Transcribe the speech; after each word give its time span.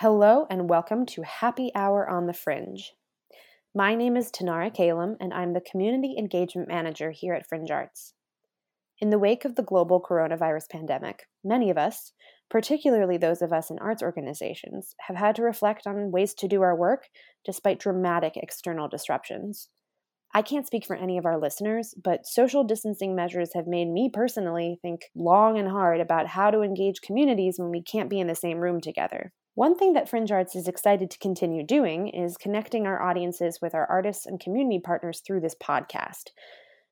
Hello 0.00 0.44
and 0.50 0.68
welcome 0.68 1.06
to 1.06 1.22
Happy 1.22 1.72
Hour 1.74 2.06
on 2.06 2.26
the 2.26 2.34
Fringe. 2.34 2.92
My 3.74 3.94
name 3.94 4.14
is 4.14 4.30
Tanara 4.30 4.70
Kalem, 4.70 5.16
and 5.18 5.32
I'm 5.32 5.54
the 5.54 5.62
Community 5.62 6.16
Engagement 6.18 6.68
Manager 6.68 7.12
here 7.12 7.32
at 7.32 7.48
Fringe 7.48 7.70
Arts. 7.70 8.12
In 9.00 9.08
the 9.08 9.18
wake 9.18 9.46
of 9.46 9.54
the 9.54 9.62
global 9.62 9.98
coronavirus 10.02 10.68
pandemic, 10.68 11.28
many 11.42 11.70
of 11.70 11.78
us, 11.78 12.12
particularly 12.50 13.16
those 13.16 13.40
of 13.40 13.54
us 13.54 13.70
in 13.70 13.78
arts 13.78 14.02
organizations, 14.02 14.94
have 15.06 15.16
had 15.16 15.34
to 15.36 15.42
reflect 15.42 15.86
on 15.86 16.12
ways 16.12 16.34
to 16.34 16.46
do 16.46 16.60
our 16.60 16.76
work 16.76 17.08
despite 17.42 17.78
dramatic 17.78 18.36
external 18.36 18.88
disruptions. 18.88 19.70
I 20.34 20.42
can't 20.42 20.66
speak 20.66 20.84
for 20.84 20.96
any 20.96 21.16
of 21.16 21.24
our 21.24 21.40
listeners, 21.40 21.94
but 22.04 22.26
social 22.26 22.64
distancing 22.64 23.16
measures 23.16 23.54
have 23.54 23.66
made 23.66 23.88
me 23.88 24.10
personally 24.12 24.78
think 24.82 25.06
long 25.14 25.58
and 25.58 25.70
hard 25.70 26.02
about 26.02 26.26
how 26.26 26.50
to 26.50 26.60
engage 26.60 27.00
communities 27.00 27.58
when 27.58 27.70
we 27.70 27.80
can't 27.82 28.10
be 28.10 28.20
in 28.20 28.26
the 28.26 28.34
same 28.34 28.58
room 28.58 28.82
together. 28.82 29.32
One 29.56 29.74
thing 29.74 29.94
that 29.94 30.06
Fringe 30.06 30.30
Arts 30.30 30.54
is 30.54 30.68
excited 30.68 31.10
to 31.10 31.18
continue 31.18 31.64
doing 31.64 32.08
is 32.08 32.36
connecting 32.36 32.86
our 32.86 33.00
audiences 33.00 33.58
with 33.62 33.74
our 33.74 33.86
artists 33.86 34.26
and 34.26 34.38
community 34.38 34.78
partners 34.78 35.22
through 35.26 35.40
this 35.40 35.54
podcast. 35.54 36.24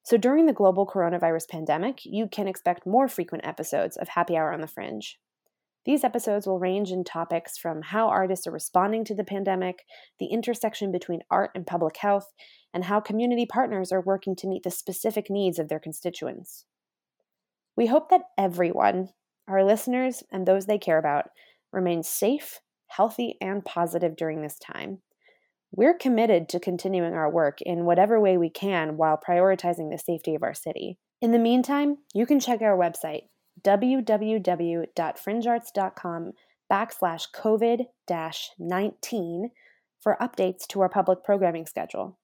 So 0.02 0.16
during 0.16 0.46
the 0.46 0.54
global 0.54 0.86
coronavirus 0.86 1.46
pandemic, 1.50 2.06
you 2.06 2.26
can 2.26 2.48
expect 2.48 2.86
more 2.86 3.06
frequent 3.06 3.46
episodes 3.46 3.98
of 3.98 4.08
Happy 4.08 4.34
Hour 4.34 4.50
on 4.50 4.62
the 4.62 4.66
Fringe. 4.66 5.18
These 5.84 6.04
episodes 6.04 6.46
will 6.46 6.58
range 6.58 6.90
in 6.90 7.04
topics 7.04 7.58
from 7.58 7.82
how 7.82 8.08
artists 8.08 8.46
are 8.46 8.50
responding 8.50 9.04
to 9.04 9.14
the 9.14 9.24
pandemic, 9.24 9.84
the 10.18 10.28
intersection 10.28 10.90
between 10.90 11.20
art 11.30 11.50
and 11.54 11.66
public 11.66 11.98
health, 11.98 12.32
and 12.72 12.84
how 12.84 12.98
community 12.98 13.44
partners 13.44 13.92
are 13.92 14.00
working 14.00 14.34
to 14.36 14.46
meet 14.46 14.62
the 14.62 14.70
specific 14.70 15.28
needs 15.28 15.58
of 15.58 15.68
their 15.68 15.78
constituents. 15.78 16.64
We 17.76 17.88
hope 17.88 18.08
that 18.08 18.22
everyone, 18.38 19.10
our 19.46 19.62
listeners 19.62 20.22
and 20.32 20.46
those 20.46 20.64
they 20.64 20.78
care 20.78 20.96
about, 20.96 21.26
remain 21.74 22.02
safe, 22.02 22.60
healthy, 22.86 23.36
and 23.40 23.64
positive 23.64 24.16
during 24.16 24.42
this 24.42 24.58
time. 24.58 24.98
We're 25.72 25.98
committed 25.98 26.48
to 26.50 26.60
continuing 26.60 27.14
our 27.14 27.30
work 27.30 27.60
in 27.60 27.84
whatever 27.84 28.20
way 28.20 28.38
we 28.38 28.50
can 28.50 28.96
while 28.96 29.18
prioritizing 29.18 29.90
the 29.90 29.98
safety 29.98 30.36
of 30.36 30.44
our 30.44 30.54
city. 30.54 30.98
In 31.20 31.32
the 31.32 31.38
meantime, 31.38 31.98
you 32.14 32.26
can 32.26 32.38
check 32.38 32.62
our 32.62 32.78
website, 32.78 33.22
www.fringearts.com 33.62 36.32
backslash 36.70 37.24
COVID 37.34 37.86
19 38.58 39.50
for 40.00 40.16
updates 40.20 40.66
to 40.68 40.80
our 40.80 40.88
public 40.88 41.24
programming 41.24 41.66
schedule. 41.66 42.18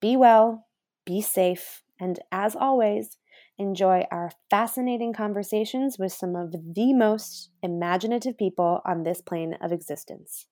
Be 0.00 0.16
well, 0.16 0.68
be 1.04 1.20
safe, 1.20 1.82
and 1.98 2.20
as 2.30 2.54
always, 2.54 3.18
enjoy 3.60 4.06
our 4.10 4.30
fascinating 4.48 5.12
conversations 5.12 5.98
with 5.98 6.12
some 6.12 6.34
of 6.34 6.52
the 6.52 6.94
most 6.94 7.50
imaginative 7.62 8.38
people 8.38 8.80
on 8.86 9.02
this 9.02 9.20
plane 9.20 9.56
of 9.60 9.70
existence. 9.70 10.46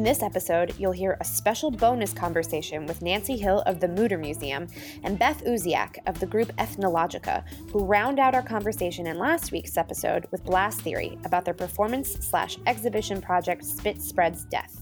In 0.00 0.04
this 0.04 0.22
episode, 0.22 0.72
you'll 0.78 0.92
hear 0.92 1.18
a 1.20 1.24
special 1.26 1.70
bonus 1.70 2.14
conversation 2.14 2.86
with 2.86 3.02
Nancy 3.02 3.36
Hill 3.36 3.60
of 3.66 3.80
the 3.80 3.88
Mutter 3.88 4.16
Museum 4.16 4.66
and 5.04 5.18
Beth 5.18 5.44
Uzwiak 5.44 5.98
of 6.06 6.18
the 6.18 6.26
group 6.26 6.56
Ethnologica, 6.56 7.44
who 7.70 7.84
round 7.84 8.18
out 8.18 8.34
our 8.34 8.40
conversation 8.40 9.06
in 9.06 9.18
last 9.18 9.52
week's 9.52 9.76
episode 9.76 10.26
with 10.30 10.42
Blast 10.42 10.80
Theory 10.80 11.18
about 11.26 11.44
their 11.44 11.52
performance 11.52 12.12
slash 12.12 12.56
exhibition 12.66 13.20
project 13.20 13.62
Spit 13.62 14.00
Spreads 14.00 14.44
Death. 14.46 14.80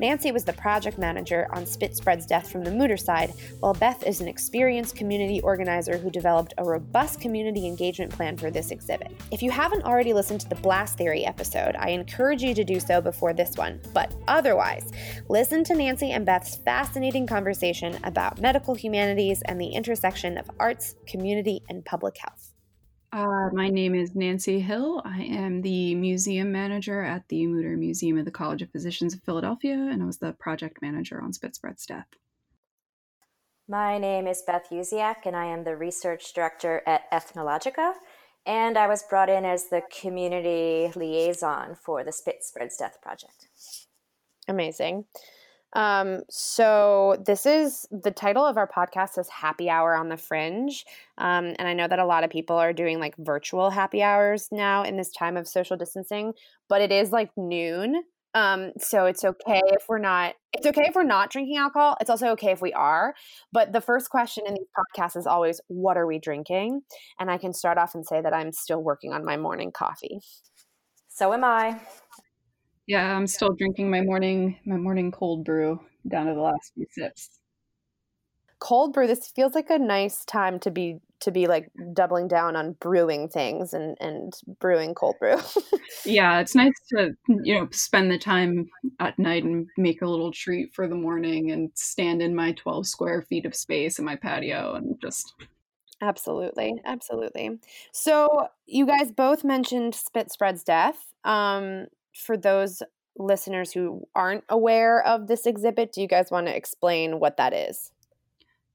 Nancy 0.00 0.32
was 0.32 0.44
the 0.44 0.54
project 0.54 0.96
manager 0.96 1.46
on 1.52 1.66
Spit 1.66 1.94
Spreads 1.94 2.24
Death 2.24 2.50
from 2.50 2.64
the 2.64 2.70
Mutter 2.70 2.96
side, 2.96 3.34
while 3.58 3.74
Beth 3.74 4.02
is 4.06 4.22
an 4.22 4.28
experienced 4.28 4.96
community 4.96 5.42
organizer 5.42 5.98
who 5.98 6.10
developed 6.10 6.54
a 6.56 6.64
robust 6.64 7.20
community 7.20 7.66
engagement 7.66 8.10
plan 8.10 8.38
for 8.38 8.50
this 8.50 8.70
exhibit. 8.70 9.12
If 9.30 9.42
you 9.42 9.50
haven't 9.50 9.84
already 9.84 10.14
listened 10.14 10.40
to 10.40 10.48
the 10.48 10.54
Blast 10.54 10.96
Theory 10.96 11.26
episode, 11.26 11.76
I 11.78 11.90
encourage 11.90 12.42
you 12.42 12.54
to 12.54 12.64
do 12.64 12.80
so 12.80 13.02
before 13.02 13.34
this 13.34 13.58
one. 13.58 13.78
But 13.92 14.14
otherwise, 14.26 14.90
listen 15.28 15.64
to 15.64 15.74
Nancy 15.74 16.12
and 16.12 16.24
Beth's 16.24 16.56
fascinating 16.56 17.26
conversation 17.26 17.98
about 18.02 18.40
medical 18.40 18.74
humanities 18.74 19.42
and 19.42 19.60
the 19.60 19.68
intersection 19.68 20.38
of 20.38 20.50
arts, 20.58 20.94
community, 21.06 21.60
and 21.68 21.84
public 21.84 22.16
health. 22.16 22.49
Uh, 23.12 23.48
my 23.52 23.68
name 23.68 23.94
is 23.94 24.14
Nancy 24.14 24.60
Hill. 24.60 25.02
I 25.04 25.22
am 25.22 25.62
the 25.62 25.96
museum 25.96 26.52
manager 26.52 27.02
at 27.02 27.26
the 27.28 27.44
Mutter 27.46 27.76
Museum 27.76 28.18
of 28.18 28.24
the 28.24 28.30
College 28.30 28.62
of 28.62 28.70
Physicians 28.70 29.14
of 29.14 29.22
Philadelphia, 29.22 29.74
and 29.74 30.00
I 30.00 30.06
was 30.06 30.18
the 30.18 30.32
project 30.34 30.80
manager 30.80 31.20
on 31.20 31.32
Spit 31.32 31.56
Spreads 31.56 31.86
death. 31.86 32.06
My 33.68 33.98
name 33.98 34.28
is 34.28 34.44
Beth 34.46 34.68
Uzwiak, 34.70 35.26
and 35.26 35.34
I 35.34 35.46
am 35.46 35.64
the 35.64 35.76
research 35.76 36.32
director 36.34 36.82
at 36.86 37.10
Ethnologica. 37.10 37.94
And 38.46 38.78
I 38.78 38.86
was 38.86 39.02
brought 39.02 39.28
in 39.28 39.44
as 39.44 39.68
the 39.68 39.82
community 40.00 40.92
liaison 40.94 41.74
for 41.74 42.04
the 42.04 42.12
Spit 42.12 42.42
Spreads 42.42 42.76
Death 42.76 42.98
project. 43.02 43.48
Amazing. 44.48 45.04
Um, 45.72 46.22
so 46.28 47.16
this 47.24 47.46
is 47.46 47.86
the 47.90 48.10
title 48.10 48.44
of 48.44 48.56
our 48.56 48.68
podcast 48.68 49.18
is 49.18 49.28
Happy 49.28 49.70
Hour 49.70 49.94
on 49.94 50.08
the 50.08 50.16
Fringe. 50.16 50.84
Um, 51.18 51.54
and 51.58 51.68
I 51.68 51.74
know 51.74 51.86
that 51.86 51.98
a 51.98 52.04
lot 52.04 52.24
of 52.24 52.30
people 52.30 52.56
are 52.56 52.72
doing 52.72 52.98
like 52.98 53.14
virtual 53.18 53.70
happy 53.70 54.02
hours 54.02 54.48
now 54.50 54.82
in 54.82 54.96
this 54.96 55.10
time 55.10 55.36
of 55.36 55.46
social 55.46 55.76
distancing, 55.76 56.32
but 56.68 56.80
it 56.80 56.90
is 56.90 57.12
like 57.12 57.30
noon. 57.36 58.02
Um, 58.34 58.72
so 58.78 59.06
it's 59.06 59.24
okay 59.24 59.60
if 59.66 59.86
we're 59.88 59.98
not 59.98 60.34
it's 60.52 60.66
okay 60.66 60.84
if 60.86 60.94
we're 60.94 61.02
not 61.02 61.30
drinking 61.30 61.56
alcohol. 61.56 61.96
It's 62.00 62.10
also 62.10 62.28
okay 62.28 62.52
if 62.52 62.60
we 62.60 62.72
are. 62.72 63.14
But 63.52 63.72
the 63.72 63.80
first 63.80 64.10
question 64.10 64.44
in 64.46 64.54
these 64.54 64.66
podcasts 64.76 65.16
is 65.16 65.26
always, 65.26 65.60
what 65.68 65.96
are 65.96 66.06
we 66.06 66.18
drinking? 66.18 66.82
And 67.18 67.30
I 67.30 67.38
can 67.38 67.52
start 67.52 67.78
off 67.78 67.94
and 67.94 68.06
say 68.06 68.20
that 68.20 68.34
I'm 68.34 68.52
still 68.52 68.82
working 68.82 69.12
on 69.12 69.24
my 69.24 69.36
morning 69.36 69.72
coffee. 69.72 70.20
So 71.08 71.32
am 71.32 71.44
I. 71.44 71.80
Yeah, 72.86 73.16
I'm 73.16 73.26
still 73.26 73.54
drinking 73.54 73.90
my 73.90 74.00
morning 74.00 74.58
my 74.64 74.76
morning 74.76 75.12
cold 75.12 75.44
brew 75.44 75.80
down 76.08 76.26
to 76.26 76.34
the 76.34 76.40
last 76.40 76.72
few 76.74 76.86
sips. 76.90 77.40
Cold 78.58 78.92
brew. 78.92 79.06
This 79.06 79.28
feels 79.28 79.54
like 79.54 79.70
a 79.70 79.78
nice 79.78 80.24
time 80.24 80.58
to 80.60 80.70
be 80.70 80.98
to 81.20 81.30
be 81.30 81.46
like 81.46 81.70
doubling 81.92 82.28
down 82.28 82.56
on 82.56 82.72
brewing 82.80 83.28
things 83.28 83.72
and 83.72 83.96
and 84.00 84.32
brewing 84.58 84.94
cold 84.94 85.16
brew. 85.18 85.36
yeah, 86.04 86.40
it's 86.40 86.54
nice 86.54 86.72
to 86.88 87.12
you 87.28 87.58
know 87.58 87.68
spend 87.70 88.10
the 88.10 88.18
time 88.18 88.68
at 88.98 89.18
night 89.18 89.44
and 89.44 89.66
make 89.76 90.02
a 90.02 90.06
little 90.06 90.32
treat 90.32 90.74
for 90.74 90.88
the 90.88 90.94
morning 90.94 91.50
and 91.50 91.70
stand 91.74 92.20
in 92.22 92.34
my 92.34 92.52
12 92.52 92.86
square 92.86 93.22
feet 93.22 93.46
of 93.46 93.54
space 93.54 93.98
in 93.98 94.04
my 94.04 94.16
patio 94.16 94.74
and 94.74 95.00
just 95.00 95.34
Absolutely, 96.02 96.80
absolutely. 96.86 97.60
So 97.92 98.48
you 98.66 98.86
guys 98.86 99.12
both 99.12 99.44
mentioned 99.44 99.94
Spit 99.94 100.32
Spreads 100.32 100.64
death. 100.64 100.96
Um, 101.24 101.86
for 102.14 102.36
those 102.36 102.82
listeners 103.16 103.72
who 103.72 104.06
aren't 104.14 104.44
aware 104.48 105.04
of 105.04 105.26
this 105.26 105.46
exhibit, 105.46 105.92
do 105.92 106.00
you 106.00 106.08
guys 106.08 106.30
want 106.30 106.46
to 106.46 106.56
explain 106.56 107.20
what 107.20 107.36
that 107.36 107.52
is? 107.52 107.92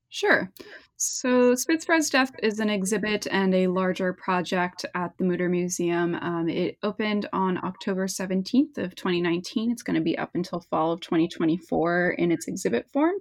Sure. 0.10 0.52
So, 0.98 1.56
Spit 1.56 1.86
Death 2.10 2.32
is 2.42 2.60
an 2.60 2.70
exhibit 2.70 3.28
and 3.30 3.54
a 3.54 3.68
larger 3.68 4.14
project 4.14 4.86
at 4.96 5.18
the 5.18 5.26
Mutter 5.26 5.50
Museum. 5.50 6.16
Um, 6.16 6.48
it 6.48 6.78
opened 6.84 7.28
on 7.34 7.62
October 7.66 8.08
17th 8.08 8.78
of 8.78 8.96
2019. 8.96 9.72
It's 9.72 9.84
going 9.84 9.98
to 9.98 10.02
be 10.02 10.18
up 10.18 10.32
until 10.36 10.62
fall 10.62 10.94
of 10.94 11.02
2024 11.02 12.12
in 12.12 12.32
its 12.32 12.48
exhibit 12.48 12.90
form. 12.94 13.16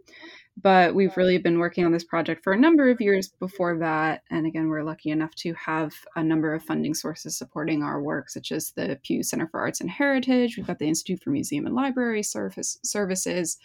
But 0.57 0.95
we've 0.95 1.17
really 1.17 1.39
been 1.39 1.59
working 1.59 1.85
on 1.85 1.91
this 1.91 2.05
project 2.05 2.45
for 2.45 2.53
a 2.53 2.59
number 2.59 2.89
of 2.89 3.01
years 3.01 3.29
before 3.29 3.77
that. 3.79 4.23
And 4.31 4.47
again, 4.47 4.69
we're 4.69 4.85
lucky 4.85 5.11
enough 5.11 5.35
to 5.37 5.53
have 5.55 5.93
a 6.15 6.23
number 6.23 6.55
of 6.55 6.63
funding 6.63 6.95
sources 6.95 7.37
supporting 7.37 7.83
our 7.83 8.01
work, 8.01 8.31
such 8.31 8.53
as 8.53 8.71
the 8.71 8.99
Pew 9.03 9.23
Center 9.23 9.49
for 9.49 9.61
Arts 9.61 9.81
and 9.81 9.91
Heritage. 9.91 10.57
We've 10.57 10.67
got 10.67 10.79
the 10.79 10.87
Institute 10.87 11.23
for 11.23 11.31
Museum 11.31 11.67
and 11.67 11.75
Library 11.75 12.23
Service, 12.23 12.79
Services, 12.85 13.59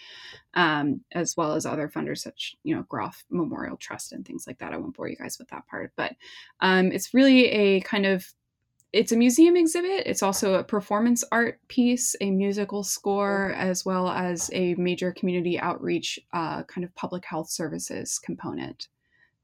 um, 0.56 1.02
as 1.12 1.38
well 1.38 1.54
as 1.54 1.66
other 1.66 1.88
funders 1.88 2.20
such, 2.20 2.56
you 2.64 2.76
know, 2.76 2.84
Groff 2.90 3.24
Memorial 3.30 3.78
Trust 3.78 4.12
and 4.12 4.26
things 4.26 4.46
like 4.47 4.58
that. 4.58 4.74
I 4.74 4.78
won't 4.78 4.96
bore 4.96 5.08
you 5.08 5.16
guys 5.16 5.38
with 5.38 5.50
that 5.50 5.68
part. 5.68 5.94
But 5.96 6.16
um, 6.59 6.92
it's 6.92 7.14
really 7.14 7.46
a 7.50 7.82
kind 7.82 8.08
of 8.08 8.26
it's 8.91 9.12
a 9.12 9.18
museum 9.18 9.56
exhibit. 9.56 10.03
It's 10.06 10.24
also 10.24 10.56
a 10.56 10.64
performance 10.64 11.24
art 11.32 11.59
piece, 11.68 12.16
a 12.22 12.32
musical 12.32 12.84
score, 12.84 13.53
as 13.56 13.86
well 13.86 14.09
as 14.09 14.50
a 14.53 14.74
major 14.76 15.12
community 15.12 15.59
outreach 15.59 16.20
uh, 16.34 16.64
kind 16.64 16.84
of 16.84 16.94
public 16.96 17.26
health 17.26 17.50
services 17.50 18.18
component 18.18 18.88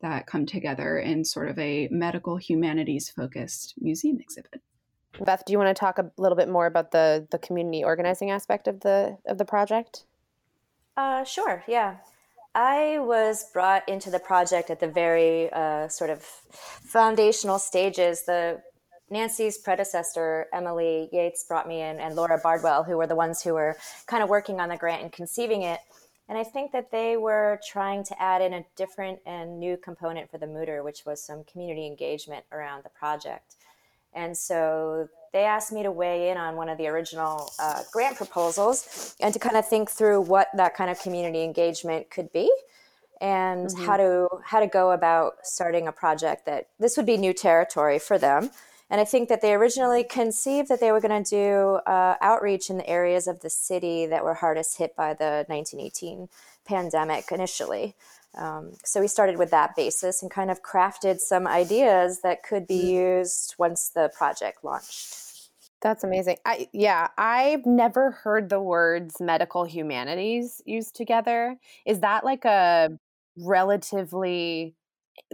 that 0.02 0.26
come 0.26 0.46
together 0.46 0.98
in 0.98 1.24
sort 1.24 1.50
of 1.50 1.58
a 1.60 1.88
medical 1.92 2.38
humanities 2.38 3.10
focused 3.10 3.76
museum 3.80 4.20
exhibit. 4.20 4.62
Beth, 5.20 5.44
do 5.46 5.54
you 5.54 5.60
want 5.60 5.76
to 5.76 5.80
talk 5.80 5.98
a 5.98 6.12
little 6.18 6.36
bit 6.36 6.50
more 6.50 6.66
about 6.66 6.92
the 6.92 7.28
the 7.32 7.38
community 7.38 7.84
organizing 7.84 8.32
aspect 8.32 8.68
of 8.68 8.82
the 8.82 9.18
of 9.26 9.38
the 9.38 9.46
project? 9.46 10.06
Uh, 10.98 11.24
sure. 11.24 11.64
Yeah. 11.68 11.98
I 12.54 13.00
was 13.00 13.46
brought 13.52 13.88
into 13.88 14.10
the 14.10 14.20
project 14.20 14.70
at 14.70 14.80
the 14.80 14.88
very 14.88 15.52
uh, 15.52 15.90
sort 15.90 16.10
of 16.10 16.24
foundational 16.24 17.60
stages. 17.60 18.24
The 18.24 18.62
Nancy's 19.10 19.58
predecessor, 19.58 20.48
Emily 20.54 21.10
Yates, 21.12 21.44
brought 21.44 21.68
me 21.68 21.82
in, 21.82 22.00
and 22.00 22.16
Laura 22.16 22.40
Bardwell, 22.42 22.84
who 22.84 22.98
were 22.98 23.08
the 23.08 23.16
ones 23.16 23.42
who 23.42 23.54
were 23.54 23.78
kind 24.08 24.24
of 24.24 24.30
working 24.30 24.60
on 24.60 24.70
the 24.70 24.78
grant 24.78 25.04
and 25.04 25.12
conceiving 25.12 25.62
it. 25.62 25.80
And 26.28 26.38
I 26.38 26.44
think 26.44 26.72
that 26.72 26.90
they 26.90 27.18
were 27.18 27.60
trying 27.68 28.04
to 28.06 28.20
add 28.22 28.42
in 28.42 28.54
a 28.54 28.66
different 28.76 29.20
and 29.28 29.60
new 29.60 29.78
component 29.78 30.32
for 30.32 30.40
the 30.40 30.48
Mutter, 30.48 30.82
which 30.82 31.06
was 31.06 31.22
some 31.22 31.44
community 31.44 31.86
engagement 31.86 32.46
around 32.52 32.84
the 32.84 32.90
project. 32.90 33.56
And 34.12 34.36
so 34.36 35.08
they 35.34 35.44
asked 35.44 35.72
me 35.72 35.84
to 35.84 35.92
weigh 35.92 36.30
in 36.30 36.38
on 36.38 36.56
one 36.56 36.70
of 36.70 36.78
the 36.78 36.88
original 36.88 37.52
uh, 37.60 37.84
grant 37.92 38.16
proposals 38.16 39.16
and 39.20 39.34
to 39.34 39.40
kind 39.40 39.58
of 39.58 39.68
think 39.68 39.92
through 39.92 40.22
what 40.22 40.48
that 40.56 40.74
kind 40.76 40.90
of 40.90 41.00
community 41.00 41.44
engagement 41.44 42.10
could 42.10 42.32
be 42.32 42.50
and 43.22 43.68
mm-hmm. 43.68 43.86
how 43.86 43.98
to 43.98 44.28
how 44.44 44.60
to 44.60 44.68
go 44.68 44.92
about 44.92 45.34
starting 45.44 45.88
a 45.88 45.92
project 45.92 46.46
that 46.46 46.68
this 46.80 46.98
would 46.98 47.06
be 47.06 47.18
new 47.18 47.34
territory 47.34 48.00
for 48.00 48.18
them 48.18 48.50
and 48.90 49.02
I 49.02 49.06
think 49.06 49.30
that 49.30 49.42
they 49.42 49.54
originally 49.54 50.04
conceived 50.04 50.70
that 50.70 50.80
they 50.80 50.92
were 50.92 51.02
going 51.02 51.24
to 51.24 51.30
do 51.30 51.92
uh, 51.92 52.16
outreach 52.22 52.70
in 52.70 52.78
the 52.78 52.88
areas 52.88 53.28
of 53.28 53.40
the 53.40 53.50
city 53.50 54.06
that 54.06 54.24
were 54.24 54.36
hardest 54.36 54.78
hit 54.78 54.96
by 54.96 55.14
the 55.14 55.46
1918 55.48 56.30
pandemic 56.66 57.32
initially. 57.32 57.96
Um, 58.38 58.74
so 58.84 59.00
we 59.00 59.08
started 59.08 59.38
with 59.38 59.50
that 59.52 59.76
basis 59.76 60.22
and 60.22 60.30
kind 60.30 60.52
of 60.52 60.62
crafted 60.62 61.20
some 61.20 61.48
ideas 61.48 62.22
that 62.22 62.44
could 62.44 62.68
be 62.68 62.80
mm-hmm. 62.80 63.20
used 63.20 63.56
once 63.58 63.90
the 63.90 64.12
project 64.16 64.64
launched. 64.64 65.22
That's 65.82 66.04
amazing. 66.04 66.38
I 66.46 66.68
yeah, 66.74 67.10
I've 67.18 67.66
never 67.66 68.12
heard 68.12 68.50
the 68.50 68.60
words 68.60 69.22
medical 69.22 69.66
humanities 69.66 70.62
used 70.66 70.96
together. 70.96 71.58
Is 71.86 72.00
that 72.00 72.26
like 72.26 72.44
a 72.44 72.98
relatively 73.38 74.74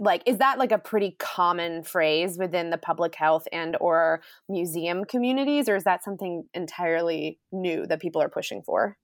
like 0.00 0.22
is 0.26 0.38
that 0.38 0.58
like 0.58 0.72
a 0.72 0.78
pretty 0.78 1.16
common 1.18 1.82
phrase 1.82 2.38
within 2.38 2.70
the 2.70 2.78
public 2.78 3.14
health 3.14 3.46
and 3.52 3.76
or 3.80 4.22
museum 4.48 5.04
communities 5.04 5.68
or 5.68 5.76
is 5.76 5.84
that 5.84 6.04
something 6.04 6.44
entirely 6.54 7.38
new 7.50 7.86
that 7.86 8.00
people 8.00 8.22
are 8.22 8.28
pushing 8.28 8.62
for? 8.62 8.96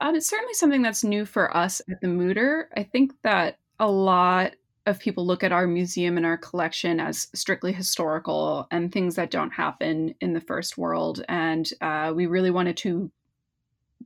Um, 0.00 0.16
it's 0.16 0.28
certainly 0.28 0.54
something 0.54 0.82
that's 0.82 1.04
new 1.04 1.24
for 1.24 1.56
us 1.56 1.80
at 1.88 2.00
the 2.00 2.08
Mutter. 2.08 2.68
I 2.76 2.82
think 2.82 3.12
that 3.22 3.58
a 3.78 3.88
lot 3.88 4.54
of 4.86 4.98
people 4.98 5.24
look 5.24 5.44
at 5.44 5.52
our 5.52 5.66
museum 5.66 6.16
and 6.16 6.26
our 6.26 6.36
collection 6.36 6.98
as 6.98 7.28
strictly 7.34 7.72
historical 7.72 8.66
and 8.72 8.90
things 8.90 9.14
that 9.14 9.30
don't 9.30 9.52
happen 9.52 10.14
in 10.20 10.32
the 10.32 10.40
first 10.40 10.76
world. 10.76 11.24
And 11.28 11.70
uh, 11.80 12.12
we 12.14 12.26
really 12.26 12.50
wanted 12.50 12.76
to 12.78 13.12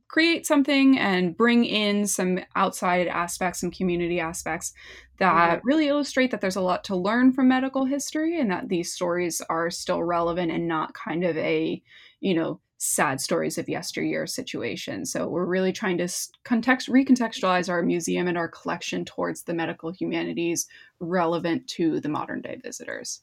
create 0.07 0.45
something 0.45 0.97
and 0.97 1.35
bring 1.35 1.65
in 1.65 2.07
some 2.07 2.39
outside 2.55 3.07
aspects, 3.07 3.59
some 3.59 3.71
community 3.71 4.19
aspects 4.19 4.73
that 5.19 5.57
mm-hmm. 5.57 5.67
really 5.67 5.87
illustrate 5.87 6.31
that 6.31 6.41
there's 6.41 6.55
a 6.55 6.61
lot 6.61 6.83
to 6.85 6.95
learn 6.95 7.33
from 7.33 7.47
medical 7.47 7.85
history 7.85 8.39
and 8.39 8.51
that 8.51 8.69
these 8.69 8.93
stories 8.93 9.41
are 9.49 9.69
still 9.69 10.03
relevant 10.03 10.51
and 10.51 10.67
not 10.67 10.93
kind 10.93 11.23
of 11.23 11.35
a, 11.37 11.81
you 12.19 12.33
know, 12.33 12.59
sad 12.79 13.19
stories 13.19 13.57
of 13.57 13.67
yesteryear 13.67 14.27
situation. 14.27 15.05
So 15.05 15.27
we're 15.27 15.45
really 15.45 15.73
trying 15.73 15.97
to 15.97 16.07
context 16.43 16.89
recontextualize 16.89 17.69
our 17.69 17.81
museum 17.81 18.27
and 18.27 18.37
our 18.37 18.47
collection 18.47 19.03
towards 19.03 19.43
the 19.43 19.53
medical 19.53 19.91
humanities 19.91 20.67
relevant 20.99 21.67
to 21.69 21.99
the 21.99 22.09
modern 22.09 22.41
day 22.41 22.59
visitors. 22.63 23.21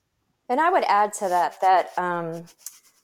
And 0.49 0.61
I 0.61 0.71
would 0.71 0.85
add 0.85 1.13
to 1.15 1.29
that 1.29 1.61
that 1.61 1.97
um, 1.97 2.45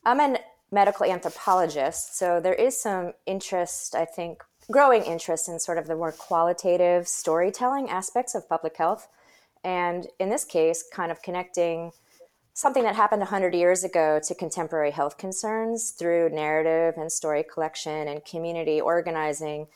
I'm 0.04 0.20
an 0.20 0.38
medical 0.70 1.06
anthropologist. 1.06 2.16
So 2.16 2.40
there 2.40 2.54
is 2.54 2.80
some 2.80 3.12
interest, 3.26 3.94
I 3.94 4.04
think, 4.04 4.42
growing 4.70 5.02
interest 5.02 5.48
in 5.48 5.58
sort 5.58 5.78
of 5.78 5.86
the 5.86 5.96
more 5.96 6.12
qualitative 6.12 7.08
storytelling 7.08 7.90
aspects 7.90 8.34
of 8.34 8.48
public 8.48 8.76
health. 8.76 9.08
And 9.64 10.06
in 10.18 10.30
this 10.30 10.44
case, 10.44 10.84
kind 10.92 11.10
of 11.10 11.22
connecting 11.22 11.92
something 12.54 12.82
that 12.82 12.94
happened 12.94 13.20
100 13.20 13.54
years 13.54 13.84
ago 13.84 14.20
to 14.22 14.34
contemporary 14.34 14.90
health 14.90 15.18
concerns 15.18 15.90
through 15.90 16.30
narrative 16.30 17.00
and 17.00 17.10
story 17.10 17.42
collection 17.42 18.06
and 18.06 18.24
community 18.24 18.80
organizing. 18.80 19.66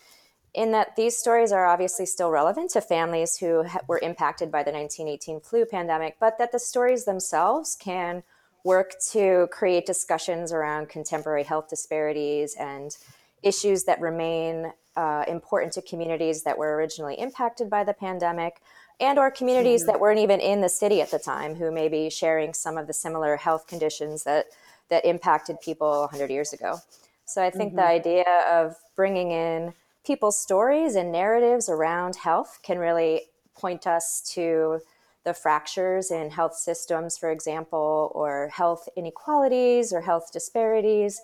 In 0.53 0.71
that 0.73 0.95
these 0.95 1.17
stories 1.17 1.51
are 1.51 1.67
obviously 1.67 2.07
still 2.07 2.31
relevant 2.31 2.71
to 2.71 2.81
families 2.81 3.39
who 3.39 3.65
were 3.89 3.99
impacted 3.99 4.53
by 4.53 4.63
the 4.63 4.71
1918 4.71 5.41
flu 5.41 5.65
pandemic, 5.65 6.17
but 6.21 6.39
that 6.39 6.53
the 6.53 6.61
stories 6.61 7.05
themselves 7.05 7.75
can 7.75 8.23
work 8.65 8.95
to 9.13 9.47
create 9.53 9.87
discussions 9.87 10.53
around 10.53 10.89
contemporary 10.89 11.45
health 11.45 11.69
disparities 11.69 12.57
and 12.59 12.97
issues 13.43 13.85
that 13.85 14.01
remain 14.01 14.73
uh, 14.97 15.25
important 15.29 15.73
to 15.75 15.83
communities 15.83 16.43
that 16.45 16.57
were 16.57 16.75
originally 16.77 17.15
impacted 17.15 17.69
by 17.69 17.85
the 17.85 17.93
pandemic 17.93 18.61
and 19.01 19.19
or 19.19 19.31
communities 19.31 19.83
mm-hmm. 19.83 19.93
that 19.93 20.01
weren't 20.01 20.21
even 20.21 20.41
in 20.41 20.61
the 20.61 20.69
city 20.69 21.01
at 21.01 21.11
the 21.11 21.19
time 21.19 21.55
who 21.55 21.71
may 21.71 21.89
be 21.89 22.09
sharing 22.09 22.55
some 22.55 22.79
of 22.79 22.87
the 22.87 22.93
similar 22.93 23.37
health 23.37 23.67
conditions 23.67 24.25
that 24.25 24.47
that 24.91 25.05
impacted 25.05 25.61
people 25.61 26.01
100 26.01 26.31
years 26.31 26.53
ago 26.53 26.79
so 27.25 27.43
i 27.43 27.51
think 27.51 27.71
mm-hmm. 27.71 27.79
the 27.79 27.87
idea 27.87 28.25
of 28.51 28.77
bringing 28.97 29.31
in 29.31 29.75
people's 30.07 30.39
stories 30.39 30.95
and 30.95 31.11
narratives 31.11 31.69
around 31.69 32.17
health 32.17 32.61
can 32.63 32.79
really 32.79 33.23
point 33.57 33.87
us 33.87 34.21
to 34.35 34.81
the 35.25 35.35
fractures 35.35 36.11
in 36.11 36.31
health 36.31 36.55
systems, 36.55 37.17
for 37.17 37.31
example, 37.31 38.13
or 38.15 38.51
health 38.53 38.89
inequalities 38.97 39.93
or 39.93 40.01
health 40.01 40.31
disparities, 40.33 41.21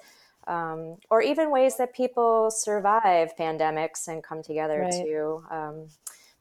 um, 0.46 0.96
or 1.10 1.22
even 1.22 1.50
ways 1.50 1.76
that 1.76 1.94
people 1.94 2.50
survive 2.50 3.36
pandemics 3.38 4.08
and 4.08 4.22
come 4.22 4.42
together 4.42 4.80
right. 4.80 4.92
to 4.92 5.44
um, 5.50 5.86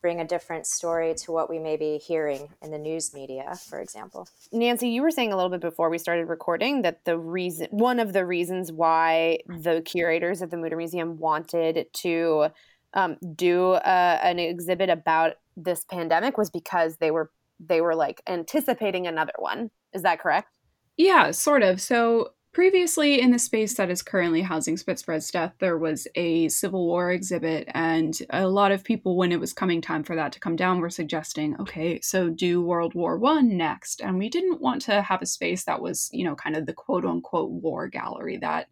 bring 0.02 0.22
a 0.22 0.26
different 0.26 0.66
story 0.66 1.14
to 1.14 1.32
what 1.32 1.50
we 1.50 1.60
may 1.60 1.76
be 1.76 1.98
hearing 1.98 2.48
in 2.62 2.72
the 2.72 2.78
news 2.78 3.14
media, 3.14 3.58
for 3.68 3.82
example. 3.82 4.28
Nancy, 4.52 4.90
you 4.90 5.02
were 5.02 5.12
saying 5.12 5.34
a 5.34 5.36
little 5.36 5.50
bit 5.50 5.62
before 5.62 5.90
we 5.90 5.98
started 5.98 6.28
recording 6.28 6.84
that 6.84 7.04
the 7.04 7.18
reason, 7.18 7.68
one 7.72 8.00
of 8.00 8.14
the 8.14 8.26
reasons 8.26 8.72
why 8.72 9.40
the 9.48 9.82
curators 9.86 10.42
at 10.42 10.52
the 10.52 10.58
Mutter 10.58 10.78
Museum 10.78 11.18
wanted 11.18 11.88
to 11.94 12.48
um, 12.94 13.18
do 13.36 13.74
a, 13.74 14.20
an 14.24 14.40
exhibit 14.40 14.90
about 14.90 15.34
this 15.58 15.84
pandemic 15.84 16.38
was 16.38 16.50
because 16.50 16.98
they 16.98 17.12
were 17.12 17.30
they 17.60 17.82
were 17.82 17.96
like 17.96 18.22
anticipating 18.28 19.08
another 19.08 19.34
one. 19.38 19.72
Is 19.94 20.04
that 20.04 20.20
correct? 20.20 20.50
Yeah, 20.98 21.32
sort 21.32 21.64
of. 21.64 21.80
So 21.80 22.34
previously 22.52 23.22
in 23.22 23.32
the 23.32 23.40
space 23.40 23.76
that 23.76 23.90
is 23.90 24.02
currently 24.02 24.42
housing 24.42 24.76
Spit 24.76 25.00
Spreads 25.00 25.30
death, 25.30 25.54
there 25.60 25.78
was 25.78 26.08
a 26.16 26.50
Civil 26.50 26.88
War 26.88 27.12
exhibit, 27.12 27.70
and 27.74 28.18
a 28.32 28.48
lot 28.48 28.72
of 28.72 28.84
people, 28.84 29.16
when 29.16 29.32
it 29.32 29.40
was 29.40 29.54
coming 29.54 29.82
time 29.82 30.04
for 30.04 30.16
that 30.16 30.32
to 30.34 30.40
come 30.40 30.56
down, 30.56 30.80
were 30.80 30.90
suggesting, 30.90 31.56
okay, 31.60 32.02
so 32.02 32.30
do 32.30 32.62
World 32.62 32.96
War 32.96 33.18
One 33.18 33.56
next. 33.56 34.02
And 34.02 34.18
we 34.18 34.30
didn't 34.30 34.62
want 34.62 34.82
to 34.84 35.02
have 35.02 35.22
a 35.22 35.28
space 35.28 35.64
that 35.66 35.82
was, 35.82 36.10
you 36.12 36.26
know, 36.26 36.36
kind 36.36 36.56
of 36.56 36.66
the 36.66 36.74
quote 36.74 37.06
unquote 37.06 37.52
war 37.52 37.88
gallery 37.88 38.38
that, 38.38 38.68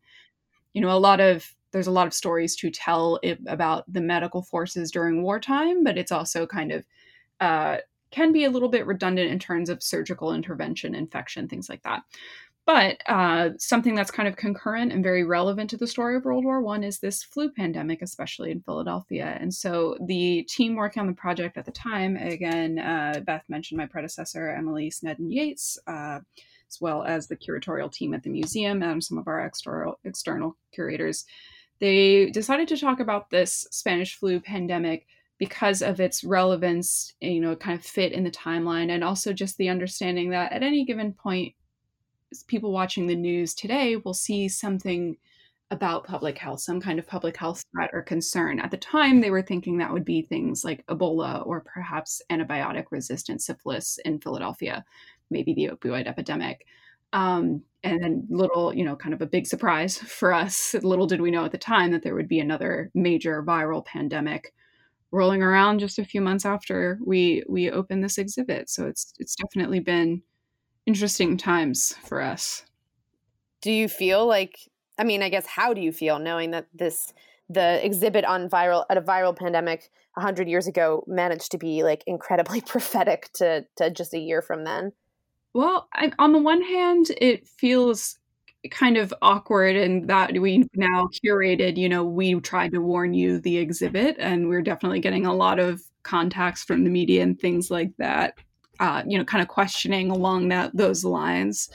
you 0.73 0.81
know, 0.81 0.91
a 0.91 0.99
lot 0.99 1.19
of 1.19 1.53
there's 1.71 1.87
a 1.87 1.91
lot 1.91 2.07
of 2.07 2.13
stories 2.13 2.55
to 2.55 2.71
tell 2.71 3.19
about 3.47 3.91
the 3.91 4.01
medical 4.01 4.41
forces 4.41 4.89
during 4.89 5.21
wartime, 5.21 5.83
but 5.83 5.97
it's 5.97 6.11
also 6.11 6.47
kind 6.47 6.71
of 6.71 6.85
uh, 7.39 7.77
can 8.11 8.31
be 8.31 8.45
a 8.45 8.49
little 8.49 8.69
bit 8.69 8.85
redundant 8.85 9.31
in 9.31 9.39
terms 9.39 9.69
of 9.69 9.83
surgical 9.83 10.33
intervention, 10.33 10.95
infection, 10.95 11.47
things 11.47 11.69
like 11.69 11.83
that. 11.83 12.03
But 12.67 12.97
uh, 13.05 13.51
something 13.59 13.95
that's 13.95 14.11
kind 14.11 14.27
of 14.27 14.35
concurrent 14.35 14.91
and 14.91 15.01
very 15.01 15.23
relevant 15.23 15.69
to 15.69 15.77
the 15.77 15.87
story 15.87 16.17
of 16.17 16.25
World 16.25 16.43
War 16.43 16.61
One 16.61 16.83
is 16.83 16.99
this 16.99 17.23
flu 17.23 17.49
pandemic, 17.49 18.01
especially 18.01 18.51
in 18.51 18.59
Philadelphia. 18.59 19.37
And 19.39 19.53
so 19.53 19.97
the 20.05 20.43
team 20.49 20.75
working 20.75 20.99
on 20.99 21.07
the 21.07 21.13
project 21.13 21.55
at 21.57 21.63
the 21.63 21.71
time, 21.71 22.17
again, 22.17 22.77
uh, 22.77 23.21
Beth 23.25 23.45
mentioned 23.47 23.77
my 23.77 23.85
predecessor, 23.85 24.49
Emily 24.49 24.91
Snedden 24.91 25.31
Yates, 25.31 25.79
uh, 25.87 26.19
as 26.69 26.81
well 26.81 27.03
as 27.03 27.27
the 27.27 27.37
curatorial 27.37 27.89
team 27.89 28.13
at 28.13 28.23
the 28.23 28.29
museum 28.29 28.83
and 28.83 29.01
some 29.01 29.17
of 29.17 29.29
our 29.29 29.45
external 29.45 29.97
external 30.03 30.57
curators. 30.73 31.23
They 31.79 32.31
decided 32.31 32.67
to 32.67 32.77
talk 32.77 32.99
about 32.99 33.29
this 33.29 33.65
Spanish 33.71 34.15
flu 34.15 34.41
pandemic 34.41 35.07
because 35.37 35.81
of 35.81 35.99
its 35.99 36.23
relevance, 36.23 37.13
you 37.21 37.39
know, 37.39 37.55
kind 37.55 37.77
of 37.77 37.85
fit 37.85 38.11
in 38.11 38.23
the 38.23 38.31
timeline, 38.31 38.91
and 38.91 39.03
also 39.03 39.33
just 39.33 39.57
the 39.57 39.69
understanding 39.69 40.31
that 40.31 40.51
at 40.51 40.63
any 40.63 40.83
given 40.85 41.13
point, 41.13 41.53
people 42.47 42.71
watching 42.71 43.07
the 43.07 43.15
news 43.15 43.53
today 43.53 43.95
will 43.97 44.13
see 44.13 44.47
something 44.47 45.15
about 45.69 46.05
public 46.05 46.37
health, 46.37 46.61
some 46.61 46.79
kind 46.79 46.97
of 46.97 47.07
public 47.07 47.35
health 47.35 47.63
threat 47.71 47.89
or 47.93 48.01
concern. 48.01 48.59
At 48.59 48.71
the 48.71 48.77
time, 48.77 49.19
they 49.19 49.31
were 49.31 49.41
thinking 49.41 49.77
that 49.77 49.91
would 49.91 50.05
be 50.05 50.21
things 50.21 50.63
like 50.63 50.85
Ebola 50.87 51.45
or 51.45 51.61
perhaps 51.61 52.21
antibiotic 52.31 52.85
resistant 52.89 53.41
syphilis 53.41 53.99
in 54.05 54.19
Philadelphia, 54.19 54.85
maybe 55.29 55.53
the 55.53 55.69
opioid 55.73 56.07
epidemic. 56.07 56.65
Um, 57.13 57.63
and 57.83 58.01
then, 58.01 58.27
little, 58.29 58.73
you 58.73 58.85
know, 58.85 58.95
kind 58.95 59.13
of 59.13 59.21
a 59.21 59.27
big 59.27 59.45
surprise 59.45 59.97
for 60.19 60.33
us, 60.33 60.73
little 60.81 61.07
did 61.07 61.21
we 61.21 61.31
know 61.31 61.45
at 61.45 61.51
the 61.51 61.57
time 61.57 61.91
that 61.91 62.01
there 62.01 62.15
would 62.15 62.29
be 62.29 62.39
another 62.39 62.89
major 62.93 63.43
viral 63.43 63.85
pandemic 63.85 64.53
rolling 65.11 65.41
around 65.41 65.79
just 65.79 65.99
a 65.99 66.05
few 66.05 66.21
months 66.21 66.45
after 66.45 66.99
we 67.05 67.43
we 67.47 67.69
opened 67.69 68.03
this 68.03 68.17
exhibit. 68.17 68.69
So 68.69 68.87
it's 68.87 69.13
it's 69.19 69.35
definitely 69.35 69.79
been 69.79 70.21
interesting 70.85 71.37
times 71.37 71.95
for 72.03 72.21
us. 72.21 72.63
Do 73.61 73.71
you 73.71 73.87
feel 73.87 74.25
like 74.25 74.57
I 74.99 75.03
mean, 75.03 75.21
I 75.21 75.29
guess 75.29 75.45
how 75.45 75.73
do 75.73 75.81
you 75.81 75.91
feel 75.91 76.19
knowing 76.19 76.51
that 76.51 76.67
this 76.73 77.13
the 77.49 77.83
exhibit 77.85 78.25
on 78.25 78.49
viral 78.49 78.85
at 78.89 78.97
a 78.97 79.01
viral 79.01 79.37
pandemic 79.37 79.89
100 80.15 80.49
years 80.49 80.67
ago 80.67 81.03
managed 81.07 81.51
to 81.51 81.57
be 81.57 81.83
like 81.83 82.03
incredibly 82.07 82.61
prophetic 82.65 83.29
to 83.35 83.65
to 83.77 83.89
just 83.89 84.13
a 84.13 84.19
year 84.19 84.41
from 84.41 84.63
then? 84.63 84.91
Well, 85.53 85.87
I, 85.93 86.11
on 86.19 86.33
the 86.33 86.39
one 86.39 86.61
hand, 86.61 87.07
it 87.19 87.47
feels 87.47 88.19
kind 88.67 88.97
of 88.97 89.13
awkward 89.21 89.75
and 89.75 90.07
that 90.07 90.33
we 90.39 90.63
now 90.75 91.07
curated 91.23 91.77
you 91.77 91.89
know 91.89 92.03
we 92.03 92.39
tried 92.41 92.71
to 92.71 92.79
warn 92.79 93.13
you 93.13 93.39
the 93.39 93.57
exhibit 93.57 94.15
and 94.19 94.47
we're 94.47 94.61
definitely 94.61 94.99
getting 94.99 95.25
a 95.25 95.33
lot 95.33 95.59
of 95.59 95.81
contacts 96.03 96.63
from 96.63 96.83
the 96.83 96.89
media 96.89 97.21
and 97.21 97.39
things 97.39 97.69
like 97.69 97.91
that 97.97 98.33
uh, 98.79 99.03
you 99.07 99.17
know 99.17 99.25
kind 99.25 99.41
of 99.41 99.47
questioning 99.47 100.11
along 100.11 100.49
that 100.49 100.75
those 100.75 101.03
lines. 101.03 101.69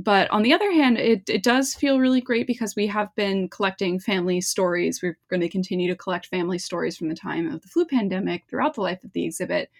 But 0.00 0.30
on 0.30 0.42
the 0.42 0.52
other 0.52 0.70
hand 0.70 0.96
it, 0.96 1.28
it 1.28 1.42
does 1.42 1.74
feel 1.74 1.98
really 1.98 2.20
great 2.20 2.46
because 2.46 2.76
we 2.76 2.86
have 2.86 3.14
been 3.16 3.48
collecting 3.48 3.98
family 3.98 4.40
stories. 4.40 5.02
We're 5.02 5.18
going 5.28 5.40
to 5.40 5.48
continue 5.48 5.88
to 5.88 5.96
collect 5.96 6.26
family 6.26 6.58
stories 6.58 6.96
from 6.96 7.08
the 7.08 7.14
time 7.14 7.52
of 7.52 7.60
the 7.62 7.68
flu 7.68 7.84
pandemic 7.84 8.44
throughout 8.48 8.74
the 8.74 8.82
life 8.82 9.02
of 9.04 9.12
the 9.12 9.24
exhibit. 9.24 9.70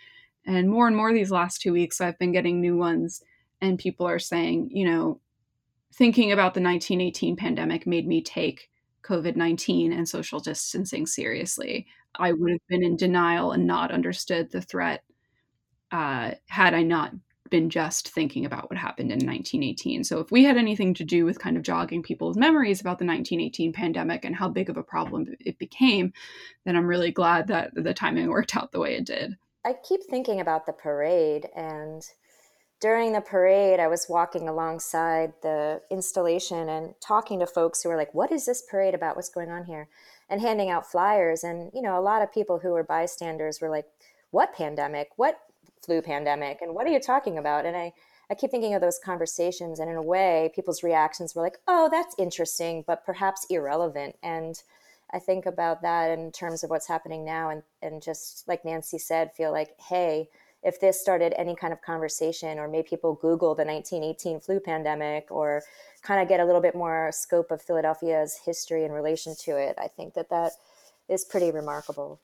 And 0.45 0.69
more 0.69 0.87
and 0.87 0.97
more 0.97 1.13
these 1.13 1.31
last 1.31 1.61
two 1.61 1.73
weeks 1.73 2.01
i've 2.01 2.19
been 2.19 2.33
getting 2.33 2.61
new 2.61 2.77
ones 2.77 3.23
and 3.61 3.79
people 3.79 4.07
are 4.07 4.19
saying 4.19 4.71
you 4.73 4.89
know 4.89 5.21
thinking 5.95 6.33
about 6.33 6.55
the 6.55 6.63
1918 6.63 7.37
pandemic 7.37 7.87
made 7.87 8.07
me 8.07 8.23
take 8.23 8.71
COVID 9.03 9.37
19 9.37 9.93
and 9.93 10.09
social 10.09 10.41
distancing 10.41 11.07
seriously. 11.07 11.87
I 12.17 12.33
would 12.33 12.53
have 12.53 12.67
been 12.69 12.83
in 12.83 12.97
denial 12.97 13.53
and 13.53 13.67
not 13.67 13.91
understood 13.91 14.51
the 14.51 14.61
threat 14.61 15.05
uh, 15.91 16.33
had 16.49 16.75
I 16.75 16.83
not 16.83 17.13
been 17.51 17.71
just 17.71 18.09
thinking 18.11 18.45
about 18.45 18.71
what 18.71 18.79
happened 18.79 19.11
in 19.11 19.27
1918. 19.27 20.05
So, 20.05 20.21
if 20.21 20.31
we 20.31 20.45
had 20.45 20.57
anything 20.57 20.95
to 20.95 21.05
do 21.05 21.25
with 21.25 21.39
kind 21.39 21.57
of 21.57 21.63
jogging 21.63 22.03
people's 22.03 22.37
memories 22.37 22.81
about 22.81 22.99
the 22.99 23.07
1918 23.07 23.73
pandemic 23.73 24.25
and 24.25 24.37
how 24.37 24.49
big 24.49 24.69
of 24.69 24.77
a 24.77 24.83
problem 24.83 25.27
it 25.41 25.59
became, 25.59 26.13
then 26.65 26.77
I'm 26.77 26.87
really 26.87 27.11
glad 27.11 27.47
that 27.49 27.71
the 27.75 27.95
timing 27.95 28.29
worked 28.29 28.57
out 28.57 28.73
the 28.73 28.81
way 28.81 28.97
it 28.97 29.07
did. 29.07 29.37
I 29.65 29.75
keep 29.87 30.01
thinking 30.09 30.41
about 30.41 30.67
the 30.67 30.73
parade 30.73 31.49
and 31.57 32.03
during 32.81 33.13
the 33.13 33.21
parade, 33.21 33.81
I 33.81 33.89
was 33.89 34.07
walking 34.09 34.49
alongside 34.49 35.33
the 35.43 35.83
installation 35.91 36.69
and 36.69 36.95
talking 37.01 37.41
to 37.41 37.47
folks 37.47 37.83
who 37.83 37.89
were 37.89 37.97
like, 37.97 38.15
What 38.15 38.31
is 38.31 38.47
this 38.47 38.63
parade 38.63 38.95
about? 38.95 39.17
What's 39.17 39.29
going 39.29 39.51
on 39.51 39.65
here? 39.65 39.89
And 40.31 40.41
handing 40.41 40.71
out 40.71 40.91
flyers. 40.91 41.43
And, 41.43 41.71
you 41.75 41.83
know, 41.83 41.99
a 41.99 42.03
lot 42.03 42.23
of 42.23 42.33
people 42.33 42.59
who 42.59 42.71
were 42.71 42.85
bystanders 42.85 43.61
were 43.61 43.71
like, 43.71 43.87
What 44.31 44.55
pandemic? 44.55 45.11
What 45.17 45.39
flu 45.85 46.03
pandemic? 46.03 46.63
And 46.63 46.75
what 46.75 46.87
are 46.87 46.91
you 46.91 47.01
talking 47.01 47.39
about? 47.39 47.67
And 47.67 47.77
I, 47.77 47.93
I 48.31 48.35
keep 48.35 48.51
thinking 48.51 48.75
of 48.75 48.81
those 48.81 49.01
conversations. 49.05 49.81
And 49.81 49.91
in 49.91 49.97
a 49.97 50.03
way, 50.03 50.53
people's 50.55 50.85
reactions 50.85 51.35
were 51.35 51.43
like, 51.43 51.59
Oh, 51.67 51.89
that's 51.91 52.15
interesting, 52.17 52.85
but 52.87 53.05
perhaps 53.05 53.47
irrelevant. 53.51 54.17
And 54.23 54.63
I 55.13 55.19
think 55.19 55.47
about 55.47 55.83
that 55.83 56.17
in 56.17 56.31
terms 56.31 56.63
of 56.63 56.71
what's 56.71 56.87
happening 56.87 57.25
now. 57.25 57.51
And, 57.51 57.63
and 57.83 58.01
just 58.01 58.47
like 58.47 58.65
Nancy 58.65 58.99
said, 58.99 59.33
feel 59.35 59.51
like, 59.51 59.71
Hey, 59.81 60.29
if 60.63 60.81
this 60.81 61.01
started 61.01 61.33
any 61.37 61.55
kind 61.55 61.73
of 61.73 61.81
conversation 61.83 62.59
or 62.59 62.69
made 62.69 62.87
people 62.87 63.15
Google 63.15 63.55
the 63.55 63.65
1918 63.65 64.41
flu 64.41 64.61
pandemic 64.61 65.27
or 65.31 65.63
kind 66.03 66.21
of 66.21 66.29
get 66.29 66.41
a 66.41 66.45
little 66.45 66.61
bit 66.61 66.75
more 66.75 67.11
scope 67.13 67.51
of 67.51 67.63
Philadelphia's 67.63 68.41
history 68.45 68.85
in 68.85 68.93
relation 68.93 69.35
to 69.45 69.57
it, 69.57 69.77
I 69.79 69.89
think 69.89 70.15
that 70.15 70.31
that 70.31 70.53
is 71.09 71.25
pretty 71.25 71.51
remarkable. 71.51 72.21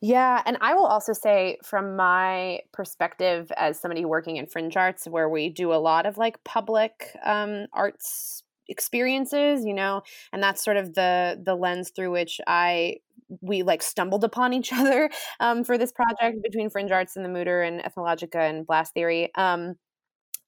Yeah, 0.00 0.42
and 0.44 0.58
I 0.60 0.74
will 0.74 0.86
also 0.86 1.14
say 1.14 1.56
from 1.64 1.96
my 1.96 2.60
perspective 2.72 3.50
as 3.56 3.80
somebody 3.80 4.04
working 4.04 4.36
in 4.36 4.46
fringe 4.46 4.76
arts 4.76 5.06
where 5.06 5.28
we 5.28 5.48
do 5.48 5.72
a 5.72 5.76
lot 5.76 6.04
of 6.04 6.18
like 6.18 6.44
public 6.44 7.08
um, 7.24 7.66
arts 7.72 8.42
experiences 8.68 9.62
you 9.64 9.74
know 9.74 10.02
and 10.32 10.42
that's 10.42 10.64
sort 10.64 10.78
of 10.78 10.94
the 10.94 11.38
the 11.44 11.54
lens 11.54 11.90
through 11.94 12.10
which 12.10 12.40
i 12.46 12.96
we 13.40 13.62
like 13.62 13.82
stumbled 13.82 14.24
upon 14.24 14.52
each 14.52 14.72
other 14.72 15.10
um, 15.40 15.64
for 15.64 15.78
this 15.78 15.92
project 15.92 16.42
between 16.42 16.70
Fringe 16.70 16.90
Arts 16.90 17.16
and 17.16 17.24
the 17.24 17.28
Mutter 17.28 17.62
and 17.62 17.80
Ethnologica 17.80 18.48
and 18.48 18.66
Blast 18.66 18.94
Theory. 18.94 19.30
Um, 19.34 19.76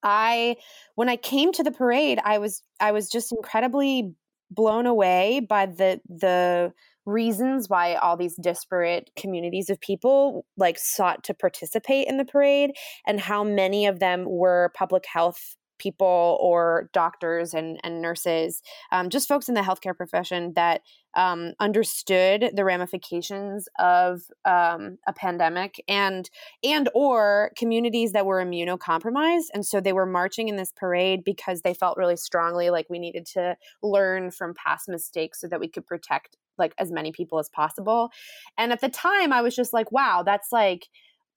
I 0.03 0.57
when 0.95 1.09
I 1.09 1.15
came 1.15 1.51
to 1.53 1.63
the 1.63 1.71
parade, 1.71 2.19
I 2.23 2.37
was 2.37 2.61
I 2.79 2.91
was 2.91 3.09
just 3.09 3.31
incredibly 3.31 4.13
blown 4.51 4.85
away 4.85 5.41
by 5.41 5.65
the 5.65 5.99
the 6.07 6.73
reasons 7.05 7.69
why 7.69 7.95
all 7.95 8.17
these 8.17 8.35
disparate 8.35 9.09
communities 9.17 9.69
of 9.69 9.79
people 9.79 10.45
like 10.57 10.77
sought 10.77 11.23
to 11.23 11.33
participate 11.33 12.07
in 12.07 12.17
the 12.17 12.25
parade 12.25 12.71
and 13.05 13.19
how 13.19 13.43
many 13.43 13.85
of 13.85 13.99
them 13.99 14.25
were 14.27 14.71
public 14.75 15.05
health 15.11 15.55
people 15.77 16.37
or 16.41 16.89
doctors 16.93 17.53
and, 17.53 17.79
and 17.83 18.01
nurses, 18.01 18.61
um, 18.91 19.09
just 19.09 19.27
folks 19.27 19.49
in 19.49 19.55
the 19.55 19.61
healthcare 19.61 19.95
profession 19.95 20.53
that 20.55 20.81
um, 21.15 21.53
understood 21.59 22.51
the 22.53 22.63
ramifications 22.63 23.67
of 23.79 24.21
um, 24.45 24.97
a 25.07 25.13
pandemic 25.13 25.83
and 25.87 26.29
and 26.63 26.89
or 26.93 27.51
communities 27.57 28.11
that 28.11 28.25
were 28.25 28.43
immunocompromised. 28.43 29.45
And 29.53 29.65
so 29.65 29.81
they 29.81 29.93
were 29.93 30.05
marching 30.05 30.47
in 30.47 30.57
this 30.57 30.71
parade 30.75 31.23
because 31.23 31.61
they 31.61 31.73
felt 31.73 31.97
really 31.97 32.17
strongly 32.17 32.69
like 32.69 32.87
we 32.89 32.99
needed 32.99 33.25
to 33.33 33.55
learn 33.81 34.29
from 34.31 34.53
past 34.53 34.87
mistakes 34.87 35.41
so 35.41 35.47
that 35.47 35.59
we 35.59 35.67
could 35.67 35.87
protect 35.87 36.37
like 36.59 36.73
as 36.77 36.91
many 36.91 37.11
people 37.11 37.39
as 37.39 37.49
possible. 37.49 38.09
And 38.57 38.71
at 38.71 38.81
the 38.81 38.89
time 38.89 39.33
i 39.33 39.41
was 39.41 39.55
just 39.55 39.73
like 39.73 39.91
wow 39.91 40.23
that's 40.23 40.51
like 40.51 40.87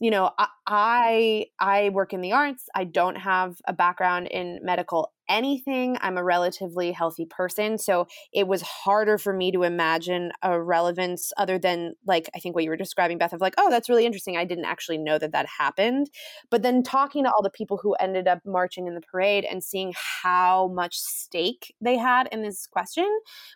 you 0.01 0.11
know 0.11 0.31
i 0.67 1.47
i 1.61 1.91
work 1.91 2.13
in 2.13 2.21
the 2.21 2.33
arts. 2.33 2.69
I 2.75 2.85
don't 2.85 3.17
have 3.17 3.61
a 3.67 3.73
background 3.73 4.27
in 4.29 4.61
medical 4.63 5.13
anything. 5.29 5.97
I'm 6.01 6.19
a 6.19 6.25
relatively 6.25 6.91
healthy 6.91 7.25
person 7.25 7.79
so 7.79 8.09
it 8.33 8.49
was 8.49 8.63
harder 8.63 9.17
for 9.17 9.33
me 9.33 9.53
to 9.53 9.63
imagine 9.63 10.33
a 10.43 10.61
relevance 10.61 11.33
other 11.37 11.57
than 11.59 11.95
like 12.05 12.29
i 12.35 12.41
think 12.41 12.57
what 12.57 12.65
you 12.65 12.71
were 12.71 12.77
describing 12.77 13.19
beth 13.19 13.33
of 13.33 13.41
like 13.41 13.55
oh 13.59 13.71
that's 13.71 13.89
really 13.89 14.07
interesting. 14.07 14.37
I 14.37 14.45
didn't 14.45 14.65
actually 14.65 14.99
know 14.99 15.19
that 15.19 15.33
that 15.33 15.47
happened. 15.47 16.11
But 16.51 16.63
then 16.63 16.83
talking 16.83 17.25
to 17.25 17.31
all 17.31 17.43
the 17.43 17.51
people 17.51 17.79
who 17.81 17.95
ended 17.95 18.27
up 18.27 18.41
marching 18.45 18.89
in 18.89 18.95
the 18.95 19.01
parade 19.01 19.45
and 19.45 19.63
seeing 19.63 19.93
how 20.23 20.69
much 20.75 20.97
stake 20.97 21.75
they 21.81 21.97
had 21.97 22.29
in 22.33 22.43
this 22.43 22.67
question 22.67 23.09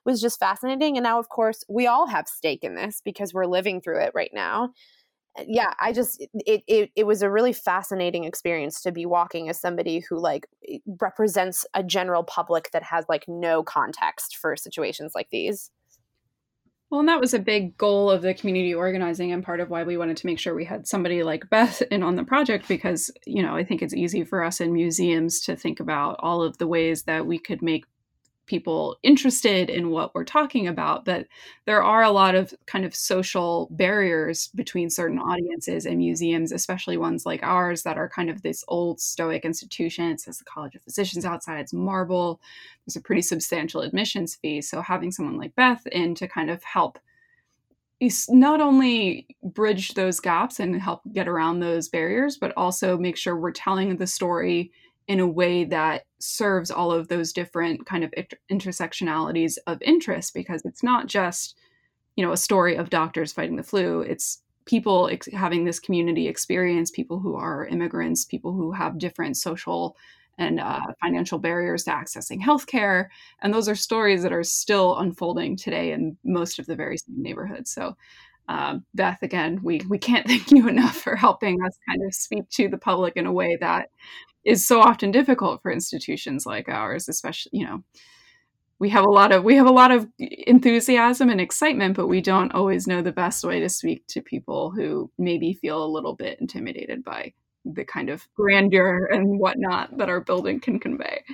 was 0.05 0.21
just 0.21 0.39
fascinating 0.39 0.97
and 0.97 1.05
now 1.05 1.19
of 1.19 1.29
course 1.29 1.65
we 1.69 1.87
all 1.87 2.07
have 2.07 2.29
stake 2.29 2.63
in 2.63 2.75
this 2.75 3.01
because 3.05 3.33
we're 3.33 3.47
living 3.47 3.81
through 3.81 4.01
it 4.01 4.13
right 4.15 4.31
now 4.33 4.71
yeah 5.47 5.73
i 5.81 5.93
just 5.93 6.21
it, 6.47 6.63
it 6.67 6.91
it 6.95 7.05
was 7.05 7.23
a 7.23 7.31
really 7.31 7.53
fascinating 7.53 8.25
experience 8.25 8.81
to 8.81 8.93
be 8.93 9.05
walking 9.05 9.49
as 9.49 9.61
somebody 9.61 10.01
who 10.09 10.19
like 10.19 10.47
represents 11.01 11.67
a 11.75 11.83
general 11.83 12.23
public 12.23 12.71
that 12.73 12.83
has 12.83 13.05
like 13.09 13.25
no 13.29 13.63
context 13.63 14.37
for 14.37 14.57
situations 14.57 15.13
like 15.15 15.29
these. 15.31 15.71
Well, 16.91 17.01
and 17.01 17.09
that 17.09 17.21
was 17.21 17.35
a 17.35 17.41
big 17.41 17.77
goal 17.77 18.11
of 18.11 18.23
the 18.23 18.35
community 18.35 18.75
organizing 18.75 19.33
and 19.33 19.43
part 19.43 19.59
of 19.59 19.71
why 19.71 19.83
we 19.83 19.97
wanted 19.97 20.17
to 20.19 20.27
make 20.27 20.39
sure 20.39 20.55
we 20.55 20.65
had 20.65 20.87
somebody 20.87 21.23
like 21.23 21.51
Beth 21.51 21.83
in 21.91 22.03
on 22.03 22.15
the 22.15 22.25
project 22.25 22.69
because, 22.69 23.11
you 23.27 23.43
know, 23.43 23.57
I 23.57 23.65
think 23.65 23.83
it's 23.83 23.95
easy 23.95 24.23
for 24.23 24.45
us 24.45 24.61
in 24.61 24.73
museums 24.73 25.41
to 25.41 25.57
think 25.57 25.81
about 25.81 26.17
all 26.21 26.43
of 26.43 26.59
the 26.59 26.69
ways 26.69 27.05
that 27.05 27.27
we 27.27 27.39
could 27.39 27.63
make 27.63 27.85
people 28.47 28.97
interested 29.03 29.71
in 29.71 29.91
what 29.91 30.15
we're 30.15 30.25
talking 30.25 30.67
about 30.67 31.05
but 31.05 31.27
there 31.65 31.83
are 31.83 32.03
a 32.03 32.11
lot 32.11 32.35
of 32.35 32.53
kind 32.67 32.85
of 32.85 32.95
social 32.95 33.69
barriers 33.73 34.49
between 34.49 34.91
certain 34.91 35.19
mm-hmm. 35.19 35.31
audiences 35.31 35.87
and 35.87 35.99
museums 35.99 36.53
especially 36.53 36.97
ones 36.97 37.27
like 37.27 37.43
ours 37.43 37.83
that 37.83 37.99
are 37.99 38.09
kind 38.09 38.31
of 38.31 38.43
this 38.43 38.65
old 38.69 39.01
stoic 39.01 39.45
institution. 39.45 40.11
It 40.11 40.21
says 40.21 40.39
the 40.39 40.45
college 40.45 40.75
of 40.75 40.83
physicians 40.83 41.25
outside 41.25 41.61
it's 41.61 41.73
marble. 41.73 42.41
There's 42.87 42.97
a 42.97 43.01
pretty 43.01 43.23
substantial 43.23 43.83
admissions 43.83 44.35
fee. 44.35 44.61
So 44.61 44.81
having 44.81 45.11
someone 45.11 45.39
like 45.39 45.55
beth 45.55 45.87
in 45.89 46.15
to 46.17 46.29
kind 46.29 46.51
of 46.51 46.63
help 46.63 46.99
is 48.01 48.29
not 48.29 48.61
only 48.61 49.27
bridge 49.43 49.95
those 49.95 50.21
gaps 50.21 50.61
and 50.61 50.81
help 50.81 51.01
get 51.13 51.29
around 51.29 51.61
those 51.61 51.89
barriers 51.89 52.37
but 52.37 52.53
also 52.57 52.99
make 52.99 53.17
sure 53.17 53.37
we're 53.37 53.53
telling 53.53 53.97
the 53.97 54.07
story 54.07 54.73
in 55.07 55.21
a 55.21 55.27
way 55.27 55.65
that 55.65 56.05
serves 56.19 56.71
all 56.71 56.91
of 56.91 57.09
those 57.09 57.33
different 57.33 57.87
kind 57.87 58.05
of 58.05 58.15
intersectionalities 58.51 59.59
of 59.67 59.83
interest 59.83 60.33
because 60.33 60.63
it's 60.65 60.83
not 60.83 61.07
just 61.07 61.57
you 62.17 62.25
know 62.25 62.33
a 62.33 62.37
story 62.37 62.77
of 62.77 62.91
doctors 62.91 63.33
fighting 63.33 63.57
the 63.57 63.63
flu. 63.63 64.01
It's 64.01 64.43
people 64.67 65.09
ex- 65.13 65.29
having 65.33 65.65
this 65.65 65.81
community 65.81 66.27
experience 66.27 66.91
people 66.91 67.19
who 67.19 67.35
are 67.35 67.67
immigrants 67.67 68.25
people 68.25 68.53
who 68.53 68.73
have 68.73 68.99
different 68.99 69.37
social 69.37 69.97
and 70.39 70.61
uh, 70.61 70.81
financial 71.01 71.39
barriers 71.39 71.85
to 71.85 71.91
accessing 71.91 72.41
healthcare. 72.41 73.09
And 73.41 73.53
those 73.53 73.69
are 73.69 73.75
stories 73.75 74.23
that 74.23 74.33
are 74.33 74.43
still 74.43 74.99
unfolding 74.99 75.57
today 75.57 75.93
in 75.93 76.17
most 76.25 76.59
of 76.59 76.67
the 76.67 76.77
very 76.77 76.99
same 76.99 77.23
neighborhoods. 77.23 77.71
So 77.71 77.97
uh, 78.49 78.79
Beth, 78.95 79.19
again, 79.23 79.61
we, 79.63 79.81
we 79.89 79.99
can't 79.99 80.27
thank 80.27 80.51
you 80.51 80.69
enough 80.69 80.97
for 80.97 81.17
helping 81.17 81.63
us 81.65 81.79
kind 81.89 82.03
of 82.05 82.15
speak 82.15 82.49
to 82.51 82.69
the 82.69 82.79
public 82.79 83.17
in 83.17 83.27
a 83.27 83.33
way 83.33 83.57
that 83.61 83.91
is 84.45 84.67
so 84.67 84.81
often 84.81 85.11
difficult 85.11 85.63
for 85.63 85.71
institutions 85.71 86.47
like 86.47 86.69
ours, 86.69 87.09
especially, 87.09 87.59
you 87.59 87.67
know, 87.67 87.83
we 88.79 88.91
have 88.91 89.05
a 89.05 89.11
lot 89.11 89.33
of 89.33 89.45
we 89.45 89.57
have 89.57 89.67
a 89.67 89.73
lot 89.73 89.91
of 89.91 90.07
enthusiasm 90.19 91.31
and 91.31 91.41
excitement, 91.41 91.97
but 91.97 92.09
we 92.09 92.21
don't 92.21 92.53
always 92.53 92.87
know 92.87 93.03
the 93.03 93.13
best 93.13 93.45
way 93.45 93.61
to 93.61 93.69
speak 93.69 94.07
to 94.09 94.21
people 94.21 94.71
who 94.71 95.11
maybe 95.17 95.55
feel 95.55 95.83
a 95.83 95.87
little 95.87 96.15
bit 96.15 96.41
intimidated 96.41 97.05
by 97.05 97.33
the 97.65 97.85
kind 97.85 98.11
of 98.11 98.29
grandeur 98.35 99.07
and 99.07 99.39
whatnot 99.39 99.97
that 99.97 100.09
our 100.09 100.21
building 100.21 100.61
can 100.61 100.79
convey. 100.79 101.25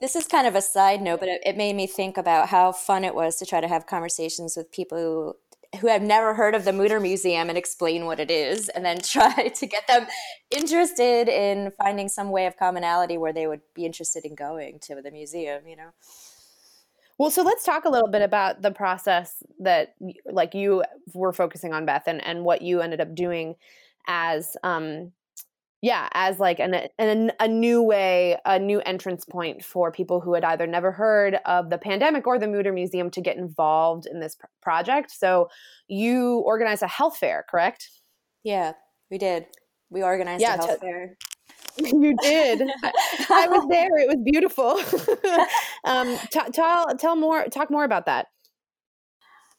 This 0.00 0.16
is 0.16 0.26
kind 0.26 0.46
of 0.46 0.54
a 0.54 0.62
side 0.62 1.02
note, 1.02 1.20
but 1.20 1.28
it, 1.28 1.40
it 1.44 1.56
made 1.56 1.76
me 1.76 1.86
think 1.86 2.16
about 2.16 2.48
how 2.48 2.72
fun 2.72 3.04
it 3.04 3.14
was 3.14 3.36
to 3.36 3.46
try 3.46 3.60
to 3.60 3.68
have 3.68 3.86
conversations 3.86 4.56
with 4.56 4.72
people 4.72 5.36
who 5.78 5.86
have 5.86 6.02
never 6.02 6.34
heard 6.34 6.54
of 6.54 6.64
the 6.64 6.72
Mutter 6.72 6.98
Museum 6.98 7.48
and 7.48 7.56
explain 7.56 8.04
what 8.04 8.18
it 8.18 8.30
is, 8.30 8.68
and 8.68 8.84
then 8.84 8.98
try 9.02 9.48
to 9.48 9.66
get 9.66 9.86
them 9.86 10.06
interested 10.50 11.28
in 11.28 11.72
finding 11.82 12.08
some 12.08 12.30
way 12.30 12.46
of 12.46 12.56
commonality 12.56 13.16
where 13.18 13.32
they 13.32 13.46
would 13.46 13.60
be 13.74 13.86
interested 13.86 14.24
in 14.24 14.34
going 14.34 14.78
to 14.82 15.00
the 15.00 15.10
museum. 15.10 15.66
You 15.66 15.76
know. 15.76 15.90
Well, 17.18 17.30
so 17.30 17.42
let's 17.42 17.64
talk 17.64 17.84
a 17.84 17.90
little 17.90 18.08
bit 18.08 18.22
about 18.22 18.62
the 18.62 18.70
process 18.70 19.42
that, 19.58 19.94
like, 20.24 20.54
you 20.54 20.84
were 21.12 21.34
focusing 21.34 21.74
on, 21.74 21.84
Beth, 21.84 22.04
and 22.06 22.24
and 22.24 22.44
what 22.44 22.62
you 22.62 22.80
ended 22.80 23.00
up 23.00 23.14
doing 23.14 23.56
as 24.08 24.56
um, 24.62 25.12
yeah 25.82 26.08
as 26.12 26.38
like 26.38 26.58
an, 26.58 26.74
an, 26.98 27.32
a 27.40 27.48
new 27.48 27.82
way 27.82 28.36
a 28.44 28.58
new 28.58 28.80
entrance 28.80 29.24
point 29.24 29.64
for 29.64 29.90
people 29.90 30.20
who 30.20 30.34
had 30.34 30.44
either 30.44 30.66
never 30.66 30.92
heard 30.92 31.38
of 31.46 31.70
the 31.70 31.78
pandemic 31.78 32.26
or 32.26 32.38
the 32.38 32.48
Mutter 32.48 32.72
Museum 32.72 33.10
to 33.10 33.20
get 33.20 33.36
involved 33.36 34.06
in 34.06 34.20
this 34.20 34.36
pr- 34.36 34.46
project. 34.62 35.10
So 35.10 35.48
you 35.88 36.38
organized 36.46 36.82
a 36.82 36.88
health 36.88 37.16
fair 37.16 37.44
correct? 37.48 37.88
Yeah 38.44 38.72
we 39.10 39.18
did. 39.18 39.46
We 39.90 40.02
organized 40.02 40.40
yeah, 40.40 40.54
a 40.54 40.56
health 40.56 40.80
t- 40.80 40.86
fair. 40.86 41.16
You 41.78 42.16
did. 42.22 42.62
I 43.30 43.46
was 43.48 43.66
there. 43.68 43.98
It 43.98 44.08
was 44.08 44.18
beautiful. 44.24 44.80
Um, 45.82 46.18
t- 46.30 46.50
tell 46.52 46.94
tell 46.98 47.16
more 47.16 47.44
talk 47.46 47.70
more 47.70 47.84
about 47.84 48.04
that. 48.04 48.26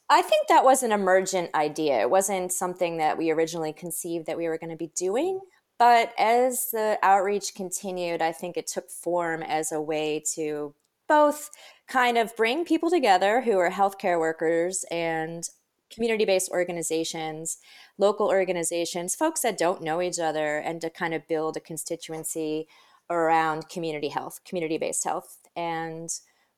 I 0.07 0.21
think 0.21 0.47
that 0.49 0.63
was 0.63 0.83
an 0.83 0.91
emergent 0.91 1.49
idea. 1.55 1.99
It 1.99 2.11
wasn't 2.11 2.51
something 2.51 2.97
that 2.97 3.17
we 3.17 3.31
originally 3.31 3.73
conceived 3.73 4.27
that 4.27 4.37
we 4.37 4.47
were 4.47 4.59
going 4.59 4.69
to 4.69 4.75
be 4.75 4.91
doing. 4.95 5.39
But 5.81 6.13
as 6.15 6.69
the 6.69 6.99
outreach 7.01 7.55
continued, 7.55 8.21
I 8.21 8.33
think 8.33 8.55
it 8.55 8.67
took 8.67 8.91
form 8.91 9.41
as 9.41 9.71
a 9.71 9.81
way 9.81 10.23
to 10.35 10.75
both 11.09 11.49
kind 11.87 12.19
of 12.19 12.35
bring 12.37 12.65
people 12.65 12.91
together 12.91 13.41
who 13.41 13.57
are 13.57 13.71
healthcare 13.71 14.19
workers 14.19 14.85
and 14.91 15.49
community 15.89 16.23
based 16.23 16.51
organizations, 16.51 17.57
local 17.97 18.27
organizations, 18.27 19.15
folks 19.15 19.41
that 19.41 19.57
don't 19.57 19.81
know 19.81 20.03
each 20.03 20.19
other, 20.19 20.59
and 20.59 20.81
to 20.81 20.91
kind 20.91 21.15
of 21.15 21.27
build 21.27 21.57
a 21.57 21.59
constituency 21.59 22.67
around 23.09 23.67
community 23.67 24.09
health, 24.09 24.39
community 24.45 24.77
based 24.77 25.03
health. 25.03 25.39
And 25.55 26.11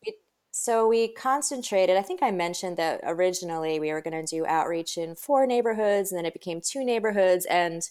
we, 0.05 0.15
so 0.51 0.85
we 0.85 1.07
concentrated, 1.07 1.95
I 1.95 2.01
think 2.01 2.21
I 2.21 2.31
mentioned 2.31 2.75
that 2.75 2.99
originally 3.05 3.79
we 3.79 3.93
were 3.93 4.01
going 4.01 4.25
to 4.25 4.35
do 4.35 4.45
outreach 4.45 4.97
in 4.97 5.15
four 5.15 5.47
neighborhoods, 5.47 6.11
and 6.11 6.17
then 6.17 6.25
it 6.25 6.33
became 6.33 6.59
two 6.59 6.83
neighborhoods. 6.83 7.45
And 7.45 7.83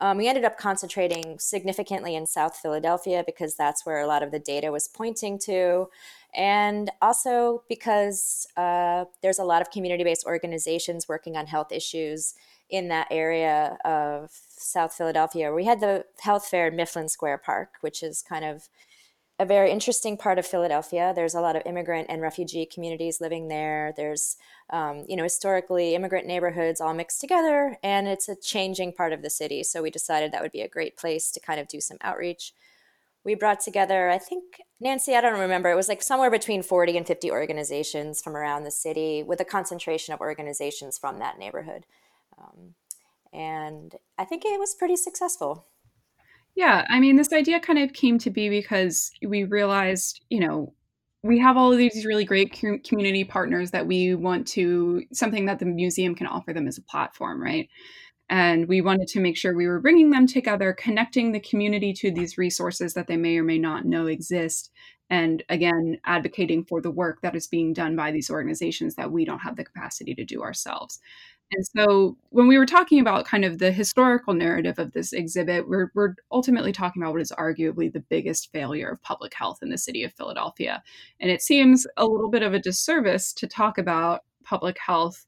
um, 0.00 0.16
we 0.16 0.28
ended 0.28 0.44
up 0.44 0.58
concentrating 0.58 1.38
significantly 1.38 2.14
in 2.14 2.26
South 2.26 2.56
Philadelphia 2.56 3.22
because 3.24 3.54
that's 3.54 3.84
where 3.84 4.00
a 4.00 4.06
lot 4.06 4.22
of 4.22 4.30
the 4.30 4.38
data 4.38 4.72
was 4.72 4.88
pointing 4.88 5.38
to. 5.40 5.88
And 6.34 6.90
also 7.02 7.64
because 7.68 8.46
uh, 8.56 9.04
there's 9.22 9.38
a 9.38 9.44
lot 9.44 9.60
of 9.60 9.70
community 9.70 10.04
based 10.04 10.24
organizations 10.26 11.08
working 11.08 11.36
on 11.36 11.46
health 11.46 11.72
issues 11.72 12.34
in 12.70 12.88
that 12.88 13.08
area 13.10 13.76
of 13.84 14.30
South 14.48 14.94
Philadelphia. 14.94 15.52
We 15.52 15.64
had 15.64 15.80
the 15.80 16.04
health 16.20 16.46
fair 16.46 16.68
in 16.68 16.76
Mifflin 16.76 17.08
Square 17.08 17.38
Park, 17.38 17.74
which 17.80 18.02
is 18.02 18.22
kind 18.22 18.44
of 18.44 18.68
a 19.40 19.46
very 19.46 19.70
interesting 19.70 20.18
part 20.18 20.38
of 20.38 20.46
Philadelphia. 20.46 21.14
There's 21.16 21.34
a 21.34 21.40
lot 21.40 21.56
of 21.56 21.62
immigrant 21.64 22.08
and 22.10 22.20
refugee 22.20 22.66
communities 22.66 23.22
living 23.22 23.48
there. 23.48 23.94
There's, 23.96 24.36
um, 24.68 25.06
you 25.08 25.16
know, 25.16 25.22
historically 25.22 25.94
immigrant 25.94 26.26
neighborhoods 26.26 26.78
all 26.78 26.92
mixed 26.92 27.22
together, 27.22 27.78
and 27.82 28.06
it's 28.06 28.28
a 28.28 28.36
changing 28.36 28.92
part 28.92 29.14
of 29.14 29.22
the 29.22 29.30
city. 29.30 29.62
So 29.62 29.82
we 29.82 29.90
decided 29.90 30.30
that 30.30 30.42
would 30.42 30.52
be 30.52 30.60
a 30.60 30.68
great 30.68 30.98
place 30.98 31.30
to 31.30 31.40
kind 31.40 31.58
of 31.58 31.68
do 31.68 31.80
some 31.80 31.96
outreach. 32.02 32.52
We 33.24 33.34
brought 33.34 33.60
together, 33.60 34.10
I 34.10 34.18
think, 34.18 34.60
Nancy, 34.78 35.14
I 35.14 35.22
don't 35.22 35.40
remember, 35.40 35.70
it 35.70 35.76
was 35.76 35.88
like 35.88 36.02
somewhere 36.02 36.30
between 36.30 36.62
40 36.62 36.98
and 36.98 37.06
50 37.06 37.30
organizations 37.30 38.20
from 38.20 38.36
around 38.36 38.64
the 38.64 38.70
city 38.70 39.22
with 39.22 39.40
a 39.40 39.44
concentration 39.46 40.12
of 40.12 40.20
organizations 40.20 40.98
from 40.98 41.18
that 41.18 41.38
neighborhood. 41.38 41.86
Um, 42.38 42.74
and 43.32 43.94
I 44.18 44.26
think 44.26 44.44
it 44.44 44.60
was 44.60 44.74
pretty 44.74 44.96
successful. 44.96 45.64
Yeah, 46.56 46.84
I 46.88 47.00
mean, 47.00 47.16
this 47.16 47.32
idea 47.32 47.60
kind 47.60 47.78
of 47.78 47.92
came 47.92 48.18
to 48.18 48.30
be 48.30 48.48
because 48.48 49.10
we 49.26 49.44
realized, 49.44 50.20
you 50.28 50.40
know, 50.40 50.74
we 51.22 51.38
have 51.38 51.56
all 51.56 51.72
of 51.72 51.78
these 51.78 52.04
really 52.06 52.24
great 52.24 52.52
community 52.52 53.24
partners 53.24 53.70
that 53.72 53.86
we 53.86 54.14
want 54.14 54.46
to 54.48 55.02
something 55.12 55.46
that 55.46 55.58
the 55.58 55.66
museum 55.66 56.14
can 56.14 56.26
offer 56.26 56.52
them 56.52 56.66
as 56.66 56.78
a 56.78 56.82
platform, 56.82 57.42
right? 57.42 57.68
And 58.30 58.68
we 58.68 58.80
wanted 58.80 59.08
to 59.08 59.20
make 59.20 59.36
sure 59.36 59.54
we 59.56 59.68
were 59.68 59.80
bringing 59.80 60.10
them 60.10 60.26
together, 60.26 60.74
connecting 60.74 61.32
the 61.32 61.40
community 61.40 61.92
to 61.94 62.10
these 62.12 62.38
resources 62.38 62.94
that 62.94 63.06
they 63.08 63.16
may 63.18 63.38
or 63.38 63.44
may 63.44 63.58
not 63.58 63.86
know 63.86 64.06
exist. 64.06 64.70
And 65.10 65.42
again, 65.48 65.98
advocating 66.06 66.64
for 66.64 66.80
the 66.80 66.90
work 66.90 67.20
that 67.22 67.36
is 67.36 67.48
being 67.48 67.72
done 67.74 67.96
by 67.96 68.12
these 68.12 68.30
organizations 68.30 68.96
that 68.96 69.12
we 69.12 69.24
don't 69.24 69.40
have 69.40 69.56
the 69.56 69.64
capacity 69.64 70.14
to 70.14 70.24
do 70.24 70.42
ourselves. 70.42 71.00
And 71.52 71.66
so 71.66 72.16
when 72.28 72.46
we 72.46 72.58
were 72.58 72.66
talking 72.66 73.00
about 73.00 73.26
kind 73.26 73.44
of 73.44 73.58
the 73.58 73.72
historical 73.72 74.34
narrative 74.34 74.78
of 74.78 74.92
this 74.92 75.12
exhibit, 75.12 75.68
we're, 75.68 75.90
we're 75.94 76.14
ultimately 76.30 76.72
talking 76.72 77.02
about 77.02 77.12
what 77.12 77.22
is 77.22 77.32
arguably 77.32 77.92
the 77.92 78.04
biggest 78.08 78.52
failure 78.52 78.90
of 78.90 79.02
public 79.02 79.34
health 79.34 79.58
in 79.62 79.68
the 79.68 79.78
city 79.78 80.04
of 80.04 80.12
Philadelphia. 80.12 80.82
And 81.18 81.30
it 81.30 81.42
seems 81.42 81.86
a 81.96 82.06
little 82.06 82.30
bit 82.30 82.42
of 82.42 82.54
a 82.54 82.60
disservice 82.60 83.32
to 83.34 83.48
talk 83.48 83.78
about 83.78 84.20
public 84.44 84.78
health 84.78 85.26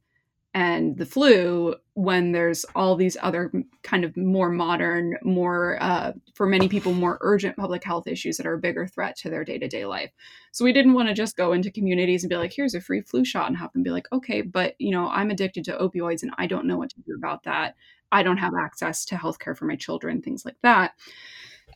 and 0.54 0.98
the 0.98 1.06
flu 1.06 1.74
when 1.94 2.32
there's 2.32 2.64
all 2.74 2.94
these 2.94 3.16
other 3.22 3.50
kind 3.82 4.04
of 4.04 4.14
more 4.16 4.50
modern, 4.50 5.16
more, 5.22 5.78
uh, 5.82 6.12
for 6.34 6.46
many 6.46 6.68
people, 6.68 6.92
more 6.92 7.18
urgent 7.22 7.56
public 7.56 7.82
health 7.82 8.06
issues 8.06 8.36
that 8.36 8.46
are 8.46 8.54
a 8.54 8.58
bigger 8.58 8.86
threat 8.86 9.16
to 9.16 9.30
their 9.30 9.44
day 9.44 9.58
to 9.58 9.68
day 9.68 9.86
life. 9.86 10.10
So 10.52 10.64
we 10.64 10.72
didn't 10.72 10.92
want 10.92 11.08
to 11.08 11.14
just 11.14 11.36
go 11.36 11.52
into 11.52 11.70
communities 11.70 12.22
and 12.22 12.28
be 12.28 12.36
like, 12.36 12.52
here's 12.52 12.74
a 12.74 12.80
free 12.80 13.00
flu 13.00 13.24
shot 13.24 13.48
and 13.48 13.56
have 13.56 13.72
them 13.72 13.82
be 13.82 13.90
like, 13.90 14.08
okay, 14.12 14.42
but 14.42 14.74
you 14.78 14.90
know, 14.90 15.08
I'm 15.08 15.30
addicted 15.30 15.64
to 15.64 15.78
opioids 15.78 16.22
and 16.22 16.32
I 16.36 16.46
don't 16.46 16.66
know 16.66 16.76
what 16.76 16.90
to 16.90 17.00
do 17.00 17.14
about 17.16 17.44
that. 17.44 17.74
I 18.10 18.22
don't 18.22 18.36
have 18.36 18.52
access 18.54 19.06
to 19.06 19.14
healthcare 19.16 19.56
for 19.56 19.64
my 19.64 19.76
children, 19.76 20.20
things 20.20 20.44
like 20.44 20.56
that. 20.62 20.92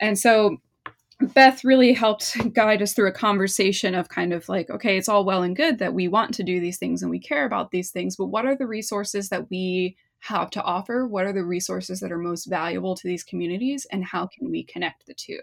And 0.00 0.18
so 0.18 0.58
Beth 1.20 1.64
really 1.64 1.92
helped 1.92 2.36
guide 2.52 2.82
us 2.82 2.92
through 2.92 3.08
a 3.08 3.12
conversation 3.12 3.94
of 3.94 4.08
kind 4.08 4.32
of 4.32 4.48
like, 4.48 4.68
okay, 4.70 4.98
it's 4.98 5.08
all 5.08 5.24
well 5.24 5.42
and 5.42 5.56
good 5.56 5.78
that 5.78 5.94
we 5.94 6.08
want 6.08 6.34
to 6.34 6.42
do 6.42 6.60
these 6.60 6.78
things 6.78 7.02
and 7.02 7.10
we 7.10 7.18
care 7.18 7.46
about 7.46 7.70
these 7.70 7.90
things, 7.90 8.16
but 8.16 8.26
what 8.26 8.44
are 8.44 8.56
the 8.56 8.66
resources 8.66 9.30
that 9.30 9.48
we 9.50 9.96
have 10.20 10.50
to 10.50 10.62
offer? 10.62 11.06
What 11.06 11.24
are 11.26 11.32
the 11.32 11.44
resources 11.44 12.00
that 12.00 12.12
are 12.12 12.18
most 12.18 12.46
valuable 12.46 12.94
to 12.94 13.08
these 13.08 13.24
communities? 13.24 13.86
And 13.90 14.04
how 14.04 14.26
can 14.26 14.50
we 14.50 14.62
connect 14.64 15.06
the 15.06 15.14
two? 15.14 15.40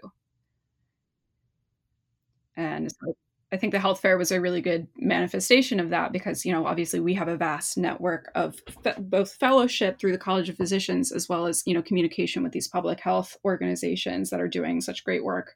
And 2.56 2.90
so 2.90 3.16
I 3.54 3.56
think 3.56 3.72
the 3.72 3.78
health 3.78 4.00
fair 4.00 4.18
was 4.18 4.32
a 4.32 4.40
really 4.40 4.60
good 4.60 4.88
manifestation 4.96 5.78
of 5.78 5.90
that 5.90 6.12
because, 6.12 6.44
you 6.44 6.52
know, 6.52 6.66
obviously 6.66 6.98
we 6.98 7.14
have 7.14 7.28
a 7.28 7.36
vast 7.36 7.78
network 7.78 8.30
of 8.34 8.60
both 8.98 9.32
fellowship 9.34 9.98
through 9.98 10.12
the 10.12 10.18
College 10.18 10.48
of 10.48 10.56
Physicians 10.56 11.12
as 11.12 11.28
well 11.28 11.46
as, 11.46 11.62
you 11.64 11.72
know, 11.72 11.82
communication 11.82 12.42
with 12.42 12.52
these 12.52 12.66
public 12.66 12.98
health 12.98 13.36
organizations 13.44 14.30
that 14.30 14.40
are 14.40 14.48
doing 14.48 14.80
such 14.80 15.04
great 15.04 15.22
work. 15.22 15.54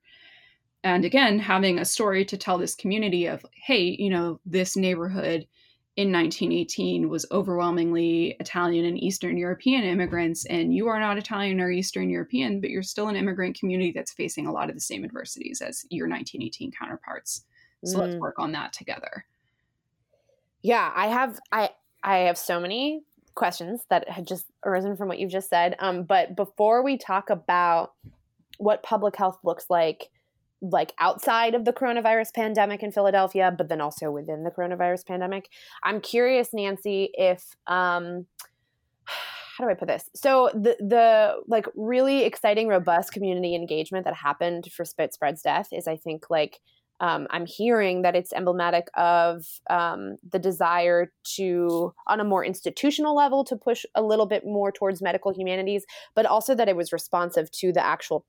And 0.84 1.04
again, 1.04 1.40
having 1.40 1.78
a 1.78 1.84
story 1.84 2.24
to 2.26 2.36
tell 2.36 2.56
this 2.56 2.76
community 2.76 3.26
of, 3.26 3.44
hey, 3.52 3.96
you 3.98 4.10
know, 4.10 4.38
this 4.46 4.76
neighborhood 4.76 5.48
in 5.96 6.12
1918 6.12 7.08
was 7.08 7.26
overwhelmingly 7.32 8.36
Italian 8.38 8.84
and 8.84 9.02
Eastern 9.02 9.36
European 9.36 9.82
immigrants, 9.82 10.46
and 10.46 10.72
you 10.72 10.86
are 10.86 11.00
not 11.00 11.18
Italian 11.18 11.60
or 11.60 11.72
Eastern 11.72 12.08
European, 12.08 12.60
but 12.60 12.70
you're 12.70 12.84
still 12.84 13.08
an 13.08 13.16
immigrant 13.16 13.58
community 13.58 13.90
that's 13.90 14.12
facing 14.12 14.46
a 14.46 14.52
lot 14.52 14.68
of 14.68 14.76
the 14.76 14.80
same 14.80 15.04
adversities 15.04 15.60
as 15.60 15.84
your 15.90 16.06
1918 16.06 16.70
counterparts. 16.70 17.44
So 17.84 17.98
mm. 17.98 18.00
let's 18.02 18.16
work 18.16 18.38
on 18.38 18.52
that 18.52 18.72
together. 18.72 19.24
Yeah, 20.62 20.92
I 20.94 21.06
have 21.08 21.38
I 21.52 21.70
I 22.02 22.18
have 22.18 22.38
so 22.38 22.60
many 22.60 23.02
questions 23.34 23.82
that 23.88 24.08
had 24.08 24.26
just 24.26 24.46
arisen 24.64 24.96
from 24.96 25.08
what 25.08 25.18
you've 25.18 25.30
just 25.30 25.48
said. 25.48 25.76
Um, 25.78 26.02
but 26.02 26.34
before 26.34 26.82
we 26.82 26.98
talk 26.98 27.30
about 27.30 27.92
what 28.58 28.82
public 28.82 29.14
health 29.16 29.38
looks 29.44 29.66
like, 29.70 30.10
like 30.60 30.92
outside 30.98 31.54
of 31.54 31.64
the 31.64 31.72
coronavirus 31.72 32.34
pandemic 32.34 32.82
in 32.82 32.90
Philadelphia, 32.90 33.54
but 33.56 33.68
then 33.68 33.80
also 33.80 34.10
within 34.10 34.42
the 34.42 34.50
coronavirus 34.50 35.06
pandemic, 35.06 35.48
I'm 35.84 36.00
curious, 36.00 36.48
Nancy, 36.52 37.10
if 37.14 37.44
um, 37.68 38.26
how 39.06 39.64
do 39.64 39.70
I 39.70 39.74
put 39.74 39.88
this? 39.88 40.10
So 40.14 40.50
the 40.54 40.76
the 40.80 41.42
like 41.46 41.66
really 41.74 42.24
exciting, 42.24 42.68
robust 42.68 43.12
community 43.12 43.54
engagement 43.54 44.04
that 44.04 44.14
happened 44.14 44.70
for 44.72 44.84
Spit 44.84 45.14
Spreads 45.14 45.42
death 45.42 45.68
is, 45.72 45.86
I 45.86 45.96
think, 45.96 46.30
like 46.30 46.60
um, 47.00 47.26
I'm 47.30 47.46
hearing 47.46 48.02
that 48.02 48.16
it's 48.16 48.32
emblematic 48.32 48.88
of 48.94 49.44
um, 49.70 50.16
the 50.28 50.38
desire 50.38 51.12
to, 51.36 51.92
on 52.06 52.20
a 52.20 52.24
more 52.24 52.44
institutional 52.44 53.14
level, 53.14 53.44
to 53.44 53.56
push 53.56 53.84
a 53.94 54.02
little 54.02 54.26
bit 54.26 54.44
more 54.44 54.72
towards 54.72 55.00
medical 55.02 55.32
humanities, 55.32 55.84
but 56.14 56.26
also 56.26 56.54
that 56.54 56.68
it 56.68 56.76
was 56.76 56.92
responsive 56.92 57.50
to 57.52 57.72
the 57.72 57.84
actual 57.84 58.24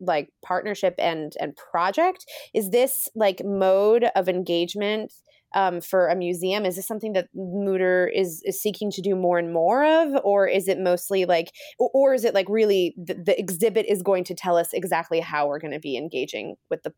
like 0.00 0.28
partnership 0.44 0.94
and 0.98 1.32
and 1.40 1.56
project. 1.56 2.26
Is 2.54 2.70
this 2.70 3.08
like 3.14 3.40
mode 3.42 4.04
of 4.14 4.28
engagement 4.28 5.12
um, 5.54 5.80
for 5.80 6.08
a 6.08 6.14
museum? 6.14 6.66
Is 6.66 6.76
this 6.76 6.86
something 6.86 7.14
that 7.14 7.28
Mutter 7.34 8.06
is 8.06 8.42
is 8.44 8.60
seeking 8.60 8.90
to 8.90 9.00
do 9.00 9.16
more 9.16 9.38
and 9.38 9.52
more 9.52 9.84
of, 9.84 10.20
or 10.24 10.46
is 10.46 10.68
it 10.68 10.78
mostly 10.78 11.24
like, 11.24 11.52
or 11.78 12.12
is 12.12 12.24
it 12.24 12.34
like 12.34 12.46
really 12.50 12.94
the, 12.98 13.14
the 13.14 13.38
exhibit 13.38 13.86
is 13.88 14.02
going 14.02 14.24
to 14.24 14.34
tell 14.34 14.56
us 14.58 14.74
exactly 14.74 15.20
how 15.20 15.48
we're 15.48 15.58
going 15.58 15.72
to 15.72 15.80
be 15.80 15.96
engaging 15.96 16.56
with 16.68 16.82
the 16.82 16.92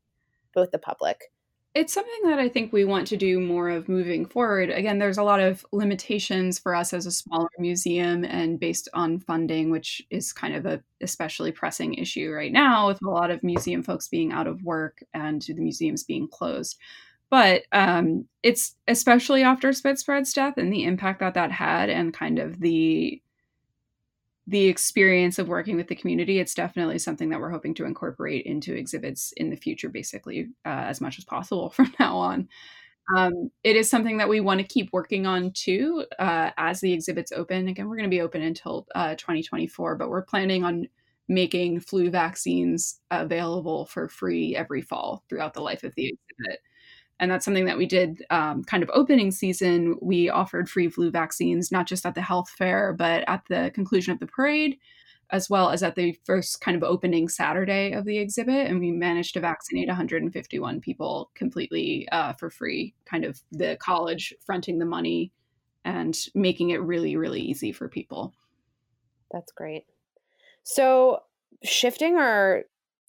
with 0.55 0.71
the 0.71 0.79
public? 0.79 1.23
it's 1.79 1.93
something 1.93 2.23
that 2.25 2.41
I 2.41 2.49
think 2.49 2.73
we 2.73 2.85
want 2.85 3.07
to 3.09 3.17
do 3.17 3.39
more 3.39 3.69
of 3.69 3.89
moving 3.89 4.27
forward. 4.27 4.69
Again, 4.69 4.99
there's 4.99 5.19
a 5.19 5.23
lot 5.23 5.39
of 5.39 5.65
limitations 5.71 6.59
for 6.59 6.75
us 6.75 6.93
as 6.93 7.07
a 7.07 7.13
smaller 7.13 7.49
museum 7.59 8.25
and 8.25 8.59
based 8.59 8.89
on 8.95 9.21
funding, 9.21 9.71
which 9.71 10.03
is 10.11 10.33
kind 10.33 10.57
of 10.57 10.67
a 10.67 10.83
especially 11.03 11.53
pressing 11.53 11.95
issue 11.95 12.33
right 12.33 12.51
now 12.53 12.89
with 12.89 13.01
a 13.03 13.09
lot 13.09 13.31
of 13.31 13.45
museum 13.45 13.85
folks 13.85 14.09
being 14.09 14.33
out 14.33 14.49
of 14.49 14.63
work 14.65 15.05
and 15.15 15.43
the 15.43 15.55
museums 15.55 16.03
being 16.03 16.27
closed. 16.27 16.79
But 17.31 17.63
um, 17.71 18.27
it's 18.43 18.75
especially 18.89 19.43
after 19.43 19.73
Spitz 19.73 20.03
death 20.33 20.55
and 20.57 20.73
the 20.73 20.85
impact 20.85 21.21
that 21.21 21.35
that 21.35 21.53
had 21.53 21.91
and 21.91 22.13
kind 22.15 22.39
of 22.39 22.59
the 22.59 23.23
the 24.49 24.67
experience 24.67 25.39
of 25.39 25.49
working 25.49 25.77
with 25.77 25.89
the 25.89 25.95
community, 25.95 26.39
it's 26.39 26.55
definitely 26.55 26.99
something 26.99 27.29
that 27.29 27.39
we're 27.39 27.51
hoping 27.51 27.75
to 27.75 27.85
incorporate 27.85 28.47
into 28.47 28.75
exhibits 28.75 29.33
in 29.37 29.51
the 29.51 29.57
future, 29.57 29.91
basically, 29.91 30.49
uh, 30.65 30.87
as 30.89 31.03
much 31.03 31.19
as 31.19 31.25
possible 31.25 31.69
from 31.77 31.93
now 32.01 32.17
on. 32.17 32.49
Um, 33.15 33.51
it 33.63 33.77
is 33.77 33.91
something 33.91 34.19
that 34.19 34.29
we 34.29 34.41
want 34.41 34.61
to 34.61 34.67
keep 34.67 34.91
working 34.93 35.27
on 35.27 35.53
too 35.53 36.05
uh, 36.19 36.51
as 36.57 36.81
the 36.81 36.93
exhibits 36.93 37.33
open. 37.33 37.69
Again, 37.69 37.89
we're 37.89 37.97
going 37.97 38.09
to 38.09 38.15
be 38.15 38.23
open 38.23 38.43
until 38.43 38.87
uh, 38.95 39.15
2024, 39.17 39.97
but 39.97 40.09
we're 40.09 40.23
planning 40.23 40.65
on 40.65 40.89
making 41.29 41.81
flu 41.81 42.11
vaccines 42.11 43.01
available 43.11 43.85
for 43.87 44.09
free 44.09 44.57
every 44.57 44.81
fall 44.81 45.25
throughout 45.29 45.53
the 45.53 45.61
life 45.61 45.85
of 45.85 45.95
the 45.95 46.07
exhibit 46.07 46.61
and 47.21 47.31
that's 47.31 47.45
something 47.45 47.65
that 47.65 47.79
we 47.79 47.87
did 47.87 48.25
um, 48.31 48.63
kind 48.65 48.83
of 48.83 48.91
opening 48.93 49.31
season. 49.31 49.97
We 50.01 50.29
offered 50.29 50.69
free 50.69 50.89
flu 50.89 51.11
vaccines 51.11 51.73
not 51.73 51.87
just 51.87 52.07
at 52.07 52.15
the 52.15 52.23
health 52.23 52.51
fair 52.51 52.93
but 52.93 53.25
at 53.29 53.43
the 53.49 53.71
conclusion 53.75 54.13
of 54.13 54.21
the 54.21 54.27
parade 54.27 54.79
as 55.31 55.51
well 55.51 55.71
as 55.71 55.83
at 55.83 55.95
the 55.95 56.19
first 56.25 56.61
kind 56.63 56.75
of 56.77 56.83
opening 56.83 57.29
saturday 57.29 57.93
of 57.93 58.05
the 58.05 58.19
exhibit. 58.19 58.67
And 58.67 58.81
we 58.81 58.91
managed 58.91 59.35
to 59.35 59.41
vaccinate 59.41 59.89
151 59.89 60.81
people 60.81 61.31
completely 61.35 62.09
uh, 62.11 62.33
for 62.35 62.51
free 62.51 62.95
kind 63.05 63.25
of 63.25 63.43
the 63.53 63.77
college 63.77 64.35
fronting 64.45 64.79
the 64.79 64.87
money 64.87 65.33
and 65.85 66.17
making 66.35 66.71
it 66.71 66.83
really 66.83 67.17
really 67.17 67.41
easy 67.41 67.73
for 67.73 67.89
people. 67.89 68.33
That's 69.31 69.53
great. 69.53 69.85
So 70.63 71.21
shifting 71.63 72.17
our 72.17 72.65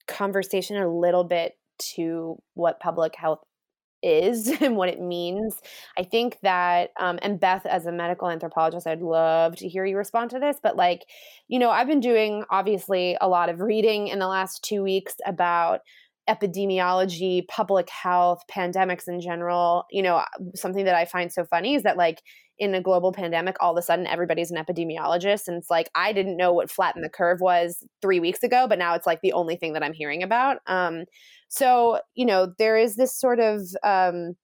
conversation 0.07 0.77
a 0.77 0.87
little 0.87 1.23
bit 1.23 1.57
to 1.77 2.41
what 2.55 2.79
public 2.79 3.15
health 3.15 3.39
is 4.01 4.47
and 4.61 4.75
what 4.75 4.89
it 4.89 5.01
means. 5.01 5.59
I 5.97 6.03
think 6.03 6.37
that, 6.43 6.91
um, 6.99 7.19
and 7.21 7.39
Beth, 7.39 7.65
as 7.65 7.85
a 7.85 7.91
medical 7.91 8.29
anthropologist, 8.29 8.87
I'd 8.87 9.01
love 9.01 9.55
to 9.57 9.67
hear 9.67 9.85
you 9.85 9.97
respond 9.97 10.31
to 10.31 10.39
this. 10.39 10.57
But, 10.61 10.75
like, 10.75 11.05
you 11.47 11.59
know, 11.59 11.69
I've 11.69 11.87
been 11.87 11.99
doing 11.99 12.43
obviously 12.49 13.17
a 13.19 13.27
lot 13.27 13.49
of 13.49 13.59
reading 13.59 14.07
in 14.07 14.19
the 14.19 14.27
last 14.27 14.63
two 14.63 14.83
weeks 14.83 15.15
about 15.25 15.81
epidemiology, 16.29 17.47
public 17.47 17.89
health, 17.89 18.43
pandemics 18.51 19.07
in 19.07 19.19
general. 19.19 19.85
You 19.91 20.03
know, 20.03 20.23
something 20.55 20.85
that 20.85 20.95
I 20.95 21.05
find 21.05 21.31
so 21.31 21.45
funny 21.45 21.75
is 21.75 21.83
that, 21.83 21.97
like, 21.97 22.21
in 22.59 22.75
a 22.75 22.81
global 22.81 23.11
pandemic, 23.11 23.55
all 23.59 23.71
of 23.71 23.77
a 23.77 23.81
sudden 23.81 24.05
everybody's 24.05 24.51
an 24.51 24.57
epidemiologist. 24.57 25.47
And 25.47 25.57
it's 25.57 25.69
like, 25.69 25.89
I 25.95 26.13
didn't 26.13 26.37
know 26.37 26.53
what 26.53 26.69
flatten 26.69 27.01
the 27.01 27.09
curve 27.09 27.39
was 27.41 27.83
three 28.01 28.19
weeks 28.19 28.43
ago, 28.43 28.67
but 28.67 28.77
now 28.79 28.95
it's 28.95 29.07
like 29.07 29.21
the 29.21 29.33
only 29.33 29.55
thing 29.55 29.73
that 29.73 29.83
I'm 29.83 29.93
hearing 29.93 30.23
about. 30.23 30.57
Um, 30.67 31.05
so, 31.47 31.99
you 32.15 32.25
know, 32.25 32.53
there 32.57 32.77
is 32.77 32.95
this 32.95 33.17
sort 33.17 33.39
of 33.39 33.61
um, 33.83 34.35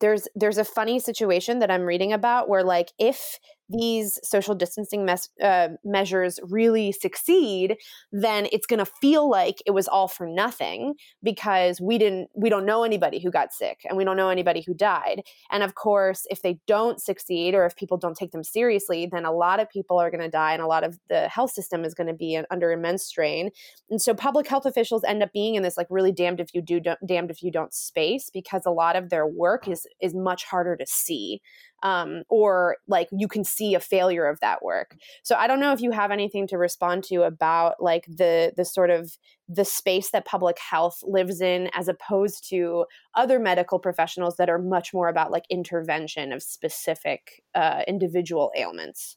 there's 0.00 0.28
there's 0.34 0.58
a 0.58 0.64
funny 0.64 0.98
situation 0.98 1.60
that 1.60 1.70
I'm 1.70 1.82
reading 1.82 2.12
about 2.12 2.48
where 2.48 2.64
like 2.64 2.92
if 2.98 3.38
these 3.68 4.18
social 4.22 4.54
distancing 4.54 5.04
mes- 5.04 5.28
uh, 5.42 5.68
measures 5.84 6.38
really 6.42 6.92
succeed, 6.92 7.76
then 8.12 8.46
it's 8.52 8.66
going 8.66 8.78
to 8.78 8.86
feel 8.86 9.28
like 9.28 9.62
it 9.66 9.72
was 9.72 9.88
all 9.88 10.08
for 10.08 10.26
nothing 10.26 10.94
because 11.22 11.80
we 11.80 11.98
didn't 11.98 12.28
we 12.34 12.48
don't 12.48 12.66
know 12.66 12.84
anybody 12.84 13.20
who 13.20 13.30
got 13.30 13.52
sick 13.52 13.80
and 13.88 13.96
we 13.96 14.04
don't 14.04 14.16
know 14.16 14.28
anybody 14.28 14.62
who 14.66 14.74
died. 14.74 15.22
And 15.50 15.62
of 15.62 15.74
course, 15.74 16.26
if 16.30 16.42
they 16.42 16.60
don't 16.66 17.00
succeed 17.00 17.54
or 17.54 17.66
if 17.66 17.76
people 17.76 17.96
don't 17.96 18.16
take 18.16 18.32
them 18.32 18.44
seriously, 18.44 19.08
then 19.10 19.24
a 19.24 19.32
lot 19.32 19.60
of 19.60 19.68
people 19.68 19.98
are 19.98 20.10
going 20.10 20.22
to 20.22 20.28
die 20.28 20.52
and 20.52 20.62
a 20.62 20.66
lot 20.66 20.84
of 20.84 20.98
the 21.08 21.28
health 21.28 21.50
system 21.50 21.84
is 21.84 21.94
going 21.94 22.08
to 22.08 22.14
be 22.14 22.40
under 22.50 22.70
immense 22.70 23.04
strain. 23.04 23.50
And 23.90 24.00
so 24.00 24.14
public 24.14 24.46
health 24.46 24.66
officials 24.66 25.04
end 25.04 25.22
up 25.22 25.32
being 25.32 25.54
in 25.54 25.62
this 25.62 25.76
like 25.76 25.88
really 25.90 26.12
damned 26.12 26.40
if 26.40 26.54
you 26.54 26.62
do 26.62 26.80
damned 27.04 27.30
if 27.30 27.42
you 27.42 27.50
don't 27.50 27.74
space 27.74 28.30
because 28.32 28.62
a 28.66 28.70
lot 28.70 28.96
of 28.96 29.10
their 29.10 29.26
work 29.26 29.66
is 29.68 29.86
is 30.00 30.14
much 30.14 30.44
harder 30.44 30.76
to 30.76 30.86
see 30.86 31.40
um, 31.82 32.22
or 32.28 32.76
like 32.88 33.08
you 33.12 33.28
can 33.28 33.44
see 33.56 33.74
a 33.74 33.80
failure 33.80 34.26
of 34.26 34.40
that 34.40 34.62
work. 34.62 34.96
So 35.22 35.34
I 35.36 35.46
don't 35.46 35.60
know 35.60 35.72
if 35.72 35.80
you 35.80 35.90
have 35.90 36.10
anything 36.10 36.46
to 36.48 36.58
respond 36.58 37.04
to 37.04 37.22
about 37.22 37.76
like 37.80 38.06
the 38.06 38.52
the 38.56 38.64
sort 38.64 38.90
of 38.90 39.16
the 39.48 39.64
space 39.64 40.10
that 40.10 40.26
public 40.26 40.58
health 40.58 41.02
lives 41.04 41.40
in 41.40 41.70
as 41.72 41.88
opposed 41.88 42.48
to 42.48 42.84
other 43.14 43.38
medical 43.38 43.78
professionals 43.78 44.36
that 44.36 44.50
are 44.50 44.58
much 44.58 44.92
more 44.92 45.08
about 45.08 45.30
like 45.30 45.44
intervention 45.50 46.32
of 46.32 46.42
specific 46.42 47.42
uh, 47.54 47.82
individual 47.86 48.50
ailments. 48.56 49.16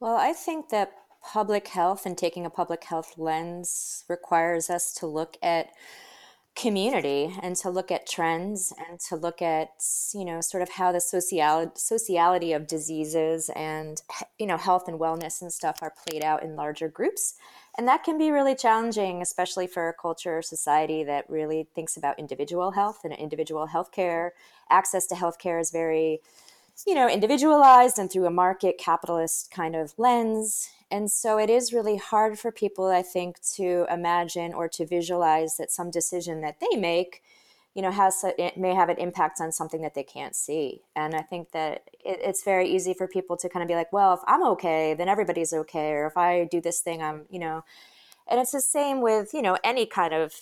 Well, 0.00 0.16
I 0.16 0.32
think 0.32 0.68
that 0.70 0.92
public 1.22 1.68
health 1.68 2.04
and 2.04 2.18
taking 2.18 2.44
a 2.44 2.50
public 2.50 2.84
health 2.84 3.14
lens 3.16 4.04
requires 4.08 4.68
us 4.68 4.92
to 4.94 5.06
look 5.06 5.36
at 5.42 5.68
community 6.54 7.34
and 7.42 7.56
to 7.56 7.70
look 7.70 7.90
at 7.90 8.06
trends 8.06 8.74
and 8.88 9.00
to 9.00 9.16
look 9.16 9.40
at 9.40 9.70
you 10.12 10.24
know 10.24 10.40
sort 10.42 10.62
of 10.62 10.68
how 10.68 10.92
the 10.92 11.00
social 11.00 11.72
sociality 11.74 12.52
of 12.52 12.66
diseases 12.66 13.50
and 13.56 14.02
you 14.38 14.46
know 14.46 14.58
health 14.58 14.86
and 14.86 15.00
wellness 15.00 15.40
and 15.40 15.52
stuff 15.52 15.78
are 15.80 15.94
played 16.06 16.22
out 16.22 16.42
in 16.42 16.54
larger 16.56 16.88
groups. 16.88 17.34
And 17.78 17.88
that 17.88 18.04
can 18.04 18.18
be 18.18 18.30
really 18.30 18.54
challenging 18.54 19.22
especially 19.22 19.66
for 19.66 19.88
a 19.88 19.94
culture 19.94 20.38
or 20.38 20.42
society 20.42 21.02
that 21.04 21.28
really 21.30 21.68
thinks 21.74 21.96
about 21.96 22.18
individual 22.18 22.72
health 22.72 23.00
and 23.02 23.14
individual 23.14 23.68
healthcare. 23.68 24.30
Access 24.68 25.06
to 25.06 25.14
healthcare 25.14 25.58
is 25.58 25.70
very 25.70 26.20
you 26.86 26.94
know 26.94 27.08
individualized 27.08 27.98
and 27.98 28.10
through 28.10 28.26
a 28.26 28.30
market 28.30 28.76
capitalist 28.76 29.50
kind 29.50 29.74
of 29.74 29.94
lens 29.96 30.68
and 30.92 31.10
so 31.10 31.38
it 31.38 31.48
is 31.48 31.72
really 31.72 31.96
hard 31.96 32.38
for 32.38 32.52
people, 32.52 32.88
I 32.88 33.00
think, 33.00 33.40
to 33.54 33.86
imagine 33.90 34.52
or 34.52 34.68
to 34.68 34.84
visualize 34.84 35.56
that 35.56 35.70
some 35.70 35.90
decision 35.90 36.42
that 36.42 36.60
they 36.60 36.76
make, 36.76 37.22
you 37.74 37.80
know, 37.80 37.90
has 37.90 38.22
it 38.22 38.58
may 38.58 38.74
have 38.74 38.90
an 38.90 38.98
impact 38.98 39.40
on 39.40 39.52
something 39.52 39.80
that 39.80 39.94
they 39.94 40.02
can't 40.02 40.36
see. 40.36 40.82
And 40.94 41.14
I 41.14 41.22
think 41.22 41.52
that 41.52 41.88
it, 42.04 42.18
it's 42.22 42.44
very 42.44 42.68
easy 42.68 42.92
for 42.92 43.08
people 43.08 43.38
to 43.38 43.48
kind 43.48 43.62
of 43.62 43.68
be 43.68 43.74
like, 43.74 43.90
well, 43.90 44.12
if 44.12 44.20
I'm 44.26 44.44
okay, 44.48 44.92
then 44.92 45.08
everybody's 45.08 45.54
okay, 45.54 45.92
or 45.92 46.06
if 46.06 46.18
I 46.18 46.44
do 46.44 46.60
this 46.60 46.80
thing, 46.80 47.02
I'm, 47.02 47.22
you 47.30 47.38
know, 47.38 47.64
and 48.28 48.38
it's 48.38 48.52
the 48.52 48.60
same 48.60 49.00
with 49.00 49.32
you 49.32 49.40
know 49.40 49.56
any 49.64 49.86
kind 49.86 50.12
of 50.12 50.34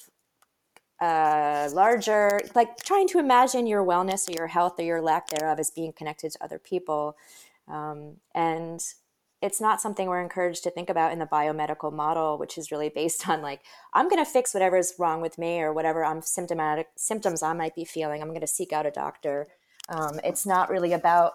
uh, 1.00 1.70
larger, 1.72 2.40
like 2.56 2.76
trying 2.78 3.06
to 3.08 3.20
imagine 3.20 3.68
your 3.68 3.84
wellness 3.84 4.28
or 4.28 4.32
your 4.32 4.48
health 4.48 4.80
or 4.80 4.82
your 4.82 5.00
lack 5.00 5.28
thereof 5.28 5.60
as 5.60 5.70
being 5.70 5.92
connected 5.92 6.32
to 6.32 6.44
other 6.44 6.58
people. 6.58 7.16
Um, 7.68 8.16
and 8.34 8.82
it's 9.42 9.60
not 9.60 9.80
something 9.80 10.08
we're 10.08 10.22
encouraged 10.22 10.62
to 10.64 10.70
think 10.70 10.90
about 10.90 11.12
in 11.12 11.18
the 11.18 11.26
biomedical 11.26 11.92
model, 11.92 12.36
which 12.38 12.58
is 12.58 12.70
really 12.70 12.88
based 12.88 13.28
on 13.28 13.42
like, 13.42 13.62
I'm 13.94 14.08
going 14.08 14.24
to 14.24 14.30
fix 14.30 14.52
whatever's 14.54 14.94
wrong 14.98 15.20
with 15.20 15.38
me 15.38 15.60
or 15.60 15.72
whatever 15.72 16.04
I'm 16.04 16.22
symptomatic 16.22 16.88
symptoms 16.96 17.42
I 17.42 17.52
might 17.52 17.74
be 17.74 17.84
feeling. 17.84 18.22
I'm 18.22 18.28
going 18.28 18.40
to 18.40 18.46
seek 18.46 18.72
out 18.72 18.86
a 18.86 18.90
doctor. 18.90 19.48
Um, 19.88 20.20
it's 20.22 20.46
not 20.46 20.70
really 20.70 20.92
about, 20.92 21.32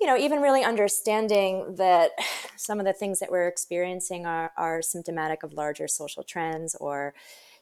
you 0.00 0.06
know, 0.06 0.16
even 0.16 0.40
really 0.40 0.64
understanding 0.64 1.76
that 1.76 2.12
some 2.56 2.80
of 2.80 2.86
the 2.86 2.92
things 2.92 3.20
that 3.20 3.30
we're 3.30 3.48
experiencing 3.48 4.26
are, 4.26 4.52
are 4.56 4.82
symptomatic 4.82 5.42
of 5.42 5.52
larger 5.52 5.88
social 5.88 6.22
trends 6.22 6.74
or, 6.76 7.14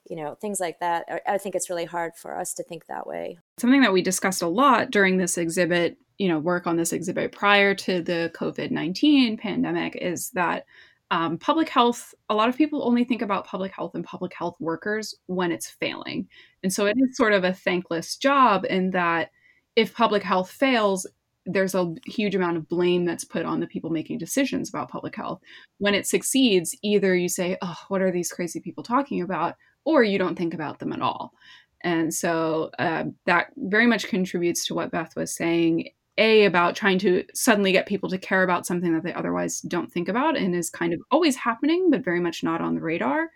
you 0.08 0.16
know, 0.16 0.34
things 0.34 0.60
like 0.60 0.78
that. 0.80 1.22
I 1.26 1.38
think 1.38 1.54
it's 1.54 1.70
really 1.70 1.86
hard 1.86 2.12
for 2.14 2.38
us 2.38 2.54
to 2.54 2.62
think 2.62 2.86
that 2.86 3.06
way. 3.06 3.38
Something 3.58 3.80
that 3.80 3.92
we 3.92 4.02
discussed 4.02 4.42
a 4.42 4.46
lot 4.46 4.90
during 4.90 5.16
this 5.16 5.38
exhibit 5.38 5.96
you 6.18 6.28
know 6.28 6.38
work 6.38 6.66
on 6.66 6.76
this 6.76 6.92
exhibit 6.92 7.32
prior 7.32 7.74
to 7.74 8.02
the 8.02 8.30
covid-19 8.34 9.38
pandemic 9.38 9.96
is 9.96 10.30
that 10.30 10.64
um, 11.10 11.38
public 11.38 11.68
health 11.68 12.14
a 12.28 12.34
lot 12.34 12.48
of 12.48 12.56
people 12.56 12.86
only 12.86 13.04
think 13.04 13.22
about 13.22 13.46
public 13.46 13.72
health 13.72 13.94
and 13.94 14.04
public 14.04 14.32
health 14.34 14.56
workers 14.58 15.14
when 15.26 15.52
it's 15.52 15.68
failing. 15.68 16.26
And 16.62 16.72
so 16.72 16.86
it 16.86 16.96
is 16.98 17.16
sort 17.16 17.34
of 17.34 17.44
a 17.44 17.52
thankless 17.52 18.16
job 18.16 18.64
in 18.64 18.90
that 18.92 19.30
if 19.76 19.94
public 19.94 20.22
health 20.22 20.50
fails 20.50 21.06
there's 21.46 21.74
a 21.74 21.94
huge 22.06 22.34
amount 22.34 22.56
of 22.56 22.66
blame 22.70 23.04
that's 23.04 23.22
put 23.22 23.44
on 23.44 23.60
the 23.60 23.66
people 23.66 23.90
making 23.90 24.16
decisions 24.16 24.70
about 24.70 24.90
public 24.90 25.14
health. 25.14 25.40
When 25.76 25.94
it 25.94 26.06
succeeds 26.06 26.74
either 26.82 27.14
you 27.14 27.28
say 27.28 27.58
oh 27.60 27.76
what 27.88 28.00
are 28.00 28.10
these 28.10 28.32
crazy 28.32 28.60
people 28.60 28.82
talking 28.82 29.20
about? 29.20 29.56
or 29.84 30.02
you 30.02 30.18
don't 30.18 30.36
think 30.36 30.54
about 30.54 30.78
them 30.78 30.92
at 30.92 31.02
all. 31.02 31.34
And 31.82 32.12
so 32.12 32.70
uh, 32.78 33.04
that 33.26 33.48
very 33.56 33.86
much 33.86 34.08
contributes 34.08 34.66
to 34.66 34.74
what 34.74 34.90
Beth 34.90 35.14
was 35.16 35.34
saying 35.34 35.90
a 36.18 36.44
about 36.44 36.76
trying 36.76 36.98
to 36.98 37.24
suddenly 37.34 37.72
get 37.72 37.86
people 37.86 38.08
to 38.08 38.18
care 38.18 38.42
about 38.42 38.66
something 38.66 38.92
that 38.94 39.02
they 39.02 39.12
otherwise 39.12 39.60
don't 39.62 39.92
think 39.92 40.08
about 40.08 40.36
and 40.36 40.54
is 40.54 40.70
kind 40.70 40.92
of 40.92 41.00
always 41.10 41.36
happening 41.36 41.90
but 41.90 42.04
very 42.04 42.20
much 42.20 42.42
not 42.42 42.60
on 42.60 42.74
the 42.74 42.80
radar 42.80 43.30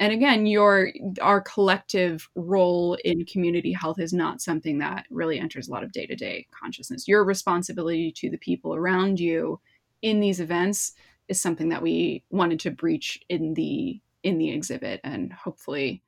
and 0.00 0.12
again 0.12 0.46
your 0.46 0.90
our 1.20 1.40
collective 1.40 2.28
role 2.34 2.96
in 3.04 3.24
community 3.24 3.72
health 3.72 3.98
is 4.00 4.12
not 4.12 4.40
something 4.40 4.78
that 4.78 5.06
really 5.10 5.38
enters 5.38 5.68
a 5.68 5.72
lot 5.72 5.84
of 5.84 5.92
day-to-day 5.92 6.46
consciousness 6.50 7.06
your 7.08 7.24
responsibility 7.24 8.10
to 8.10 8.28
the 8.30 8.38
people 8.38 8.74
around 8.74 9.20
you 9.20 9.60
in 10.02 10.20
these 10.20 10.40
events 10.40 10.92
is 11.28 11.40
something 11.40 11.68
that 11.68 11.82
we 11.82 12.24
wanted 12.30 12.58
to 12.60 12.70
breach 12.70 13.20
in 13.28 13.54
the 13.54 14.00
in 14.24 14.38
the 14.38 14.50
exhibit 14.50 15.00
and 15.04 15.32
hopefully 15.32 16.02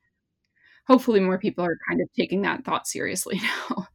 hopefully 0.86 1.20
more 1.20 1.38
people 1.38 1.64
are 1.64 1.78
kind 1.88 2.00
of 2.00 2.08
taking 2.18 2.42
that 2.42 2.64
thought 2.64 2.86
seriously 2.86 3.40
now. 3.70 3.86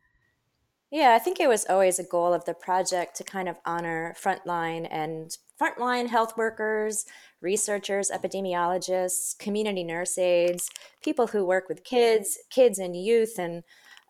Yeah, 0.96 1.14
I 1.14 1.20
think 1.20 1.42
it 1.42 1.50
was 1.50 1.66
always 1.66 2.00
a 2.00 2.06
goal 2.06 2.34
of 2.34 2.46
the 2.46 2.54
project 2.54 3.18
to 3.18 3.26
kind 3.26 3.50
of 3.50 3.60
honor 3.66 4.16
frontline 4.18 4.88
and 4.90 5.30
frontline 5.62 6.08
health 6.08 6.38
workers, 6.38 7.06
researchers, 7.42 8.10
epidemiologists, 8.10 9.38
community 9.38 9.84
nurse 9.84 10.18
aides, 10.18 10.70
people 11.04 11.28
who 11.28 11.46
work 11.46 11.68
with 11.68 11.84
kids, 11.84 12.38
kids 12.50 12.80
and 12.80 12.96
youth, 12.96 13.38
and 13.38 13.64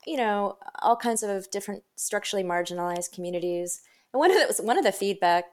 you 0.06 0.16
know 0.16 0.60
all 0.84 0.96
kinds 0.96 1.24
of 1.24 1.50
different 1.50 1.82
structurally 1.96 2.46
marginalized 2.46 3.12
communities. 3.12 3.82
And 4.14 4.20
one 4.20 4.30
of 4.30 4.56
the, 4.56 4.62
one 4.62 4.78
of 4.78 4.84
the 4.84 4.92
feedback 4.92 5.46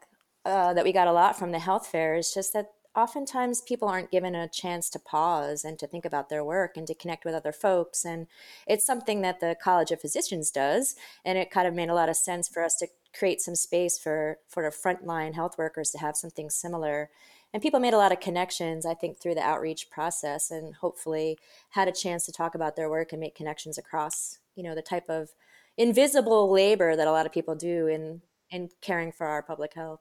uh, 0.44 0.74
that 0.74 0.84
we 0.84 0.92
got 0.92 1.08
a 1.08 1.12
lot 1.12 1.38
from 1.38 1.50
the 1.50 1.60
health 1.60 1.86
fair 1.86 2.14
is 2.14 2.34
just 2.34 2.52
that 2.52 2.66
oftentimes 2.94 3.62
people 3.62 3.88
aren't 3.88 4.10
given 4.10 4.34
a 4.34 4.48
chance 4.48 4.90
to 4.90 4.98
pause 4.98 5.64
and 5.64 5.78
to 5.78 5.86
think 5.86 6.04
about 6.04 6.28
their 6.28 6.44
work 6.44 6.76
and 6.76 6.86
to 6.86 6.94
connect 6.94 7.24
with 7.24 7.34
other 7.34 7.52
folks. 7.52 8.04
And 8.04 8.26
it's 8.66 8.84
something 8.84 9.22
that 9.22 9.40
the 9.40 9.56
College 9.62 9.90
of 9.90 10.00
Physicians 10.00 10.50
does. 10.50 10.94
And 11.24 11.38
it 11.38 11.50
kind 11.50 11.66
of 11.66 11.74
made 11.74 11.88
a 11.88 11.94
lot 11.94 12.08
of 12.08 12.16
sense 12.16 12.48
for 12.48 12.62
us 12.62 12.76
to 12.76 12.88
create 13.16 13.40
some 13.40 13.54
space 13.54 13.98
for, 13.98 14.38
for 14.48 14.68
frontline 14.70 15.34
health 15.34 15.56
workers 15.58 15.90
to 15.90 15.98
have 15.98 16.16
something 16.16 16.50
similar. 16.50 17.10
And 17.52 17.62
people 17.62 17.80
made 17.80 17.94
a 17.94 17.98
lot 17.98 18.12
of 18.12 18.20
connections, 18.20 18.86
I 18.86 18.94
think, 18.94 19.18
through 19.18 19.34
the 19.34 19.42
outreach 19.42 19.90
process 19.90 20.50
and 20.50 20.74
hopefully 20.74 21.38
had 21.70 21.88
a 21.88 21.92
chance 21.92 22.24
to 22.26 22.32
talk 22.32 22.54
about 22.54 22.76
their 22.76 22.88
work 22.88 23.12
and 23.12 23.20
make 23.20 23.34
connections 23.34 23.76
across, 23.76 24.38
you 24.54 24.62
know, 24.62 24.74
the 24.74 24.82
type 24.82 25.08
of 25.08 25.30
invisible 25.76 26.50
labor 26.50 26.96
that 26.96 27.06
a 27.06 27.12
lot 27.12 27.26
of 27.26 27.32
people 27.32 27.54
do 27.54 27.86
in, 27.86 28.22
in 28.50 28.70
caring 28.80 29.12
for 29.12 29.26
our 29.26 29.42
public 29.42 29.74
health. 29.74 30.00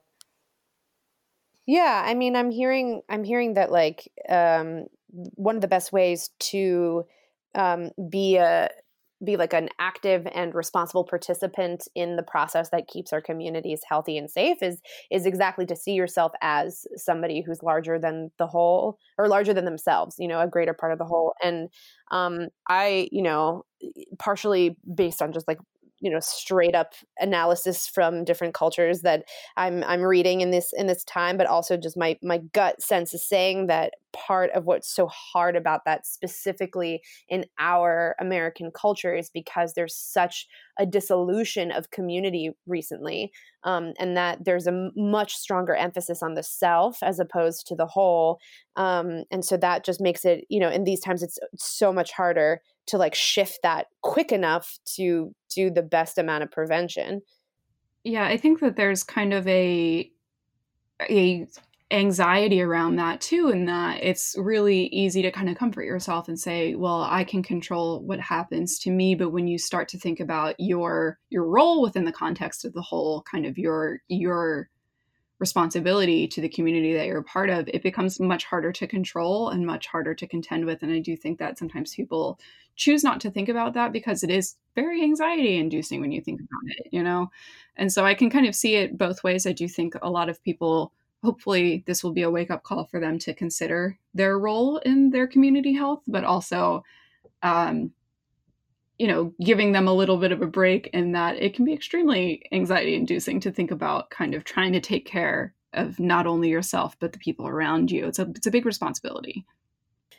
Yeah, 1.66 2.02
I 2.04 2.14
mean, 2.14 2.34
I'm 2.36 2.50
hearing 2.50 3.02
I'm 3.08 3.24
hearing 3.24 3.54
that 3.54 3.70
like 3.70 4.10
um, 4.28 4.86
one 5.10 5.54
of 5.56 5.62
the 5.62 5.68
best 5.68 5.92
ways 5.92 6.30
to 6.40 7.04
um, 7.54 7.90
be 8.10 8.36
a 8.36 8.68
be 9.24 9.36
like 9.36 9.52
an 9.52 9.68
active 9.78 10.26
and 10.34 10.52
responsible 10.52 11.04
participant 11.04 11.86
in 11.94 12.16
the 12.16 12.24
process 12.24 12.70
that 12.70 12.88
keeps 12.88 13.12
our 13.12 13.20
communities 13.20 13.80
healthy 13.88 14.18
and 14.18 14.28
safe 14.28 14.60
is 14.62 14.80
is 15.12 15.26
exactly 15.26 15.64
to 15.64 15.76
see 15.76 15.92
yourself 15.92 16.32
as 16.42 16.86
somebody 16.96 17.40
who's 17.40 17.62
larger 17.62 18.00
than 18.00 18.32
the 18.38 18.48
whole 18.48 18.98
or 19.18 19.28
larger 19.28 19.54
than 19.54 19.64
themselves 19.64 20.16
you 20.18 20.26
know 20.26 20.40
a 20.40 20.48
greater 20.48 20.74
part 20.74 20.90
of 20.92 20.98
the 20.98 21.04
whole. 21.04 21.34
And 21.40 21.68
um 22.10 22.48
i 22.68 23.08
you 23.12 23.22
know 23.22 23.64
partially 24.18 24.76
based 24.92 25.22
on 25.22 25.32
just 25.32 25.46
like 25.46 25.58
you 26.02 26.10
know 26.10 26.20
straight 26.20 26.74
up 26.74 26.92
analysis 27.20 27.86
from 27.88 28.24
different 28.24 28.54
cultures 28.54 29.02
that 29.02 29.24
I'm 29.56 29.82
I'm 29.84 30.02
reading 30.02 30.42
in 30.42 30.50
this 30.50 30.72
in 30.76 30.86
this 30.86 31.04
time, 31.04 31.36
but 31.38 31.46
also 31.46 31.76
just 31.76 31.96
my 31.96 32.18
my 32.22 32.38
gut 32.52 32.82
sense 32.82 33.14
is 33.14 33.24
saying 33.26 33.68
that 33.68 33.94
part 34.12 34.50
of 34.52 34.64
what's 34.64 34.88
so 34.88 35.06
hard 35.08 35.56
about 35.56 35.84
that 35.84 36.06
specifically 36.06 37.02
in 37.28 37.44
our 37.58 38.14
American 38.20 38.70
culture 38.70 39.14
is 39.14 39.30
because 39.30 39.74
there's 39.74 39.94
such 39.94 40.46
a 40.78 40.86
dissolution 40.86 41.70
of 41.70 41.90
community 41.90 42.50
recently, 42.66 43.32
um, 43.64 43.92
and 43.98 44.16
that 44.16 44.44
there's 44.44 44.66
a 44.66 44.90
much 44.96 45.36
stronger 45.36 45.74
emphasis 45.74 46.22
on 46.22 46.34
the 46.34 46.42
self 46.42 47.02
as 47.02 47.18
opposed 47.18 47.66
to 47.66 47.74
the 47.74 47.86
whole, 47.86 48.38
um, 48.76 49.24
and 49.30 49.44
so 49.44 49.56
that 49.56 49.84
just 49.84 50.00
makes 50.00 50.24
it 50.24 50.44
you 50.48 50.60
know 50.60 50.70
in 50.70 50.84
these 50.84 51.00
times 51.00 51.22
it's 51.22 51.38
so 51.56 51.92
much 51.92 52.12
harder 52.12 52.60
to 52.86 52.98
like 52.98 53.14
shift 53.14 53.60
that 53.62 53.86
quick 54.02 54.32
enough 54.32 54.78
to 54.96 55.34
do 55.54 55.70
the 55.70 55.82
best 55.82 56.18
amount 56.18 56.42
of 56.42 56.50
prevention. 56.50 57.22
Yeah, 58.04 58.26
I 58.26 58.36
think 58.36 58.60
that 58.60 58.76
there's 58.76 59.04
kind 59.04 59.32
of 59.32 59.46
a 59.46 60.10
a 61.08 61.46
anxiety 61.92 62.62
around 62.62 62.96
that 62.96 63.20
too 63.20 63.50
and 63.50 63.68
that 63.68 64.02
it's 64.02 64.34
really 64.38 64.86
easy 64.86 65.20
to 65.22 65.30
kind 65.30 65.48
of 65.48 65.56
comfort 65.56 65.84
yourself 65.84 66.26
and 66.26 66.40
say 66.40 66.74
well 66.74 67.02
i 67.02 67.22
can 67.22 67.42
control 67.42 68.00
what 68.00 68.18
happens 68.18 68.78
to 68.78 68.90
me 68.90 69.14
but 69.14 69.30
when 69.30 69.46
you 69.46 69.58
start 69.58 69.88
to 69.88 69.98
think 69.98 70.18
about 70.18 70.54
your 70.58 71.18
your 71.28 71.44
role 71.44 71.82
within 71.82 72.04
the 72.04 72.12
context 72.12 72.64
of 72.64 72.72
the 72.72 72.82
whole 72.82 73.22
kind 73.22 73.44
of 73.44 73.58
your 73.58 74.00
your 74.08 74.70
responsibility 75.42 76.28
to 76.28 76.40
the 76.40 76.48
community 76.48 76.94
that 76.94 77.06
you're 77.06 77.18
a 77.18 77.24
part 77.24 77.50
of, 77.50 77.68
it 77.68 77.82
becomes 77.82 78.20
much 78.20 78.44
harder 78.44 78.70
to 78.70 78.86
control 78.86 79.48
and 79.48 79.66
much 79.66 79.88
harder 79.88 80.14
to 80.14 80.24
contend 80.24 80.64
with. 80.64 80.84
And 80.84 80.92
I 80.92 81.00
do 81.00 81.16
think 81.16 81.40
that 81.40 81.58
sometimes 81.58 81.96
people 81.96 82.38
choose 82.76 83.02
not 83.02 83.20
to 83.22 83.30
think 83.30 83.48
about 83.48 83.74
that 83.74 83.92
because 83.92 84.22
it 84.22 84.30
is 84.30 84.54
very 84.76 85.02
anxiety 85.02 85.56
inducing 85.56 86.00
when 86.00 86.12
you 86.12 86.20
think 86.20 86.40
about 86.40 86.76
it, 86.78 86.86
you 86.92 87.02
know? 87.02 87.28
And 87.76 87.92
so 87.92 88.06
I 88.06 88.14
can 88.14 88.30
kind 88.30 88.46
of 88.46 88.54
see 88.54 88.76
it 88.76 88.96
both 88.96 89.24
ways. 89.24 89.44
I 89.44 89.52
do 89.52 89.66
think 89.66 89.94
a 90.00 90.08
lot 90.08 90.28
of 90.28 90.40
people, 90.44 90.92
hopefully, 91.22 91.84
this 91.86 92.02
will 92.02 92.12
be 92.12 92.22
a 92.22 92.30
wake 92.30 92.50
up 92.50 92.62
call 92.62 92.84
for 92.86 93.00
them 93.00 93.18
to 93.20 93.34
consider 93.34 93.98
their 94.14 94.38
role 94.38 94.78
in 94.78 95.10
their 95.10 95.26
community 95.26 95.72
health, 95.72 96.02
but 96.06 96.24
also, 96.24 96.84
um, 97.42 97.92
you 98.98 99.06
know, 99.06 99.32
giving 99.42 99.72
them 99.72 99.88
a 99.88 99.94
little 99.94 100.16
bit 100.18 100.32
of 100.32 100.42
a 100.42 100.46
break 100.46 100.88
in 100.92 101.12
that 101.12 101.36
it 101.36 101.54
can 101.54 101.64
be 101.64 101.72
extremely 101.72 102.42
anxiety 102.52 102.94
inducing 102.94 103.40
to 103.40 103.50
think 103.50 103.70
about 103.70 104.10
kind 104.10 104.34
of 104.34 104.44
trying 104.44 104.72
to 104.72 104.80
take 104.80 105.06
care 105.06 105.54
of 105.72 105.98
not 105.98 106.26
only 106.26 106.48
yourself 106.48 106.96
but 107.00 107.12
the 107.12 107.18
people 107.18 107.46
around 107.48 107.90
you. 107.90 108.06
It's 108.06 108.18
a 108.18 108.28
it's 108.36 108.46
a 108.46 108.50
big 108.50 108.66
responsibility. 108.66 109.46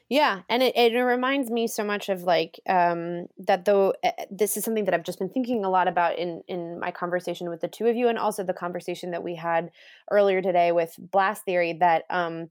Yeah, 0.10 0.42
and 0.50 0.62
it, 0.62 0.76
it 0.76 0.96
reminds 1.00 1.50
me 1.50 1.68
so 1.68 1.84
much 1.84 2.10
of 2.10 2.24
like 2.24 2.60
um, 2.68 3.28
that. 3.40 3.66
Though 3.66 3.94
uh, 4.04 4.12
this 4.30 4.58
is 4.58 4.64
something 4.64 4.86
that 4.86 4.94
I've 4.94 5.04
just 5.04 5.18
been 5.18 5.30
thinking 5.30 5.66
a 5.66 5.70
lot 5.70 5.88
about 5.88 6.20
in 6.20 6.44
in 6.48 6.80
my 6.80 6.92
conversation 6.92 7.50
with 7.50 7.62
the 7.62 7.68
two 7.68 7.88
of 7.88 7.96
you, 7.96 8.10
and 8.10 8.20
also 8.20 8.44
the 8.44 8.54
conversation 8.54 9.12
that 9.12 9.24
we 9.24 9.36
had 9.36 9.72
earlier 10.12 10.42
today 10.42 10.72
with 10.72 10.94
Blast 11.00 11.46
Theory. 11.46 11.74
That 11.74 12.04
um, 12.10 12.50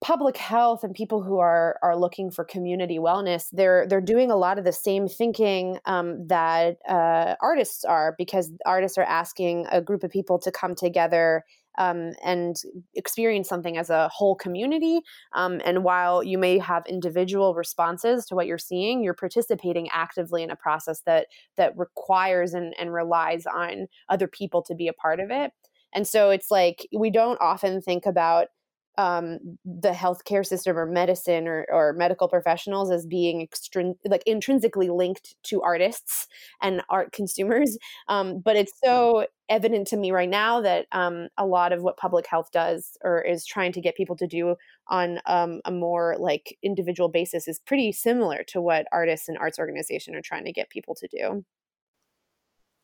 public 0.00 0.36
health 0.36 0.82
and 0.82 0.94
people 0.94 1.22
who 1.22 1.38
are 1.38 1.78
are 1.82 1.96
looking 1.96 2.30
for 2.30 2.42
community 2.42 2.98
wellness 2.98 3.48
they're 3.52 3.86
they're 3.86 4.00
doing 4.00 4.30
a 4.30 4.36
lot 4.36 4.58
of 4.58 4.64
the 4.64 4.72
same 4.72 5.06
thinking 5.06 5.78
um, 5.84 6.26
that 6.28 6.78
uh, 6.88 7.34
artists 7.42 7.84
are 7.84 8.14
because 8.16 8.50
artists 8.64 8.96
are 8.96 9.04
asking 9.04 9.66
a 9.70 9.80
group 9.82 10.02
of 10.02 10.10
people 10.10 10.38
to 10.38 10.50
come 10.50 10.74
together 10.74 11.44
um, 11.78 12.12
and 12.24 12.56
experience 12.94 13.48
something 13.48 13.76
as 13.76 13.90
a 13.90 14.08
whole 14.08 14.34
community. 14.34 15.00
Um, 15.34 15.60
and 15.64 15.84
while 15.84 16.22
you 16.22 16.38
may 16.38 16.58
have 16.58 16.84
individual 16.86 17.54
responses 17.54 18.26
to 18.26 18.34
what 18.34 18.46
you're 18.46 18.58
seeing, 18.58 19.02
you're 19.02 19.14
participating 19.14 19.88
actively 19.92 20.42
in 20.42 20.50
a 20.50 20.56
process 20.56 21.02
that 21.06 21.26
that 21.56 21.76
requires 21.76 22.54
and, 22.54 22.74
and 22.78 22.92
relies 22.92 23.46
on 23.46 23.86
other 24.08 24.26
people 24.26 24.62
to 24.62 24.74
be 24.74 24.88
a 24.88 24.92
part 24.92 25.20
of 25.20 25.30
it. 25.30 25.52
And 25.92 26.06
so 26.06 26.30
it's 26.30 26.50
like 26.50 26.86
we 26.96 27.10
don't 27.10 27.40
often 27.40 27.80
think 27.80 28.06
about 28.06 28.48
um, 29.00 29.38
the 29.64 29.92
healthcare 29.92 30.44
system 30.44 30.76
or 30.76 30.84
medicine 30.84 31.48
or, 31.48 31.66
or 31.72 31.94
medical 31.94 32.28
professionals 32.28 32.90
as 32.90 33.06
being 33.06 33.46
extrin- 33.46 33.96
like 34.04 34.22
intrinsically 34.26 34.90
linked 34.90 35.34
to 35.44 35.62
artists 35.62 36.28
and 36.60 36.82
art 36.90 37.10
consumers. 37.12 37.78
Um, 38.08 38.40
but 38.40 38.56
it's 38.56 38.72
so 38.84 39.26
evident 39.48 39.86
to 39.88 39.96
me 39.96 40.10
right 40.10 40.28
now 40.28 40.60
that 40.60 40.86
um, 40.92 41.28
a 41.38 41.46
lot 41.46 41.72
of 41.72 41.82
what 41.82 41.96
public 41.96 42.26
health 42.26 42.50
does 42.52 42.98
or 43.02 43.22
is 43.22 43.46
trying 43.46 43.72
to 43.72 43.80
get 43.80 43.96
people 43.96 44.16
to 44.16 44.26
do 44.26 44.54
on 44.88 45.18
um, 45.24 45.62
a 45.64 45.70
more 45.70 46.16
like 46.18 46.58
individual 46.62 47.08
basis 47.08 47.48
is 47.48 47.58
pretty 47.58 47.92
similar 47.92 48.44
to 48.48 48.60
what 48.60 48.86
artists 48.92 49.30
and 49.30 49.38
arts 49.38 49.58
organization 49.58 50.14
are 50.14 50.22
trying 50.22 50.44
to 50.44 50.52
get 50.52 50.68
people 50.68 50.94
to 50.94 51.08
do. 51.08 51.42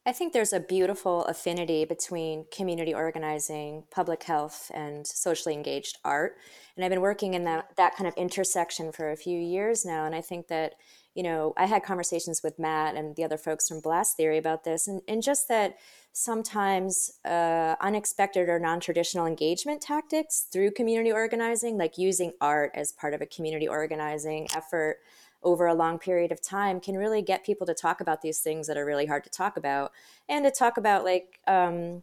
I 0.07 0.13
think 0.13 0.33
there's 0.33 0.53
a 0.53 0.61
beautiful 0.61 1.25
affinity 1.25 1.85
between 1.85 2.47
community 2.53 2.95
organizing, 2.95 3.83
public 3.91 4.23
health, 4.23 4.71
and 4.73 5.05
socially 5.05 5.53
engaged 5.53 5.99
art. 6.05 6.37
And 6.77 6.85
I've 6.85 6.93
been 6.93 7.01
working 7.01 7.35
in 7.35 7.43
that, 7.43 7.71
that 7.77 7.97
kind 7.97 8.07
of 8.07 8.15
intersection 8.15 8.93
for 8.93 9.11
a 9.11 9.17
few 9.17 9.37
years 9.37 9.85
now. 9.85 10.05
And 10.05 10.15
I 10.15 10.21
think 10.21 10.47
that, 10.47 10.75
you 11.17 11.25
know, 11.25 11.55
I 11.57 11.67
had 11.67 11.83
conversations 11.83 12.41
with 12.45 12.57
Matt 12.57 12.95
and 12.95 13.17
the 13.17 13.25
other 13.25 13.37
folks 13.37 13.67
from 13.67 13.81
Blast 13.81 14.17
Theory 14.17 14.39
about 14.39 14.63
this, 14.63 14.87
and, 14.87 15.03
and 15.09 15.25
just 15.25 15.49
that 15.49 15.77
sometimes 16.13 17.11
uh, 17.25 17.75
unexpected 17.81 18.49
or 18.49 18.61
non 18.61 18.79
traditional 18.79 19.27
engagement 19.27 19.81
tactics 19.81 20.47
through 20.53 20.71
community 20.71 21.11
organizing, 21.11 21.79
like 21.79 21.99
using 21.99 22.31
art 22.41 22.71
as 22.77 22.93
part 22.93 23.13
of 23.13 23.23
a 23.23 23.27
community 23.27 23.67
organizing 23.67 24.47
effort 24.55 24.99
over 25.47 25.67
a 25.67 25.75
long 25.75 25.99
period 25.99 26.33
of 26.33 26.43
time 26.43 26.81
can 26.81 26.97
really 26.97 27.23
get 27.23 27.47
people 27.47 27.67
to 27.67 27.73
talk 27.73 28.01
about 28.01 28.21
these 28.21 28.41
things 28.41 28.67
that 28.67 28.77
are 28.77 28.85
really 28.85 29.07
hard 29.07 29.23
to 29.23 29.31
talk 29.31 29.57
about 29.57 29.93
and 30.29 30.45
to 30.45 30.51
talk 30.51 30.77
about 30.77 31.05
like 31.05 31.39
um, 31.47 32.03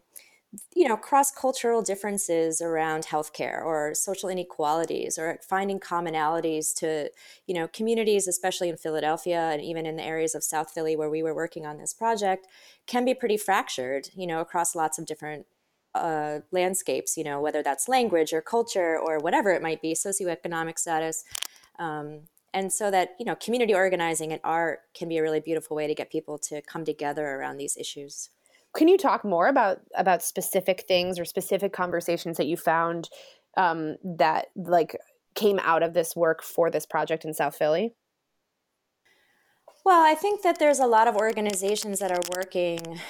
you 0.74 0.88
know 0.88 0.96
cross-cultural 0.96 1.82
differences 1.82 2.62
around 2.62 3.04
healthcare 3.04 3.62
or 3.62 3.94
social 3.94 4.30
inequalities 4.30 5.18
or 5.18 5.38
finding 5.46 5.78
commonalities 5.78 6.74
to 6.74 7.10
you 7.46 7.54
know 7.54 7.68
communities 7.68 8.26
especially 8.26 8.70
in 8.70 8.76
philadelphia 8.76 9.50
and 9.52 9.60
even 9.60 9.84
in 9.84 9.96
the 9.96 10.02
areas 10.02 10.34
of 10.34 10.42
south 10.42 10.70
philly 10.70 10.96
where 10.96 11.10
we 11.10 11.22
were 11.22 11.34
working 11.34 11.66
on 11.66 11.76
this 11.76 11.92
project 11.92 12.46
can 12.86 13.04
be 13.04 13.12
pretty 13.12 13.36
fractured 13.36 14.08
you 14.14 14.26
know 14.26 14.40
across 14.40 14.74
lots 14.74 14.98
of 14.98 15.04
different 15.04 15.44
uh, 15.94 16.40
landscapes 16.50 17.16
you 17.16 17.24
know 17.24 17.40
whether 17.40 17.62
that's 17.62 17.88
language 17.88 18.32
or 18.32 18.40
culture 18.40 18.98
or 18.98 19.18
whatever 19.18 19.50
it 19.50 19.62
might 19.62 19.82
be 19.82 19.94
socioeconomic 19.94 20.78
status. 20.78 21.24
Um, 21.78 22.22
and 22.54 22.72
so 22.72 22.90
that 22.90 23.10
you 23.18 23.26
know 23.26 23.34
community 23.34 23.74
organizing 23.74 24.32
and 24.32 24.40
art 24.44 24.80
can 24.96 25.08
be 25.08 25.18
a 25.18 25.22
really 25.22 25.40
beautiful 25.40 25.76
way 25.76 25.86
to 25.86 25.94
get 25.94 26.10
people 26.10 26.38
to 26.38 26.62
come 26.62 26.84
together 26.84 27.26
around 27.26 27.58
these 27.58 27.76
issues. 27.76 28.30
Can 28.74 28.88
you 28.88 28.96
talk 28.96 29.24
more 29.24 29.48
about 29.48 29.80
about 29.96 30.22
specific 30.22 30.84
things 30.88 31.18
or 31.18 31.24
specific 31.24 31.72
conversations 31.72 32.38
that 32.38 32.46
you 32.46 32.56
found 32.56 33.10
um, 33.56 33.96
that 34.02 34.46
like 34.56 34.96
came 35.34 35.58
out 35.62 35.82
of 35.82 35.92
this 35.92 36.16
work 36.16 36.42
for 36.42 36.70
this 36.70 36.86
project 36.86 37.24
in 37.24 37.34
south 37.34 37.56
philly? 37.56 37.94
Well, 39.84 40.02
I 40.02 40.14
think 40.14 40.42
that 40.42 40.58
there's 40.58 40.78
a 40.78 40.86
lot 40.86 41.08
of 41.08 41.16
organizations 41.16 41.98
that 41.98 42.10
are 42.10 42.22
working 42.34 43.00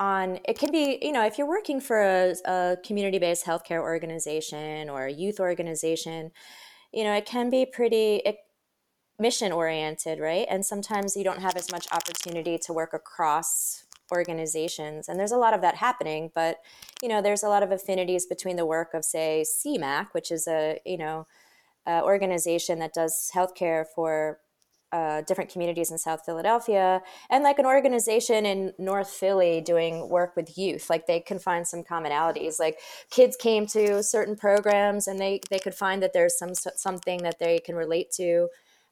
on 0.00 0.40
it 0.46 0.58
can 0.58 0.72
be 0.72 0.98
you 1.02 1.12
know 1.12 1.24
if 1.24 1.36
you're 1.36 1.46
working 1.46 1.78
for 1.78 2.00
a, 2.00 2.34
a 2.46 2.76
community-based 2.84 3.44
healthcare 3.44 3.80
organization 3.80 4.88
or 4.88 5.04
a 5.04 5.12
youth 5.12 5.38
organization 5.38 6.30
you 6.90 7.04
know 7.04 7.12
it 7.12 7.26
can 7.26 7.50
be 7.50 7.66
pretty 7.66 8.22
mission 9.20 9.52
oriented 9.52 10.18
right 10.18 10.46
and 10.50 10.64
sometimes 10.64 11.16
you 11.16 11.24
don't 11.24 11.40
have 11.40 11.56
as 11.56 11.70
much 11.70 11.86
opportunity 11.92 12.58
to 12.58 12.72
work 12.72 12.94
across 12.94 13.84
organizations 14.10 15.08
and 15.08 15.20
there's 15.20 15.32
a 15.32 15.36
lot 15.36 15.54
of 15.54 15.60
that 15.60 15.76
happening 15.76 16.30
but 16.34 16.58
you 17.02 17.08
know 17.08 17.22
there's 17.22 17.42
a 17.42 17.48
lot 17.48 17.62
of 17.62 17.70
affinities 17.70 18.26
between 18.26 18.56
the 18.56 18.66
work 18.66 18.94
of 18.94 19.04
say 19.04 19.44
SEAMAAC 19.46 20.08
which 20.12 20.30
is 20.30 20.48
a 20.48 20.80
you 20.84 20.98
know 20.98 21.26
organization 21.88 22.78
that 22.78 22.94
does 22.94 23.30
healthcare 23.34 23.84
for 23.94 24.38
uh, 24.92 25.22
different 25.22 25.50
communities 25.50 25.90
in 25.90 25.98
South 25.98 26.24
Philadelphia, 26.24 27.00
and 27.30 27.44
like 27.44 27.58
an 27.58 27.66
organization 27.66 28.44
in 28.44 28.72
North 28.78 29.10
Philly 29.10 29.60
doing 29.60 30.08
work 30.08 30.34
with 30.34 30.58
youth. 30.58 30.90
Like 30.90 31.06
they 31.06 31.20
can 31.20 31.38
find 31.38 31.66
some 31.66 31.84
commonalities. 31.84 32.58
Like 32.58 32.78
kids 33.10 33.36
came 33.36 33.66
to 33.68 34.02
certain 34.02 34.34
programs, 34.36 35.06
and 35.06 35.20
they 35.20 35.40
they 35.48 35.60
could 35.60 35.74
find 35.74 36.02
that 36.02 36.12
there's 36.12 36.36
some 36.36 36.54
something 36.54 37.22
that 37.22 37.38
they 37.38 37.60
can 37.60 37.76
relate 37.76 38.10
to. 38.16 38.48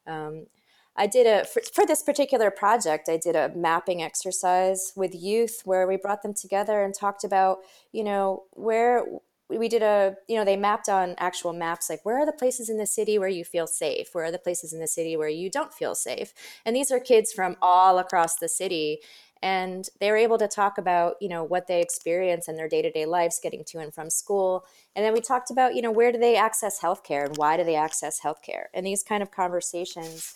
Um, 0.09 0.47
I 0.95 1.07
did 1.07 1.27
a 1.27 1.45
for, 1.45 1.61
for, 1.73 1.85
this 1.85 2.03
particular 2.03 2.51
project. 2.51 3.07
I 3.07 3.17
did 3.17 3.35
a 3.35 3.51
mapping 3.55 4.01
exercise 4.01 4.91
with 4.95 5.15
youth 5.15 5.61
where 5.63 5.87
we 5.87 5.95
brought 5.95 6.23
them 6.23 6.33
together 6.33 6.83
and 6.83 6.93
talked 6.93 7.23
about, 7.23 7.59
you 7.93 8.03
know, 8.03 8.43
where 8.51 9.05
we 9.49 9.67
did 9.67 9.81
a 9.81 10.15
you 10.27 10.35
know 10.35 10.45
they 10.45 10.55
mapped 10.55 10.87
on 10.87 11.15
actual 11.17 11.53
maps 11.53 11.89
like 11.89 12.01
where 12.03 12.19
are 12.19 12.25
the 12.25 12.31
places 12.31 12.69
in 12.69 12.77
the 12.77 12.85
city 12.85 13.17
where 13.17 13.29
you 13.29 13.43
feel 13.43 13.65
safe 13.65 14.09
where 14.13 14.25
are 14.25 14.31
the 14.31 14.37
places 14.37 14.73
in 14.73 14.79
the 14.79 14.87
city 14.87 15.17
where 15.17 15.29
you 15.29 15.49
don't 15.49 15.73
feel 15.73 15.95
safe 15.95 16.33
and 16.65 16.75
these 16.75 16.91
are 16.91 16.99
kids 16.99 17.33
from 17.33 17.55
all 17.61 17.97
across 17.97 18.35
the 18.35 18.47
city 18.47 18.99
and 19.41 19.87
they 19.99 20.11
were 20.11 20.17
able 20.17 20.37
to 20.37 20.47
talk 20.47 20.77
about 20.77 21.15
you 21.21 21.29
know 21.29 21.43
what 21.43 21.67
they 21.67 21.81
experience 21.81 22.47
in 22.47 22.55
their 22.55 22.69
day-to-day 22.69 23.05
lives 23.05 23.39
getting 23.41 23.63
to 23.65 23.79
and 23.79 23.93
from 23.93 24.09
school. 24.09 24.65
And 24.95 25.05
then 25.05 25.13
we 25.13 25.21
talked 25.21 25.51
about 25.51 25.75
you 25.75 25.81
know 25.81 25.91
where 25.91 26.11
do 26.11 26.17
they 26.17 26.35
access 26.35 26.79
healthcare 26.81 27.25
and 27.25 27.37
why 27.37 27.57
do 27.57 27.63
they 27.63 27.75
access 27.75 28.21
healthcare? 28.21 28.65
And 28.73 28.85
these 28.85 29.03
kind 29.03 29.23
of 29.23 29.31
conversations 29.31 30.35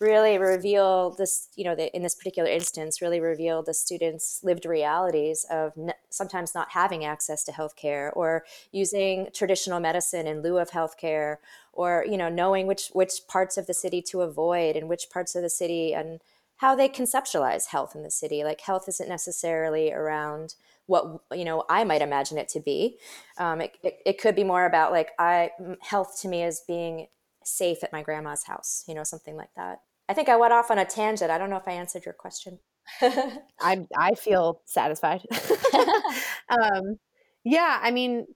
really 0.00 0.38
reveal 0.38 1.10
this, 1.10 1.48
you 1.56 1.64
know, 1.64 1.74
the, 1.74 1.94
in 1.94 2.02
this 2.02 2.14
particular 2.14 2.48
instance, 2.48 3.02
really 3.02 3.20
reveal 3.20 3.62
the 3.62 3.74
students' 3.74 4.40
lived 4.42 4.64
realities 4.64 5.44
of 5.50 5.72
n- 5.76 5.92
sometimes 6.08 6.54
not 6.54 6.70
having 6.70 7.04
access 7.04 7.44
to 7.44 7.52
healthcare 7.52 8.10
or 8.14 8.44
using 8.72 9.28
traditional 9.34 9.78
medicine 9.78 10.26
in 10.26 10.42
lieu 10.42 10.58
of 10.58 10.70
healthcare 10.70 11.36
or, 11.74 12.04
you 12.08 12.16
know, 12.16 12.30
knowing 12.30 12.66
which, 12.66 12.88
which 12.94 13.12
parts 13.28 13.58
of 13.58 13.66
the 13.66 13.74
city 13.74 14.00
to 14.00 14.22
avoid 14.22 14.74
and 14.74 14.88
which 14.88 15.10
parts 15.10 15.34
of 15.34 15.42
the 15.42 15.50
city 15.50 15.92
and 15.92 16.20
how 16.60 16.74
they 16.74 16.90
conceptualize 16.90 17.68
health 17.68 17.94
in 17.94 18.02
the 18.02 18.10
city. 18.10 18.44
Like 18.44 18.60
health 18.60 18.86
isn't 18.86 19.08
necessarily 19.08 19.92
around 19.92 20.54
what 20.84 21.22
you 21.32 21.44
know 21.44 21.64
I 21.70 21.84
might 21.84 22.02
imagine 22.02 22.36
it 22.36 22.48
to 22.50 22.60
be. 22.60 22.98
Um, 23.38 23.62
it, 23.62 23.78
it, 23.82 23.94
it, 24.04 24.20
could 24.20 24.36
be 24.36 24.44
more 24.44 24.66
about 24.66 24.92
like 24.92 25.10
I 25.18 25.52
health 25.80 26.20
to 26.20 26.28
me 26.28 26.42
is 26.42 26.62
being 26.66 27.06
safe 27.42 27.82
at 27.82 27.92
my 27.92 28.02
grandma's 28.02 28.44
house, 28.44 28.84
you 28.86 28.94
know, 28.94 29.04
something 29.04 29.36
like 29.36 29.54
that. 29.56 29.80
I 30.08 30.12
think 30.12 30.28
I 30.28 30.36
went 30.36 30.52
off 30.52 30.70
on 30.70 30.78
a 30.78 30.84
tangent. 30.84 31.30
I 31.30 31.38
don't 31.38 31.48
know 31.48 31.56
if 31.56 31.66
I 31.66 31.72
answered 31.72 32.04
your 32.04 32.14
question. 32.14 32.58
I 33.00 33.86
I 33.96 34.14
feel 34.14 34.60
satisfied. 34.66 35.22
um, 36.50 36.98
yeah, 37.42 37.78
I 37.80 37.90
mean, 37.90 38.26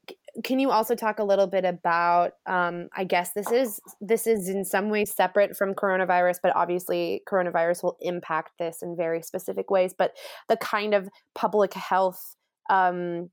can 0.42 0.58
you 0.58 0.70
also 0.70 0.94
talk 0.94 1.18
a 1.18 1.24
little 1.24 1.46
bit 1.46 1.64
about? 1.64 2.32
Um, 2.46 2.88
I 2.96 3.04
guess 3.04 3.32
this 3.34 3.50
is 3.52 3.80
this 4.00 4.26
is 4.26 4.48
in 4.48 4.64
some 4.64 4.90
ways 4.90 5.14
separate 5.14 5.56
from 5.56 5.74
coronavirus, 5.74 6.38
but 6.42 6.54
obviously 6.56 7.22
coronavirus 7.28 7.82
will 7.82 7.96
impact 8.00 8.52
this 8.58 8.82
in 8.82 8.96
very 8.96 9.22
specific 9.22 9.70
ways. 9.70 9.94
But 9.96 10.12
the 10.48 10.56
kind 10.56 10.94
of 10.94 11.08
public 11.34 11.74
health 11.74 12.36
um, 12.70 13.30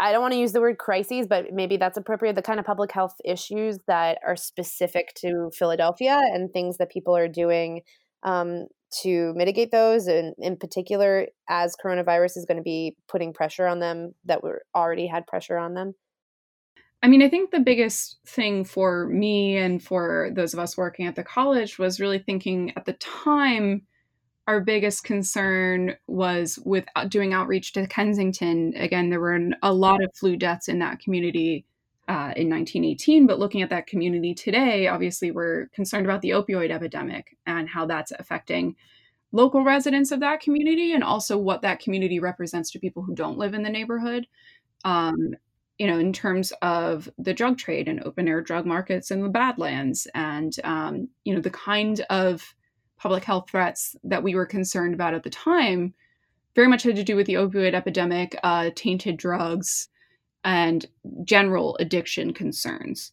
I 0.00 0.10
don't 0.10 0.22
want 0.22 0.32
to 0.32 0.40
use 0.40 0.52
the 0.52 0.60
word 0.60 0.78
crises, 0.78 1.26
but 1.28 1.52
maybe 1.52 1.76
that's 1.76 1.96
appropriate. 1.96 2.34
The 2.34 2.42
kind 2.42 2.58
of 2.58 2.66
public 2.66 2.90
health 2.90 3.14
issues 3.24 3.78
that 3.86 4.18
are 4.26 4.36
specific 4.36 5.14
to 5.18 5.50
Philadelphia 5.52 6.20
and 6.32 6.52
things 6.52 6.78
that 6.78 6.90
people 6.90 7.16
are 7.16 7.28
doing 7.28 7.82
um, 8.24 8.66
to 9.02 9.32
mitigate 9.34 9.70
those, 9.70 10.06
and 10.06 10.34
in 10.38 10.56
particular, 10.56 11.28
as 11.48 11.76
coronavirus 11.82 12.36
is 12.36 12.44
going 12.44 12.56
to 12.56 12.62
be 12.62 12.96
putting 13.08 13.32
pressure 13.32 13.66
on 13.66 13.78
them 13.78 14.14
that 14.24 14.42
were 14.42 14.62
already 14.74 15.06
had 15.06 15.26
pressure 15.26 15.58
on 15.58 15.74
them. 15.74 15.94
I 17.04 17.06
mean, 17.06 17.20
I 17.20 17.28
think 17.28 17.50
the 17.50 17.60
biggest 17.60 18.16
thing 18.24 18.64
for 18.64 19.08
me 19.08 19.58
and 19.58 19.82
for 19.82 20.30
those 20.32 20.54
of 20.54 20.58
us 20.58 20.74
working 20.74 21.06
at 21.06 21.14
the 21.14 21.22
college 21.22 21.78
was 21.78 22.00
really 22.00 22.18
thinking 22.18 22.72
at 22.78 22.86
the 22.86 22.94
time 22.94 23.82
our 24.46 24.62
biggest 24.62 25.04
concern 25.04 25.96
was 26.06 26.58
with 26.64 26.86
doing 27.08 27.34
outreach 27.34 27.74
to 27.74 27.86
Kensington. 27.86 28.72
Again, 28.74 29.10
there 29.10 29.20
were 29.20 29.38
a 29.62 29.70
lot 29.70 30.02
of 30.02 30.14
flu 30.14 30.34
deaths 30.34 30.66
in 30.66 30.78
that 30.78 30.98
community 30.98 31.66
uh, 32.08 32.32
in 32.36 32.48
1918, 32.48 33.26
but 33.26 33.38
looking 33.38 33.60
at 33.60 33.68
that 33.68 33.86
community 33.86 34.32
today, 34.32 34.88
obviously 34.88 35.30
we're 35.30 35.66
concerned 35.74 36.06
about 36.06 36.22
the 36.22 36.30
opioid 36.30 36.70
epidemic 36.70 37.36
and 37.46 37.68
how 37.68 37.84
that's 37.84 38.12
affecting 38.12 38.76
local 39.30 39.62
residents 39.62 40.10
of 40.10 40.20
that 40.20 40.40
community 40.40 40.94
and 40.94 41.04
also 41.04 41.36
what 41.36 41.60
that 41.60 41.80
community 41.80 42.18
represents 42.18 42.70
to 42.70 42.78
people 42.78 43.02
who 43.02 43.14
don't 43.14 43.36
live 43.36 43.52
in 43.52 43.62
the 43.62 43.68
neighborhood. 43.68 44.26
Um, 44.86 45.34
you 45.78 45.86
know, 45.86 45.98
in 45.98 46.12
terms 46.12 46.52
of 46.62 47.08
the 47.18 47.34
drug 47.34 47.58
trade 47.58 47.88
and 47.88 48.02
open 48.04 48.28
air 48.28 48.40
drug 48.40 48.64
markets 48.64 49.10
in 49.10 49.22
the 49.22 49.28
Badlands, 49.28 50.06
and 50.14 50.54
um, 50.64 51.08
you 51.24 51.34
know, 51.34 51.40
the 51.40 51.50
kind 51.50 52.00
of 52.10 52.54
public 52.96 53.24
health 53.24 53.50
threats 53.50 53.96
that 54.04 54.22
we 54.22 54.34
were 54.34 54.46
concerned 54.46 54.94
about 54.94 55.14
at 55.14 55.24
the 55.24 55.30
time 55.30 55.92
very 56.54 56.68
much 56.68 56.84
had 56.84 56.96
to 56.96 57.02
do 57.02 57.16
with 57.16 57.26
the 57.26 57.34
opioid 57.34 57.74
epidemic, 57.74 58.38
uh, 58.44 58.70
tainted 58.76 59.16
drugs, 59.16 59.88
and 60.44 60.86
general 61.24 61.76
addiction 61.80 62.32
concerns. 62.32 63.12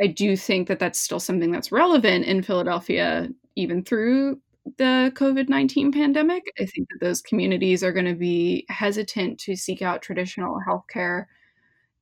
I 0.00 0.06
do 0.08 0.36
think 0.36 0.68
that 0.68 0.78
that's 0.78 1.00
still 1.00 1.20
something 1.20 1.50
that's 1.50 1.72
relevant 1.72 2.26
in 2.26 2.42
Philadelphia, 2.42 3.28
even 3.56 3.82
through 3.82 4.40
the 4.76 5.10
COVID 5.14 5.48
19 5.48 5.92
pandemic. 5.92 6.44
I 6.60 6.66
think 6.66 6.88
that 6.90 7.00
those 7.00 7.22
communities 7.22 7.82
are 7.82 7.92
going 7.92 8.04
to 8.06 8.14
be 8.14 8.66
hesitant 8.68 9.40
to 9.40 9.56
seek 9.56 9.80
out 9.80 10.02
traditional 10.02 10.60
healthcare 10.66 11.24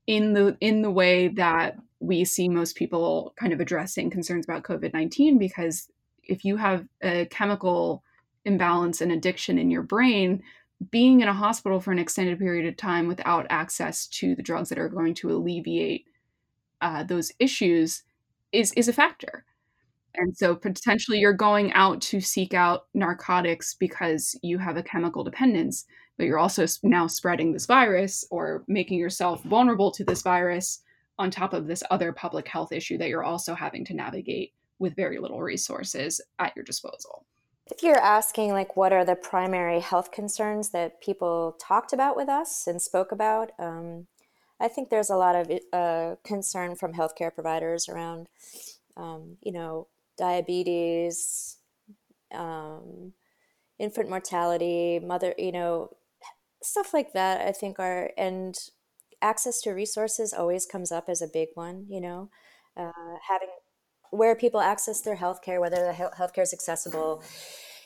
in 0.07 0.33
the 0.33 0.57
in 0.61 0.83
the 0.83 0.91
way 0.91 1.29
that 1.29 1.77
we 2.01 2.25
see 2.25 2.49
most 2.49 2.77
people 2.77 3.35
kind 3.39 3.53
of 3.53 3.61
addressing 3.61 4.11
concerns 4.11 4.45
about 4.45 4.63
COVID 4.63 4.93
19 4.93 5.39
because 5.39 5.89
if 6.23 6.45
you 6.45 6.57
have 6.57 6.87
a 7.03 7.27
chemical 7.27 8.03
imbalance 8.45 9.01
and 9.01 9.13
addiction 9.13 9.59
in 9.59 9.71
your 9.71 9.83
brain, 9.83 10.43
being 10.91 11.21
in 11.21 11.29
a 11.29 11.33
hospital 11.33 11.81
for 11.81 11.93
an 11.93 11.99
extended 11.99 12.39
period 12.39 12.67
of 12.67 12.77
time 12.77 13.09
without 13.09 13.47
access 13.49 14.07
to 14.07 14.35
the 14.35 14.43
drugs 14.43 14.69
that 14.69 14.79
are 14.79 14.89
going 14.89 15.15
to 15.15 15.31
alleviate 15.31 16.07
uh, 16.81 17.03
those 17.03 17.33
issues 17.39 18.03
is 18.53 18.73
is 18.73 18.89
a 18.89 18.93
factor. 18.93 19.45
And 20.15 20.37
so 20.37 20.55
potentially 20.55 21.19
you're 21.19 21.33
going 21.33 21.73
out 21.73 22.01
to 22.03 22.21
seek 22.21 22.55
out 22.55 22.87
narcotics 22.95 23.75
because 23.75 24.39
you 24.43 24.59
have 24.59 24.77
a 24.77 24.83
chemical 24.83 25.25
dependence, 25.25 25.85
but 26.17 26.27
you're 26.27 26.39
also 26.39 26.67
now 26.83 27.07
spreading 27.07 27.53
this 27.53 27.67
virus 27.67 28.25
or 28.31 28.65
making 28.67 28.99
yourself 28.99 29.43
vulnerable 29.45 29.91
to 29.93 30.05
this 30.05 30.23
virus 30.23 30.83
on 31.19 31.31
top 31.31 31.53
of 31.53 31.67
this 31.67 31.83
other 31.91 32.13
public 32.13 32.49
health 32.49 32.73
issue 32.73 32.99
that 32.99 33.09
you're 33.09 33.25
also 33.25 33.55
having 33.55 33.85
to 33.85 33.95
navigate 33.95 34.53
with 34.79 34.97
very 34.97 35.19
little 35.19 35.43
resources 35.43 36.21
at 36.39 36.55
your 36.55 36.65
disposal. 36.65 37.25
If 37.71 37.83
you're 37.83 37.99
asking, 37.99 38.53
like, 38.53 38.77
what 38.77 38.93
are 38.93 39.05
the 39.05 39.17
primary 39.17 39.81
health 39.81 40.13
concerns 40.13 40.71
that 40.71 41.01
people 41.01 41.57
talked 41.61 41.93
about 41.93 42.17
with 42.17 42.29
us 42.29 42.67
and 42.67 42.81
spoke 42.81 43.11
about, 43.11 43.51
um, 43.59 44.07
I 44.61 44.69
think 44.69 44.89
there's 44.89 45.11
a 45.11 45.17
lot 45.17 45.35
of 45.35 45.51
uh, 45.73 46.17
concern 46.23 46.77
from 46.77 46.95
healthcare 46.95 47.35
providers 47.35 47.89
around, 47.89 48.29
um, 48.97 49.37
you 49.43 49.53
know, 49.53 49.89
diabetes, 50.17 51.57
um, 52.33 53.13
infant 53.79 54.09
mortality, 54.09 55.01
mother, 55.01 55.35
you 55.37 55.53
know, 55.53 55.91
stuff 56.63 56.93
like 56.95 57.13
that. 57.13 57.47
I 57.47 57.53
think 57.53 57.79
are 57.79 58.11
and 58.17 58.57
access 59.23 59.61
to 59.63 59.71
resources 59.71 60.33
always 60.33 60.67
comes 60.67 60.93
up 60.93 61.09
as 61.09 61.23
a 61.23 61.29
big 61.29 61.49
one. 61.55 61.87
You 61.89 62.01
know, 62.01 62.31
uh, 62.77 62.93
having 63.29 63.49
where 64.11 64.37
people 64.37 64.61
access 64.61 65.01
their 65.01 65.17
health 65.17 65.43
care, 65.43 65.61
whether 65.61 65.85
the 65.85 65.93
health 65.93 66.33
care 66.33 66.45
is 66.45 66.53
accessible, 66.53 67.23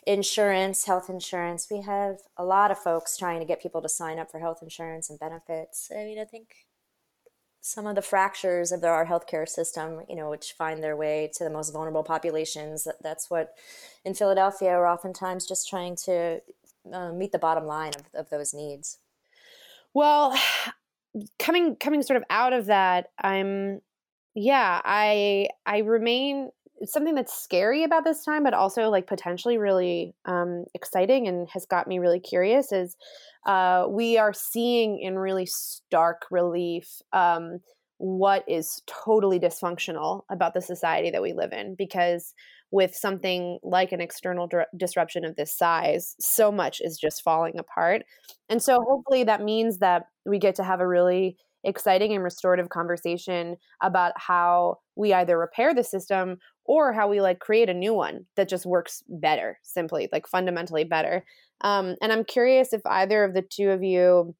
insurance, 0.05 0.85
health 0.85 1.09
insurance. 1.09 1.67
We 1.69 1.81
have 1.81 2.17
a 2.37 2.45
lot 2.45 2.71
of 2.71 2.77
folks 2.77 3.17
trying 3.17 3.39
to 3.39 3.45
get 3.45 3.61
people 3.61 3.81
to 3.81 3.89
sign 3.89 4.19
up 4.19 4.31
for 4.31 4.39
health 4.39 4.59
insurance 4.61 5.09
and 5.09 5.19
benefits. 5.19 5.89
I 5.91 6.03
mean, 6.03 6.19
I 6.19 6.25
think 6.25 6.47
some 7.61 7.85
of 7.85 7.95
the 7.95 8.01
fractures 8.01 8.71
of 8.71 8.83
our 8.83 9.05
healthcare 9.05 9.47
system, 9.47 10.01
you 10.09 10.15
know, 10.15 10.31
which 10.31 10.53
find 10.57 10.83
their 10.83 10.97
way 10.97 11.29
to 11.35 11.43
the 11.43 11.49
most 11.49 11.71
vulnerable 11.71 12.03
populations. 12.03 12.87
That's 13.01 13.29
what 13.29 13.53
in 14.03 14.15
Philadelphia 14.15 14.71
we're 14.71 14.91
oftentimes 14.91 15.47
just 15.47 15.69
trying 15.69 15.95
to 16.05 16.41
uh, 16.91 17.11
meet 17.11 17.31
the 17.31 17.39
bottom 17.39 17.65
line 17.65 17.91
of, 17.97 18.21
of 18.21 18.29
those 18.29 18.53
needs. 18.53 18.99
Well, 19.93 20.37
coming 21.39 21.75
coming 21.75 22.01
sort 22.03 22.17
of 22.17 22.23
out 22.29 22.53
of 22.53 22.67
that, 22.67 23.07
I'm 23.21 23.81
yeah, 24.35 24.81
I 24.83 25.49
I 25.65 25.79
remain 25.79 26.51
something 26.85 27.15
that's 27.15 27.33
scary 27.33 27.83
about 27.83 28.03
this 28.03 28.23
time, 28.23 28.43
but 28.43 28.53
also 28.53 28.89
like 28.89 29.07
potentially 29.07 29.57
really 29.57 30.15
um, 30.25 30.65
exciting 30.73 31.27
and 31.27 31.47
has 31.49 31.65
got 31.65 31.87
me 31.87 31.99
really 31.99 32.19
curious 32.19 32.71
is 32.71 32.95
uh, 33.45 33.85
we 33.89 34.17
are 34.17 34.33
seeing 34.33 34.99
in 34.99 35.17
really 35.17 35.45
stark 35.45 36.23
relief 36.31 37.01
um, 37.13 37.59
what 37.97 38.43
is 38.47 38.81
totally 38.87 39.39
dysfunctional 39.39 40.23
about 40.29 40.53
the 40.53 40.61
society 40.61 41.11
that 41.11 41.21
we 41.21 41.33
live 41.33 41.53
in 41.53 41.75
because 41.75 42.33
with 42.71 42.95
something 42.95 43.59
like 43.63 43.91
an 43.91 44.01
external 44.01 44.47
di- 44.47 44.65
disruption 44.77 45.25
of 45.25 45.35
this 45.35 45.55
size 45.55 46.15
so 46.19 46.51
much 46.51 46.81
is 46.81 46.97
just 46.97 47.21
falling 47.21 47.59
apart. 47.59 48.03
And 48.49 48.61
so 48.61 48.79
hopefully 48.87 49.23
that 49.25 49.43
means 49.43 49.79
that 49.79 50.07
we 50.25 50.39
get 50.39 50.55
to 50.55 50.63
have 50.63 50.79
a 50.79 50.87
really 50.87 51.37
exciting 51.63 52.13
and 52.13 52.23
restorative 52.23 52.69
conversation 52.69 53.55
about 53.81 54.13
how 54.15 54.79
we 54.95 55.13
either 55.13 55.37
repair 55.37 55.73
the 55.73 55.83
system 55.83 56.37
or 56.65 56.91
how 56.91 57.07
we 57.07 57.21
like 57.21 57.39
create 57.39 57.69
a 57.69 57.73
new 57.73 57.93
one 57.93 58.25
that 58.35 58.49
just 58.49 58.65
works 58.65 59.03
better 59.07 59.59
simply 59.61 60.09
like 60.11 60.27
fundamentally 60.27 60.83
better. 60.83 61.23
Um, 61.61 61.95
and 62.01 62.11
i'm 62.11 62.23
curious 62.23 62.73
if 62.73 62.81
either 62.85 63.23
of 63.23 63.35
the 63.35 63.43
two 63.43 63.69
of 63.69 63.83
you 63.83 64.35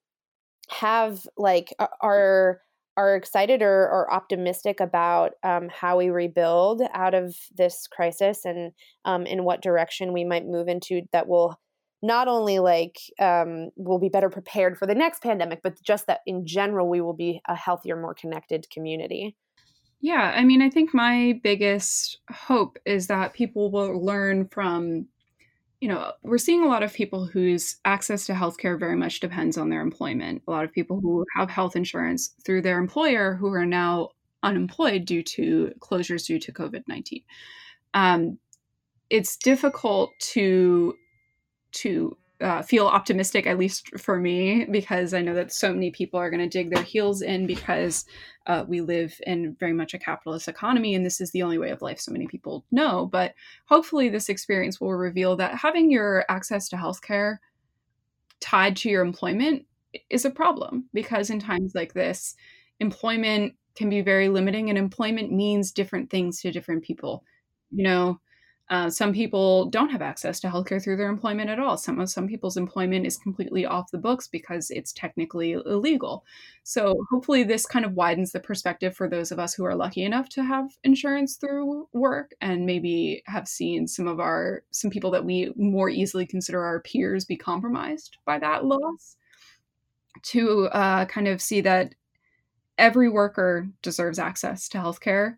have 0.69 1.27
like 1.37 1.73
are 2.01 2.61
are 2.97 3.15
excited 3.15 3.61
or, 3.61 3.87
or 3.89 4.11
optimistic 4.13 4.79
about 4.79 5.31
um, 5.43 5.69
how 5.69 5.97
we 5.97 6.09
rebuild 6.09 6.81
out 6.93 7.13
of 7.13 7.35
this 7.55 7.87
crisis 7.87 8.45
and 8.45 8.71
um, 9.05 9.25
in 9.25 9.43
what 9.43 9.61
direction 9.61 10.13
we 10.13 10.23
might 10.23 10.45
move 10.45 10.67
into 10.67 11.01
that 11.13 11.27
will 11.27 11.59
not 12.03 12.27
only 12.27 12.59
like 12.59 12.97
um, 13.19 13.69
we'll 13.75 13.99
be 13.99 14.09
better 14.09 14.29
prepared 14.29 14.77
for 14.77 14.85
the 14.85 14.95
next 14.95 15.21
pandemic 15.21 15.61
but 15.63 15.81
just 15.81 16.07
that 16.07 16.21
in 16.25 16.45
general 16.45 16.89
we 16.89 17.01
will 17.01 17.13
be 17.13 17.41
a 17.47 17.55
healthier 17.55 17.95
more 17.95 18.13
connected 18.13 18.69
community. 18.69 19.35
Yeah 20.01 20.33
i 20.35 20.43
mean 20.43 20.61
i 20.63 20.69
think 20.69 20.93
my 20.93 21.39
biggest 21.43 22.19
hope 22.31 22.77
is 22.85 23.07
that 23.07 23.33
people 23.33 23.71
will 23.71 24.03
learn 24.03 24.47
from 24.47 25.05
you 25.81 25.87
know, 25.87 26.11
we're 26.21 26.37
seeing 26.37 26.63
a 26.63 26.67
lot 26.67 26.83
of 26.83 26.93
people 26.93 27.25
whose 27.25 27.77
access 27.85 28.27
to 28.27 28.33
healthcare 28.33 28.79
very 28.79 28.95
much 28.95 29.19
depends 29.19 29.57
on 29.57 29.69
their 29.69 29.81
employment. 29.81 30.43
A 30.47 30.51
lot 30.51 30.63
of 30.63 30.71
people 30.71 30.99
who 31.01 31.25
have 31.35 31.49
health 31.49 31.75
insurance 31.75 32.35
through 32.45 32.61
their 32.61 32.77
employer 32.77 33.33
who 33.33 33.51
are 33.51 33.65
now 33.65 34.09
unemployed 34.43 35.05
due 35.05 35.23
to 35.23 35.73
closures 35.79 36.27
due 36.27 36.39
to 36.39 36.51
COVID 36.51 36.83
19. 36.87 37.23
Um, 37.95 38.37
it's 39.09 39.35
difficult 39.35 40.11
to 40.19 40.95
to 41.73 42.15
uh, 42.41 42.61
feel 42.61 42.87
optimistic, 42.87 43.45
at 43.45 43.57
least 43.57 43.99
for 43.99 44.19
me, 44.19 44.65
because 44.65 45.13
I 45.13 45.21
know 45.21 45.33
that 45.35 45.53
so 45.53 45.71
many 45.71 45.91
people 45.91 46.19
are 46.19 46.29
going 46.29 46.41
to 46.41 46.49
dig 46.49 46.73
their 46.73 46.83
heels 46.83 47.21
in 47.21 47.45
because 47.45 48.05
uh, 48.47 48.65
we 48.67 48.81
live 48.81 49.19
in 49.27 49.55
very 49.59 49.73
much 49.73 49.93
a 49.93 49.99
capitalist 49.99 50.47
economy 50.47 50.95
and 50.95 51.05
this 51.05 51.21
is 51.21 51.31
the 51.31 51.43
only 51.43 51.57
way 51.57 51.69
of 51.69 51.81
life 51.81 51.99
so 51.99 52.11
many 52.11 52.27
people 52.27 52.65
know. 52.71 53.05
But 53.05 53.35
hopefully, 53.65 54.09
this 54.09 54.29
experience 54.29 54.81
will 54.81 54.93
reveal 54.93 55.35
that 55.37 55.55
having 55.55 55.91
your 55.91 56.25
access 56.29 56.67
to 56.69 56.75
healthcare 56.75 57.37
tied 58.39 58.75
to 58.77 58.89
your 58.89 59.03
employment 59.03 59.65
is 60.09 60.25
a 60.25 60.31
problem 60.31 60.85
because 60.93 61.29
in 61.29 61.39
times 61.39 61.73
like 61.75 61.93
this, 61.93 62.35
employment 62.79 63.53
can 63.75 63.89
be 63.89 64.01
very 64.01 64.29
limiting 64.29 64.69
and 64.69 64.77
employment 64.77 65.31
means 65.31 65.71
different 65.71 66.09
things 66.09 66.41
to 66.41 66.51
different 66.51 66.83
people. 66.83 67.23
You 67.71 67.83
know, 67.83 68.19
uh, 68.71 68.89
some 68.89 69.11
people 69.11 69.65
don't 69.65 69.89
have 69.89 70.01
access 70.01 70.39
to 70.39 70.47
healthcare 70.47 70.81
through 70.81 70.95
their 70.95 71.09
employment 71.09 71.49
at 71.49 71.59
all. 71.59 71.75
Some 71.75 72.07
some 72.07 72.25
people's 72.25 72.55
employment 72.55 73.05
is 73.05 73.17
completely 73.17 73.65
off 73.65 73.91
the 73.91 73.97
books 73.97 74.29
because 74.29 74.71
it's 74.71 74.93
technically 74.93 75.51
illegal. 75.51 76.23
So 76.63 76.95
hopefully, 77.11 77.43
this 77.43 77.65
kind 77.65 77.83
of 77.83 77.95
widens 77.95 78.31
the 78.31 78.39
perspective 78.39 78.95
for 78.95 79.09
those 79.09 79.29
of 79.29 79.39
us 79.39 79.53
who 79.53 79.65
are 79.65 79.75
lucky 79.75 80.05
enough 80.05 80.29
to 80.29 80.43
have 80.43 80.71
insurance 80.85 81.35
through 81.35 81.89
work, 81.91 82.33
and 82.39 82.65
maybe 82.65 83.23
have 83.25 83.45
seen 83.45 83.89
some 83.89 84.07
of 84.07 84.21
our 84.21 84.63
some 84.71 84.89
people 84.89 85.11
that 85.11 85.25
we 85.25 85.51
more 85.57 85.89
easily 85.89 86.25
consider 86.25 86.63
our 86.63 86.79
peers 86.79 87.25
be 87.25 87.35
compromised 87.35 88.19
by 88.23 88.39
that 88.39 88.63
loss. 88.63 89.17
To 90.23 90.67
uh, 90.67 91.05
kind 91.05 91.27
of 91.27 91.41
see 91.41 91.59
that 91.61 91.95
every 92.77 93.09
worker 93.09 93.67
deserves 93.81 94.17
access 94.17 94.69
to 94.69 94.77
healthcare 94.77 95.35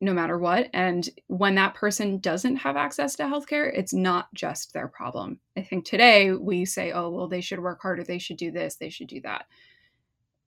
no 0.00 0.14
matter 0.14 0.38
what. 0.38 0.68
And 0.72 1.08
when 1.26 1.54
that 1.56 1.74
person 1.74 2.18
doesn't 2.18 2.56
have 2.56 2.76
access 2.76 3.14
to 3.16 3.24
healthcare, 3.24 3.70
it's 3.72 3.92
not 3.92 4.32
just 4.34 4.72
their 4.72 4.88
problem. 4.88 5.38
I 5.56 5.62
think 5.62 5.84
today 5.84 6.32
we 6.32 6.64
say, 6.64 6.92
oh, 6.92 7.10
well, 7.10 7.28
they 7.28 7.42
should 7.42 7.60
work 7.60 7.82
harder, 7.82 8.02
they 8.02 8.18
should 8.18 8.38
do 8.38 8.50
this, 8.50 8.76
they 8.76 8.88
should 8.88 9.08
do 9.08 9.20
that. 9.22 9.44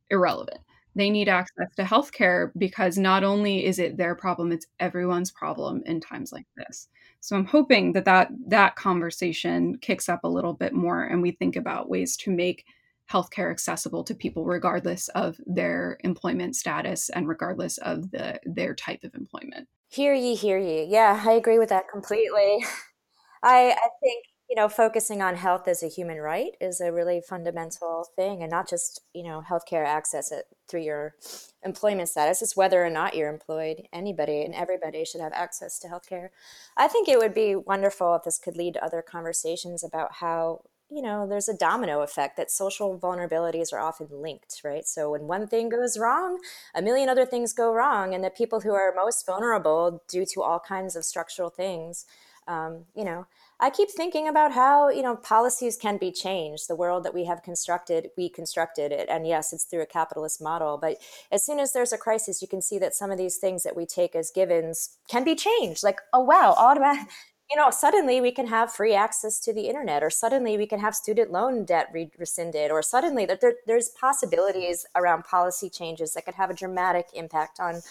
Irrelevant. 0.09 0.59
They 0.95 1.09
need 1.09 1.29
access 1.29 1.73
to 1.75 1.83
healthcare 1.83 2.51
because 2.57 2.97
not 2.97 3.23
only 3.23 3.65
is 3.65 3.79
it 3.79 3.97
their 3.97 4.15
problem, 4.15 4.51
it's 4.51 4.67
everyone's 4.79 5.31
problem 5.31 5.81
in 5.85 5.99
times 5.99 6.31
like 6.31 6.45
this. 6.55 6.87
So 7.19 7.35
I'm 7.35 7.45
hoping 7.45 7.93
that 7.93 8.05
that, 8.05 8.29
that 8.47 8.75
conversation 8.75 9.77
kicks 9.77 10.09
up 10.09 10.23
a 10.23 10.29
little 10.29 10.53
bit 10.53 10.73
more 10.73 11.03
and 11.03 11.21
we 11.21 11.31
think 11.31 11.55
about 11.55 11.89
ways 11.89 12.17
to 12.17 12.31
make 12.31 12.65
healthcare 13.11 13.51
accessible 13.51 14.03
to 14.03 14.15
people 14.15 14.45
regardless 14.45 15.07
of 15.09 15.37
their 15.45 15.97
employment 16.01 16.55
status 16.55 17.09
and 17.09 17.27
regardless 17.27 17.77
of 17.79 18.11
the 18.11 18.39
their 18.45 18.73
type 18.73 19.03
of 19.03 19.13
employment. 19.15 19.67
Hear 19.89 20.13
ye, 20.13 20.35
hear 20.35 20.57
ye. 20.57 20.85
Yeah, 20.85 21.21
I 21.25 21.33
agree 21.33 21.59
with 21.59 21.69
that 21.69 21.89
completely. 21.91 22.65
I 23.43 23.71
I 23.71 23.89
think 24.01 24.25
you 24.49 24.55
know 24.55 24.69
focusing 24.69 25.21
on 25.21 25.35
health 25.35 25.67
as 25.67 25.83
a 25.83 25.87
human 25.87 26.17
right 26.17 26.55
is 26.61 26.79
a 26.79 26.91
really 26.91 27.21
fundamental 27.21 28.07
thing, 28.15 28.41
and 28.41 28.49
not 28.49 28.69
just 28.69 29.01
you 29.13 29.23
know 29.23 29.43
healthcare 29.47 29.85
access 29.85 30.31
through 30.67 30.81
your 30.81 31.15
employment 31.63 32.09
status. 32.09 32.41
It's 32.41 32.55
whether 32.55 32.83
or 32.83 32.89
not 32.89 33.15
you're 33.15 33.29
employed. 33.29 33.83
Anybody 33.91 34.43
and 34.43 34.55
everybody 34.55 35.05
should 35.05 35.21
have 35.21 35.33
access 35.33 35.77
to 35.79 35.87
healthcare. 35.87 36.29
I 36.77 36.87
think 36.87 37.07
it 37.07 37.19
would 37.19 37.33
be 37.33 37.55
wonderful 37.55 38.15
if 38.15 38.23
this 38.23 38.39
could 38.39 38.57
lead 38.57 38.75
to 38.75 38.83
other 38.83 39.01
conversations 39.01 39.83
about 39.83 40.13
how 40.13 40.61
you 40.93 41.01
know, 41.01 41.27
there's 41.27 41.49
a 41.49 41.57
domino 41.57 42.01
effect 42.01 42.37
that 42.37 42.51
social 42.51 42.99
vulnerabilities 42.99 43.73
are 43.73 43.79
often 43.79 44.07
linked, 44.11 44.61
right? 44.63 44.85
So 44.85 45.11
when 45.11 45.23
one 45.23 45.47
thing 45.47 45.69
goes 45.69 45.97
wrong, 45.97 46.39
a 46.75 46.81
million 46.81 47.09
other 47.09 47.25
things 47.25 47.53
go 47.53 47.73
wrong. 47.73 48.13
And 48.13 48.23
the 48.23 48.29
people 48.29 48.61
who 48.61 48.73
are 48.73 48.93
most 48.95 49.25
vulnerable 49.25 50.03
due 50.07 50.25
to 50.33 50.43
all 50.43 50.59
kinds 50.59 50.95
of 50.95 51.03
structural 51.03 51.49
things, 51.49 52.05
um, 52.47 52.85
you 52.95 53.05
know, 53.05 53.25
I 53.59 53.69
keep 53.69 53.89
thinking 53.89 54.27
about 54.27 54.51
how, 54.51 54.89
you 54.89 55.01
know, 55.01 55.15
policies 55.15 55.77
can 55.77 55.97
be 55.97 56.11
changed. 56.11 56.67
The 56.67 56.75
world 56.75 57.05
that 57.05 57.13
we 57.13 57.25
have 57.25 57.41
constructed, 57.41 58.09
we 58.17 58.27
constructed 58.27 58.91
it. 58.91 59.07
And 59.09 59.25
yes, 59.25 59.53
it's 59.53 59.63
through 59.63 59.81
a 59.81 59.85
capitalist 59.85 60.41
model. 60.41 60.77
But 60.77 60.97
as 61.31 61.45
soon 61.45 61.59
as 61.59 61.71
there's 61.71 61.93
a 61.93 61.97
crisis, 61.97 62.41
you 62.41 62.47
can 62.47 62.61
see 62.61 62.77
that 62.79 62.93
some 62.93 63.09
of 63.09 63.17
these 63.17 63.37
things 63.37 63.63
that 63.63 63.77
we 63.77 63.85
take 63.85 64.15
as 64.15 64.31
givens 64.31 64.97
can 65.09 65.23
be 65.23 65.35
changed. 65.35 65.83
Like, 65.83 65.99
oh, 66.11 66.19
wow, 66.19 66.53
automatic 66.57 67.07
you 67.53 67.61
know, 67.61 67.69
suddenly 67.69 68.19
we 68.19 68.31
can 68.31 68.47
have 68.47 68.73
free 68.73 68.95
access 68.95 69.39
to 69.41 69.53
the 69.53 69.67
internet, 69.67 70.01
or 70.01 70.09
suddenly 70.09 70.57
we 70.57 70.65
can 70.65 70.79
have 70.79 70.95
student 70.95 71.31
loan 71.31 71.65
debt 71.65 71.87
re- 71.93 72.09
rescinded, 72.17 72.71
or 72.71 72.81
suddenly 72.81 73.27
there, 73.27 73.53
there's 73.67 73.89
possibilities 73.89 74.87
around 74.95 75.23
policy 75.23 75.69
changes 75.69 76.13
that 76.13 76.25
could 76.25 76.33
have 76.33 76.49
a 76.49 76.55
dramatic 76.55 77.05
impact 77.13 77.59
on 77.59 77.81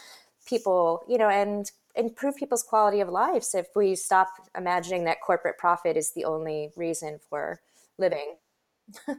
people, 0.47 1.05
you 1.09 1.17
know, 1.17 1.29
and 1.29 1.71
improve 1.95 2.35
people's 2.35 2.65
quality 2.65 3.01
of 3.01 3.09
lives 3.09 3.55
if 3.55 3.69
we 3.77 3.95
stop 3.95 4.31
imagining 4.57 5.05
that 5.05 5.21
corporate 5.25 5.59
profit 5.59 5.97
is 5.97 6.11
the 6.11 6.25
only 6.25 6.73
reason 6.75 7.21
for 7.31 7.61
living. 7.99 8.35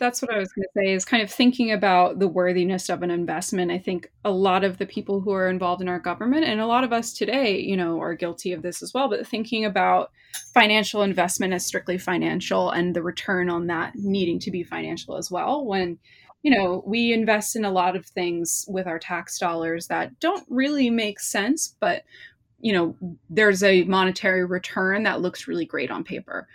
that's 0.00 0.20
what 0.20 0.34
I 0.34 0.38
was 0.38 0.52
going 0.52 0.64
to 0.64 0.80
say 0.80 0.92
is 0.92 1.04
kind 1.04 1.22
of 1.22 1.30
thinking 1.30 1.70
about 1.70 2.18
the 2.18 2.26
worthiness 2.26 2.88
of 2.88 3.02
an 3.02 3.10
investment. 3.10 3.70
I 3.70 3.78
think 3.78 4.10
a 4.24 4.30
lot 4.32 4.64
of 4.64 4.78
the 4.78 4.86
people 4.86 5.20
who 5.20 5.32
are 5.32 5.48
involved 5.48 5.80
in 5.80 5.88
our 5.88 6.00
government 6.00 6.44
and 6.44 6.60
a 6.60 6.66
lot 6.66 6.82
of 6.82 6.92
us 6.92 7.12
today, 7.12 7.60
you 7.60 7.76
know, 7.76 8.00
are 8.00 8.14
guilty 8.14 8.52
of 8.52 8.62
this 8.62 8.82
as 8.82 8.92
well, 8.92 9.08
but 9.08 9.26
thinking 9.26 9.64
about 9.64 10.10
financial 10.52 11.02
investment 11.02 11.52
as 11.52 11.64
strictly 11.64 11.98
financial 11.98 12.70
and 12.70 12.96
the 12.96 13.02
return 13.02 13.48
on 13.48 13.68
that 13.68 13.94
needing 13.94 14.40
to 14.40 14.50
be 14.50 14.64
financial 14.64 15.16
as 15.16 15.30
well 15.30 15.64
when 15.64 15.98
you 16.42 16.50
know, 16.50 16.82
we 16.86 17.12
invest 17.12 17.54
in 17.54 17.66
a 17.66 17.70
lot 17.70 17.96
of 17.96 18.06
things 18.06 18.64
with 18.66 18.86
our 18.86 18.98
tax 18.98 19.38
dollars 19.38 19.88
that 19.88 20.18
don't 20.20 20.46
really 20.48 20.88
make 20.88 21.20
sense, 21.20 21.76
but 21.80 22.04
you 22.60 22.72
know, 22.72 22.96
there's 23.28 23.62
a 23.62 23.84
monetary 23.84 24.44
return 24.44 25.02
that 25.02 25.20
looks 25.20 25.48
really 25.48 25.64
great 25.64 25.90
on 25.90 26.04
paper. 26.04 26.46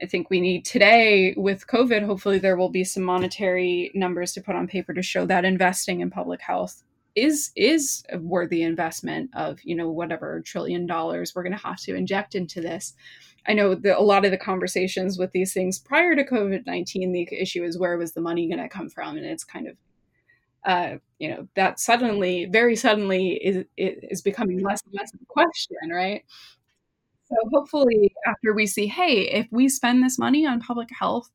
I 0.00 0.06
think 0.06 0.30
we 0.30 0.40
need 0.40 0.64
today 0.64 1.34
with 1.36 1.66
COVID, 1.66 2.04
hopefully 2.04 2.38
there 2.38 2.56
will 2.56 2.68
be 2.68 2.84
some 2.84 3.02
monetary 3.02 3.90
numbers 3.94 4.32
to 4.32 4.40
put 4.40 4.54
on 4.54 4.68
paper 4.68 4.94
to 4.94 5.02
show 5.02 5.26
that 5.26 5.44
investing 5.44 6.00
in 6.00 6.10
public 6.10 6.40
health 6.40 6.84
is 7.14 7.50
is 7.56 8.04
a 8.12 8.18
worthy 8.18 8.62
investment 8.62 9.30
of, 9.34 9.58
you 9.64 9.74
know, 9.74 9.90
whatever 9.90 10.40
trillion 10.40 10.86
dollars 10.86 11.34
we're 11.34 11.42
going 11.42 11.56
to 11.56 11.66
have 11.66 11.78
to 11.78 11.94
inject 11.94 12.34
into 12.34 12.60
this. 12.60 12.94
I 13.46 13.54
know 13.54 13.74
that 13.74 13.98
a 13.98 14.02
lot 14.02 14.24
of 14.24 14.30
the 14.30 14.36
conversations 14.36 15.18
with 15.18 15.32
these 15.32 15.52
things 15.52 15.78
prior 15.78 16.14
to 16.14 16.24
COVID 16.24 16.66
19, 16.66 17.12
the 17.12 17.28
issue 17.32 17.64
is 17.64 17.78
where 17.78 17.98
was 17.98 18.12
the 18.12 18.20
money 18.20 18.46
going 18.48 18.62
to 18.62 18.68
come 18.68 18.88
from? 18.88 19.16
And 19.16 19.26
it's 19.26 19.44
kind 19.44 19.68
of, 19.68 19.76
uh, 20.64 20.96
you 21.18 21.30
know, 21.30 21.48
that 21.56 21.80
suddenly, 21.80 22.44
very 22.44 22.76
suddenly 22.76 23.30
is, 23.32 23.64
is 23.76 24.22
becoming 24.22 24.62
less 24.62 24.82
and 24.84 24.94
less 24.94 25.12
of 25.14 25.20
a 25.20 25.26
question, 25.26 25.76
right? 25.90 26.24
So 27.28 27.36
hopefully, 27.52 28.14
after 28.26 28.54
we 28.54 28.66
see, 28.66 28.86
hey, 28.86 29.28
if 29.28 29.46
we 29.50 29.68
spend 29.68 30.02
this 30.02 30.18
money 30.18 30.46
on 30.46 30.60
public 30.60 30.88
health, 30.98 31.30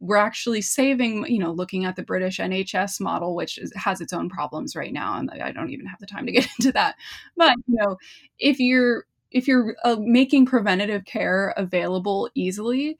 we're 0.00 0.16
actually 0.16 0.62
saving 0.62 1.26
you 1.26 1.38
know 1.38 1.52
looking 1.52 1.84
at 1.84 1.94
the 1.94 2.02
british 2.02 2.38
nhs 2.38 3.00
model 3.00 3.34
which 3.34 3.58
is, 3.58 3.70
has 3.76 4.00
its 4.00 4.14
own 4.14 4.30
problems 4.30 4.74
right 4.74 4.94
now 4.94 5.18
and 5.18 5.30
i 5.42 5.52
don't 5.52 5.70
even 5.70 5.84
have 5.84 5.98
the 6.00 6.06
time 6.06 6.24
to 6.24 6.32
get 6.32 6.48
into 6.58 6.72
that. 6.72 6.96
But 7.36 7.54
you 7.66 7.76
know 7.76 7.98
if 8.38 8.58
you're 8.58 9.04
if 9.30 9.46
you're 9.46 9.76
uh, 9.84 9.96
making 10.00 10.46
preventative 10.46 11.04
care 11.04 11.54
available 11.56 12.30
easily 12.34 12.98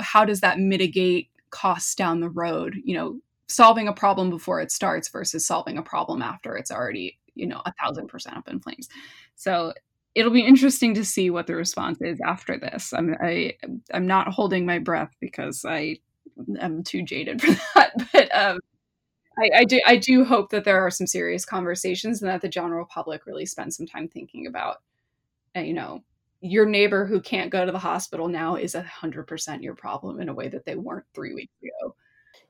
how 0.00 0.24
does 0.24 0.40
that 0.40 0.58
mitigate 0.58 1.28
costs 1.50 1.94
down 1.94 2.20
the 2.20 2.30
road? 2.30 2.76
You 2.84 2.94
know 2.96 3.20
solving 3.48 3.86
a 3.88 3.92
problem 3.92 4.28
before 4.30 4.60
it 4.60 4.72
starts 4.72 5.08
versus 5.08 5.46
solving 5.46 5.78
a 5.78 5.82
problem 5.82 6.20
after 6.20 6.56
it's 6.56 6.70
already 6.70 7.18
you 7.34 7.46
know 7.46 7.62
a 7.64 7.72
thousand 7.80 8.08
percent 8.08 8.36
up 8.36 8.48
in 8.48 8.60
flames. 8.60 8.88
So 9.36 9.72
it'll 10.16 10.32
be 10.32 10.46
interesting 10.46 10.94
to 10.94 11.04
see 11.04 11.28
what 11.28 11.46
the 11.46 11.54
response 11.54 12.00
is 12.00 12.18
after 12.24 12.58
this. 12.58 12.92
I'm 12.92 13.14
I, 13.20 13.54
i 13.92 13.96
am 13.96 14.06
not 14.06 14.28
holding 14.28 14.66
my 14.66 14.78
breath 14.78 15.14
because 15.20 15.64
i 15.64 15.96
am 16.60 16.82
too 16.82 17.02
jaded 17.02 17.40
for 17.40 17.52
that 17.74 17.92
but 18.12 18.34
um 18.34 18.58
I, 19.38 19.50
I 19.58 19.64
do 19.64 19.80
I 19.86 19.96
do 19.96 20.24
hope 20.24 20.50
that 20.50 20.64
there 20.64 20.80
are 20.84 20.90
some 20.90 21.06
serious 21.06 21.44
conversations 21.44 22.22
and 22.22 22.30
that 22.30 22.40
the 22.40 22.48
general 22.48 22.86
public 22.86 23.26
really 23.26 23.46
spends 23.46 23.76
some 23.76 23.86
time 23.86 24.08
thinking 24.08 24.46
about 24.46 24.78
uh, 25.54 25.60
you 25.60 25.74
know 25.74 26.02
your 26.40 26.66
neighbor 26.66 27.04
who 27.06 27.20
can't 27.20 27.50
go 27.50 27.66
to 27.66 27.72
the 27.72 27.78
hospital 27.78 28.28
now 28.28 28.56
is 28.56 28.74
a 28.74 28.82
hundred 28.82 29.26
percent 29.26 29.62
your 29.62 29.74
problem 29.74 30.20
in 30.20 30.30
a 30.30 30.34
way 30.34 30.48
that 30.48 30.64
they 30.64 30.76
weren't 30.76 31.04
three 31.14 31.34
weeks 31.34 31.52
ago. 31.62 31.94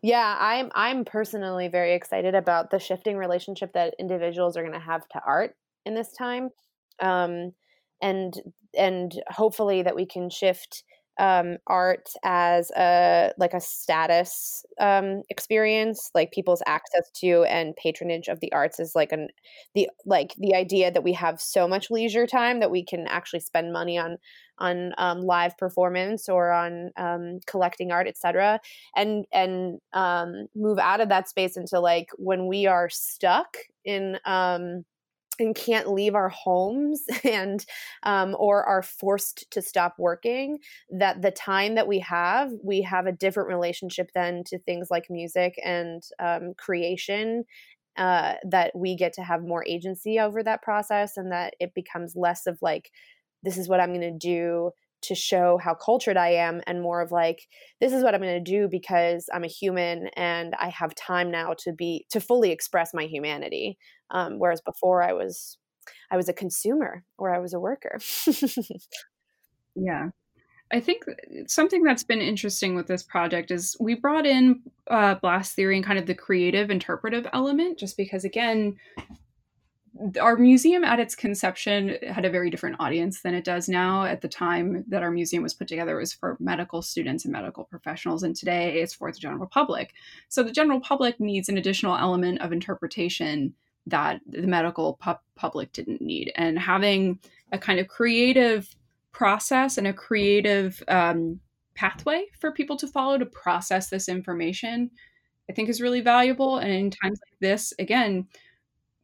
Yeah, 0.02 0.36
I'm 0.38 0.70
I'm 0.74 1.04
personally 1.04 1.66
very 1.66 1.94
excited 1.94 2.36
about 2.36 2.70
the 2.70 2.78
shifting 2.78 3.16
relationship 3.16 3.72
that 3.72 3.94
individuals 3.98 4.56
are 4.56 4.62
going 4.62 4.72
to 4.72 4.78
have 4.78 5.08
to 5.08 5.20
art 5.26 5.56
in 5.84 5.94
this 5.94 6.12
time, 6.12 6.50
um, 7.00 7.52
and 8.02 8.34
and 8.78 9.12
hopefully 9.28 9.82
that 9.82 9.96
we 9.96 10.06
can 10.06 10.28
shift 10.30 10.84
um, 11.18 11.56
art 11.66 12.10
as 12.24 12.70
a 12.76 13.32
like 13.38 13.54
a 13.54 13.60
status 13.60 14.64
um, 14.78 15.22
experience, 15.30 16.10
like 16.14 16.30
people's 16.30 16.62
access 16.66 17.10
to 17.20 17.44
and 17.44 17.74
patronage 17.76 18.28
of 18.28 18.40
the 18.40 18.52
arts 18.52 18.78
is 18.78 18.92
like 18.94 19.12
an 19.12 19.28
the 19.74 19.88
like 20.04 20.34
the 20.38 20.54
idea 20.54 20.90
that 20.90 21.04
we 21.04 21.14
have 21.14 21.40
so 21.40 21.66
much 21.66 21.90
leisure 21.90 22.26
time 22.26 22.60
that 22.60 22.70
we 22.70 22.84
can 22.84 23.06
actually 23.06 23.40
spend 23.40 23.72
money 23.72 23.96
on 23.98 24.18
on 24.58 24.92
um, 24.98 25.22
live 25.22 25.56
performance 25.58 26.28
or 26.28 26.50
on 26.52 26.90
um, 26.96 27.40
collecting 27.46 27.90
art, 27.92 28.06
etc., 28.08 28.60
and 28.94 29.24
and 29.32 29.78
um, 29.94 30.46
move 30.54 30.78
out 30.78 31.00
of 31.00 31.08
that 31.08 31.28
space 31.28 31.56
into 31.56 31.80
like 31.80 32.08
when 32.16 32.46
we 32.46 32.66
are 32.66 32.88
stuck 32.90 33.56
in 33.84 34.18
um, 34.26 34.84
and 35.40 35.54
can't 35.54 35.92
leave 35.92 36.14
our 36.14 36.28
homes 36.28 37.02
and 37.24 37.64
um, 38.02 38.36
or 38.38 38.64
are 38.64 38.82
forced 38.82 39.50
to 39.50 39.62
stop 39.62 39.94
working 39.98 40.58
that 40.90 41.22
the 41.22 41.30
time 41.30 41.74
that 41.74 41.88
we 41.88 41.98
have 42.00 42.50
we 42.62 42.82
have 42.82 43.06
a 43.06 43.12
different 43.12 43.48
relationship 43.48 44.10
then 44.14 44.42
to 44.46 44.58
things 44.58 44.88
like 44.90 45.06
music 45.10 45.54
and 45.64 46.02
um, 46.18 46.52
creation 46.56 47.44
uh, 47.96 48.34
that 48.48 48.72
we 48.74 48.94
get 48.94 49.14
to 49.14 49.22
have 49.22 49.42
more 49.42 49.64
agency 49.66 50.20
over 50.20 50.42
that 50.42 50.62
process 50.62 51.16
and 51.16 51.32
that 51.32 51.54
it 51.60 51.72
becomes 51.74 52.14
less 52.14 52.46
of 52.46 52.58
like 52.60 52.90
this 53.42 53.56
is 53.56 53.68
what 53.68 53.80
i'm 53.80 53.90
going 53.90 54.00
to 54.00 54.10
do 54.18 54.70
to 55.02 55.14
show 55.14 55.58
how 55.62 55.74
cultured 55.74 56.16
I 56.16 56.30
am 56.30 56.62
and 56.66 56.82
more 56.82 57.00
of 57.00 57.12
like 57.12 57.46
this 57.80 57.92
is 57.92 58.02
what 58.02 58.14
I'm 58.14 58.20
going 58.20 58.42
to 58.42 58.50
do 58.50 58.68
because 58.68 59.28
I'm 59.32 59.44
a 59.44 59.48
human 59.48 60.08
and 60.16 60.54
I 60.58 60.68
have 60.70 60.94
time 60.94 61.30
now 61.30 61.54
to 61.58 61.72
be 61.72 62.06
to 62.10 62.20
fully 62.20 62.50
express 62.50 62.92
my 62.92 63.04
humanity 63.04 63.78
um, 64.10 64.38
whereas 64.38 64.60
before 64.60 65.02
I 65.02 65.12
was 65.12 65.58
I 66.10 66.16
was 66.16 66.28
a 66.28 66.32
consumer 66.32 67.04
or 67.18 67.34
I 67.34 67.38
was 67.38 67.52
a 67.52 67.60
worker. 67.60 67.98
yeah. 69.74 70.08
I 70.72 70.80
think 70.80 71.04
something 71.46 71.84
that's 71.84 72.02
been 72.02 72.20
interesting 72.20 72.74
with 72.74 72.88
this 72.88 73.04
project 73.04 73.52
is 73.52 73.76
we 73.78 73.94
brought 73.94 74.26
in 74.26 74.62
uh, 74.90 75.14
blast 75.14 75.54
theory 75.54 75.76
and 75.76 75.84
kind 75.84 75.98
of 75.98 76.06
the 76.06 76.14
creative 76.14 76.70
interpretive 76.70 77.26
element, 77.32 77.78
just 77.78 77.96
because, 77.96 78.24
again, 78.24 78.76
our 80.20 80.36
museum 80.36 80.82
at 80.82 80.98
its 80.98 81.14
conception 81.14 81.96
had 82.08 82.24
a 82.24 82.30
very 82.30 82.50
different 82.50 82.80
audience 82.80 83.22
than 83.22 83.32
it 83.32 83.44
does 83.44 83.68
now. 83.68 84.04
At 84.04 84.22
the 84.22 84.28
time 84.28 84.84
that 84.88 85.04
our 85.04 85.12
museum 85.12 85.44
was 85.44 85.54
put 85.54 85.68
together, 85.68 85.96
it 85.96 86.00
was 86.00 86.12
for 86.12 86.36
medical 86.40 86.82
students 86.82 87.24
and 87.24 87.32
medical 87.32 87.64
professionals, 87.64 88.24
and 88.24 88.34
today 88.34 88.80
it's 88.80 88.94
for 88.94 89.10
the 89.12 89.18
general 89.18 89.46
public. 89.46 89.94
So 90.28 90.42
the 90.42 90.52
general 90.52 90.80
public 90.80 91.20
needs 91.20 91.48
an 91.48 91.58
additional 91.58 91.96
element 91.96 92.40
of 92.40 92.50
interpretation 92.50 93.54
that 93.86 94.20
the 94.26 94.46
medical 94.46 94.94
pu- 94.94 95.14
public 95.34 95.72
didn't 95.72 96.00
need. 96.00 96.32
And 96.36 96.58
having 96.58 97.18
a 97.52 97.58
kind 97.58 97.78
of 97.78 97.88
creative 97.88 98.68
process 99.12 99.78
and 99.78 99.86
a 99.86 99.92
creative 99.92 100.82
um, 100.88 101.40
pathway 101.74 102.26
for 102.38 102.50
people 102.50 102.76
to 102.76 102.88
follow 102.88 103.16
to 103.18 103.26
process 103.26 103.88
this 103.88 104.08
information, 104.08 104.90
I 105.48 105.52
think 105.52 105.68
is 105.68 105.80
really 105.80 106.00
valuable. 106.00 106.58
And 106.58 106.72
in 106.72 106.90
times 106.90 107.20
like 107.24 107.38
this, 107.40 107.72
again, 107.78 108.26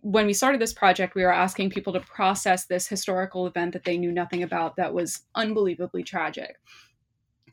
when 0.00 0.26
we 0.26 0.32
started 0.32 0.60
this 0.60 0.72
project, 0.72 1.14
we 1.14 1.22
were 1.22 1.32
asking 1.32 1.70
people 1.70 1.92
to 1.92 2.00
process 2.00 2.66
this 2.66 2.88
historical 2.88 3.46
event 3.46 3.72
that 3.72 3.84
they 3.84 3.96
knew 3.96 4.10
nothing 4.10 4.42
about 4.42 4.74
that 4.76 4.92
was 4.92 5.22
unbelievably 5.36 6.02
tragic. 6.02 6.56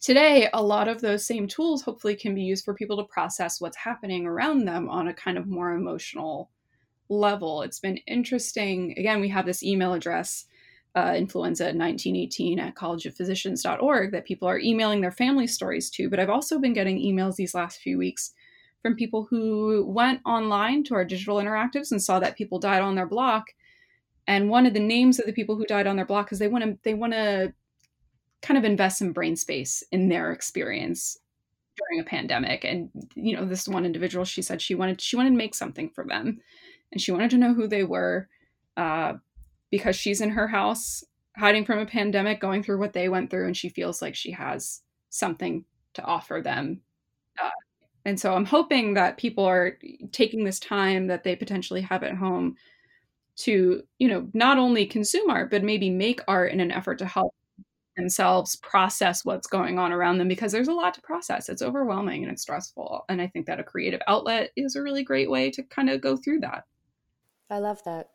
Today, 0.02 0.50
a 0.54 0.64
lot 0.64 0.88
of 0.88 1.02
those 1.02 1.26
same 1.26 1.48
tools 1.48 1.84
hopefully 1.84 2.16
can 2.16 2.34
be 2.34 2.42
used 2.42 2.66
for 2.66 2.74
people 2.74 2.98
to 2.98 3.04
process 3.04 3.62
what's 3.62 3.78
happening 3.78 4.26
around 4.26 4.66
them 4.66 4.90
on 4.90 5.10
a 5.10 5.14
kind 5.14 5.38
of 5.38 5.46
more 5.46 5.74
emotional 5.74 6.50
level. 7.10 7.62
It's 7.64 7.80
been 7.80 7.98
interesting. 8.08 8.94
Again, 8.98 9.20
we 9.20 9.30
have 9.30 9.46
this 9.46 9.64
email 9.64 9.94
address, 9.94 10.46
uh, 10.96 11.12
influenza1918 11.12 12.60
at 12.60 12.76
collegeofphysicians.org, 12.76 14.12
that 14.12 14.26
people 14.26 14.48
are 14.48 14.60
emailing 14.60 15.02
their 15.02 15.12
family 15.12 15.48
stories 15.48 15.90
to. 15.92 16.10
But 16.10 16.20
I've 16.20 16.30
also 16.30 16.60
been 16.60 16.74
getting 16.74 17.00
emails 17.00 17.36
these 17.36 17.56
last 17.56 17.82
few 17.82 17.98
weeks 17.98 18.34
from 18.82 18.96
people 18.96 19.28
who 19.30 19.86
went 19.88 20.22
online 20.26 20.84
to 20.86 20.96
our 20.96 21.06
digital 21.06 21.38
interactives 21.38 21.92
and 21.92 22.02
saw 22.02 22.20
that 22.20 22.38
people 22.38 22.60
died 22.60 22.82
on 22.82 22.96
their 22.96 23.08
block. 23.08 23.48
And 24.28 24.50
one 24.50 24.66
of 24.66 24.74
the 24.74 24.80
names 24.80 25.20
of 25.20 25.26
the 25.26 25.34
people 25.34 25.56
who 25.56 25.66
died 25.66 25.88
on 25.88 25.96
their 25.96 26.06
block 26.06 26.32
is 26.32 26.40
they 26.40 26.48
want 26.48 26.64
to 26.64 26.78
they 26.84 26.94
want 26.94 27.14
to 27.14 27.54
kind 28.42 28.58
of 28.58 28.64
invest 28.64 29.00
some 29.00 29.12
brain 29.12 29.36
space 29.36 29.84
in 29.92 30.08
their 30.08 30.32
experience 30.32 31.18
during 31.76 32.00
a 32.00 32.08
pandemic. 32.08 32.64
And 32.64 32.90
you 33.16 33.36
know, 33.36 33.46
this 33.46 33.68
one 33.68 33.86
individual, 33.86 34.26
she 34.26 34.42
said 34.42 34.62
she 34.62 34.76
wanted 34.76 35.02
she 35.02 35.16
wanted 35.16 35.32
to 35.32 35.38
make 35.38 35.56
something 35.56 35.90
for 35.90 36.06
them, 36.06 36.40
and 36.92 37.02
she 37.02 37.12
wanted 37.12 37.32
to 37.32 37.38
know 37.38 37.54
who 37.54 37.68
they 37.68 37.84
were, 37.84 38.28
uh, 38.78 39.14
because 39.72 39.96
she's 39.96 40.22
in 40.22 40.32
her 40.32 40.48
house 40.48 41.04
hiding 41.38 41.66
from 41.66 41.80
a 41.80 41.86
pandemic, 41.86 42.40
going 42.42 42.64
through 42.64 42.80
what 42.80 42.94
they 42.94 43.10
went 43.10 43.30
through, 43.30 43.46
and 43.48 43.56
she 43.58 43.70
feels 43.70 44.02
like 44.02 44.16
she 44.16 44.32
has 44.32 44.82
something 45.10 45.66
to 45.94 46.04
offer 46.04 46.42
them 46.42 46.82
uh, 47.42 47.50
and 48.06 48.20
so 48.20 48.34
I'm 48.34 48.46
hoping 48.46 48.94
that 48.96 49.18
people 49.18 49.46
are 49.46 49.78
taking 50.12 50.44
this 50.44 50.60
time 50.60 51.08
that 51.08 51.24
they 51.24 51.36
potentially 51.36 51.82
have 51.82 52.04
at 52.04 52.16
home 52.16 52.56
to, 53.38 53.84
you 54.00 54.08
know, 54.08 54.28
not 54.34 54.58
only 54.58 54.86
consume 54.86 55.30
art, 55.30 55.52
but 55.52 55.64
maybe 55.64 55.90
make 55.90 56.22
art 56.28 56.52
in 56.52 56.60
an 56.60 56.72
effort 56.72 57.00
to 57.00 57.06
help 57.06 57.34
themselves 57.98 58.56
process 58.58 59.26
what's 59.26 59.48
going 59.48 59.80
on 59.80 59.92
around 59.92 60.18
them 60.18 60.28
because 60.28 60.52
there's 60.52 60.68
a 60.70 60.74
lot 60.74 60.94
to 60.96 61.02
process. 61.02 61.50
It's 61.50 61.62
overwhelming 61.62 62.24
and 62.24 62.32
it's 62.32 62.42
stressful. 62.44 63.06
And 63.10 63.22
I 63.22 63.28
think 63.28 63.46
that 63.48 63.60
a 63.60 63.64
creative 63.64 64.02
outlet 64.08 64.52
is 64.56 64.76
a 64.76 64.82
really 64.84 65.04
great 65.04 65.30
way 65.30 65.52
to 65.52 65.64
kind 65.64 65.90
of 65.90 66.02
go 66.02 66.18
through 66.18 66.42
that. 66.42 66.66
I 67.50 67.60
love 67.60 67.84
that. 67.86 68.10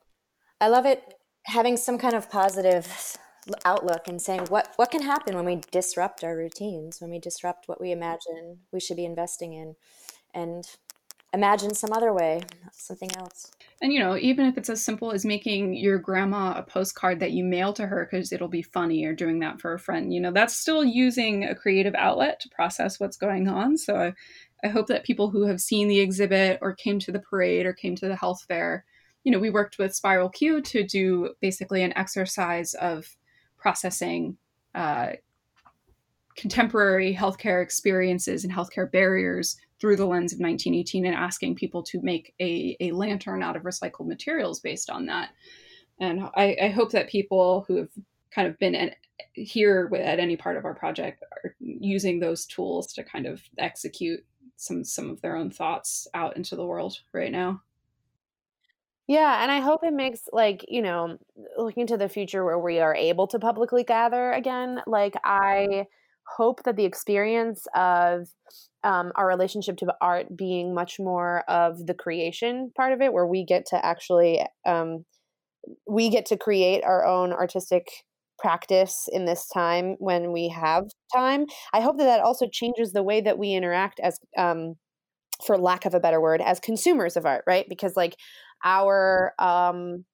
I 0.60 0.68
love 0.68 0.86
it 0.86 1.14
having 1.46 1.76
some 1.76 1.98
kind 1.98 2.14
of 2.14 2.30
positive 2.30 3.18
outlook 3.64 4.08
and 4.08 4.22
saying 4.22 4.46
what 4.48 4.72
what 4.76 4.90
can 4.90 5.02
happen 5.02 5.36
when 5.36 5.44
we 5.44 5.60
disrupt 5.70 6.24
our 6.24 6.34
routines 6.34 7.00
when 7.00 7.10
we 7.10 7.18
disrupt 7.18 7.68
what 7.68 7.78
we 7.78 7.92
imagine 7.92 8.58
we 8.72 8.80
should 8.80 8.96
be 8.96 9.04
investing 9.04 9.52
in? 9.52 9.74
And 10.32 10.64
imagine 11.34 11.74
some 11.74 11.92
other 11.92 12.12
way 12.12 12.42
something 12.72 13.10
else. 13.18 13.50
And 13.82 13.92
you 13.92 13.98
know 13.98 14.16
even 14.16 14.46
if 14.46 14.56
it's 14.56 14.70
as 14.70 14.84
simple 14.84 15.12
as 15.12 15.24
making 15.24 15.74
your 15.74 15.98
grandma 15.98 16.54
a 16.56 16.62
postcard 16.62 17.20
that 17.20 17.32
you 17.32 17.44
mail 17.44 17.72
to 17.74 17.86
her 17.86 18.08
because 18.10 18.32
it'll 18.32 18.48
be 18.48 18.62
funny 18.62 19.04
or 19.04 19.12
doing 19.12 19.40
that 19.40 19.60
for 19.60 19.74
a 19.74 19.78
friend 19.78 20.14
you 20.14 20.20
know 20.20 20.32
that's 20.32 20.56
still 20.56 20.84
using 20.84 21.44
a 21.44 21.54
creative 21.54 21.94
outlet 21.96 22.40
to 22.40 22.48
process 22.48 22.98
what's 22.98 23.16
going 23.16 23.48
on. 23.48 23.76
So 23.76 23.96
I, 23.96 24.14
I 24.64 24.68
hope 24.68 24.86
that 24.86 25.04
people 25.04 25.28
who 25.28 25.46
have 25.46 25.60
seen 25.60 25.88
the 25.88 26.00
exhibit 26.00 26.60
or 26.62 26.74
came 26.74 26.98
to 27.00 27.12
the 27.12 27.18
parade 27.18 27.66
or 27.66 27.74
came 27.74 27.94
to 27.96 28.08
the 28.08 28.16
health 28.16 28.44
fair 28.48 28.86
you 29.24 29.32
know 29.32 29.38
we 29.38 29.50
worked 29.50 29.78
with 29.78 29.94
spiral 29.94 30.28
q 30.28 30.60
to 30.60 30.84
do 30.84 31.34
basically 31.40 31.82
an 31.82 31.96
exercise 31.96 32.74
of 32.74 33.16
processing 33.58 34.36
uh, 34.74 35.12
contemporary 36.36 37.14
healthcare 37.14 37.62
experiences 37.62 38.44
and 38.44 38.52
healthcare 38.52 38.90
barriers 38.90 39.56
through 39.80 39.96
the 39.96 40.06
lens 40.06 40.32
of 40.32 40.40
1918 40.40 41.06
and 41.06 41.14
asking 41.14 41.54
people 41.54 41.82
to 41.82 42.00
make 42.02 42.34
a, 42.40 42.76
a 42.80 42.92
lantern 42.92 43.42
out 43.42 43.56
of 43.56 43.62
recycled 43.62 44.06
materials 44.06 44.60
based 44.60 44.90
on 44.90 45.06
that. 45.06 45.30
And 46.00 46.22
I, 46.36 46.56
I 46.62 46.68
hope 46.68 46.90
that 46.92 47.08
people 47.08 47.64
who 47.68 47.76
have 47.76 47.90
kind 48.34 48.48
of 48.48 48.58
been 48.58 48.74
at, 48.74 48.96
here 49.34 49.90
at 49.96 50.18
any 50.18 50.36
part 50.36 50.56
of 50.56 50.64
our 50.64 50.74
project 50.74 51.22
are 51.44 51.54
using 51.60 52.18
those 52.18 52.46
tools 52.46 52.92
to 52.94 53.04
kind 53.04 53.26
of 53.26 53.42
execute 53.58 54.20
some 54.56 54.84
some 54.84 55.10
of 55.10 55.20
their 55.20 55.36
own 55.36 55.50
thoughts 55.50 56.06
out 56.14 56.36
into 56.36 56.56
the 56.56 56.66
world 56.66 56.98
right 57.12 57.32
now. 57.32 57.60
Yeah, 59.08 59.42
and 59.42 59.52
I 59.52 59.60
hope 59.60 59.80
it 59.84 59.92
makes 59.92 60.22
like, 60.32 60.64
you 60.68 60.80
know, 60.80 61.18
looking 61.58 61.86
to 61.88 61.96
the 61.98 62.08
future 62.08 62.44
where 62.44 62.58
we 62.58 62.80
are 62.80 62.94
able 62.94 63.26
to 63.28 63.38
publicly 63.38 63.84
gather 63.84 64.32
again, 64.32 64.80
like 64.86 65.14
I 65.24 65.86
hope 66.36 66.62
that 66.64 66.76
the 66.76 66.86
experience 66.86 67.66
of 67.74 68.28
um, 68.82 69.12
our 69.14 69.26
relationship 69.26 69.76
to 69.78 69.94
art 70.00 70.34
being 70.36 70.74
much 70.74 70.98
more 70.98 71.44
of 71.48 71.86
the 71.86 71.92
creation 71.94 72.72
part 72.76 72.92
of 72.94 73.02
it, 73.02 73.12
where 73.12 73.26
we 73.26 73.44
get 73.44 73.66
to 73.66 73.84
actually 73.84 74.42
um, 74.66 75.04
we 75.88 76.10
get 76.10 76.26
to 76.26 76.36
create 76.36 76.84
our 76.84 77.04
own 77.06 77.32
artistic 77.32 77.88
practice 78.38 79.08
in 79.12 79.24
this 79.26 79.48
time 79.48 79.96
when 79.98 80.32
we 80.32 80.48
have 80.48 80.84
time. 81.14 81.46
I 81.72 81.80
hope 81.80 81.98
that 81.98 82.04
that 82.04 82.20
also 82.20 82.46
changes 82.52 82.92
the 82.92 83.02
way 83.02 83.20
that 83.22 83.38
we 83.38 83.52
interact 83.52 84.00
as, 84.00 84.18
um, 84.36 84.74
for 85.46 85.58
lack 85.58 85.84
of 85.86 85.94
a 85.94 86.00
better 86.00 86.20
word, 86.20 86.40
as 86.40 86.60
consumers 86.60 87.16
of 87.16 87.26
art, 87.26 87.44
right? 87.46 87.66
Because 87.68 87.96
like 87.96 88.16
our 88.62 89.32
um, 89.38 90.04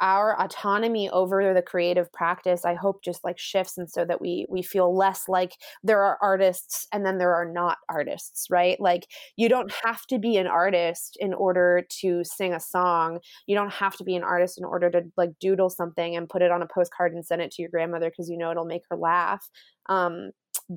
our 0.00 0.38
autonomy 0.40 1.08
over 1.10 1.54
the 1.54 1.62
creative 1.62 2.12
practice 2.12 2.64
i 2.64 2.74
hope 2.74 3.02
just 3.04 3.22
like 3.22 3.38
shifts 3.38 3.78
and 3.78 3.88
so 3.88 4.04
that 4.04 4.20
we 4.20 4.44
we 4.50 4.60
feel 4.60 4.94
less 4.94 5.28
like 5.28 5.52
there 5.84 6.02
are 6.02 6.18
artists 6.20 6.88
and 6.92 7.06
then 7.06 7.18
there 7.18 7.32
are 7.34 7.50
not 7.50 7.78
artists 7.88 8.46
right? 8.50 8.80
Like 8.80 9.06
you 9.36 9.48
don't 9.48 9.72
have 9.84 10.06
to 10.06 10.18
be 10.18 10.36
an 10.36 10.46
artist 10.46 11.16
in 11.20 11.34
order 11.34 11.82
to 12.00 12.22
sing 12.24 12.54
a 12.54 12.60
song. 12.60 13.20
You 13.46 13.54
don't 13.56 13.72
have 13.72 13.96
to 13.96 14.04
be 14.04 14.16
an 14.16 14.22
artist 14.22 14.58
in 14.58 14.64
order 14.64 14.90
to 14.90 15.02
like 15.16 15.30
doodle 15.40 15.70
something 15.70 16.16
and 16.16 16.28
put 16.28 16.42
it 16.42 16.50
on 16.50 16.62
a 16.62 16.66
postcard 16.72 17.12
and 17.14 17.24
send 17.24 17.42
it 17.42 17.50
to 17.52 17.62
your 17.62 17.70
grandmother 17.70 18.10
because 18.10 18.28
you 18.28 18.38
know 18.38 18.50
it'll 18.50 18.64
make 18.64 18.82
her 18.90 18.96
laugh 18.96 19.48
um 19.88 20.30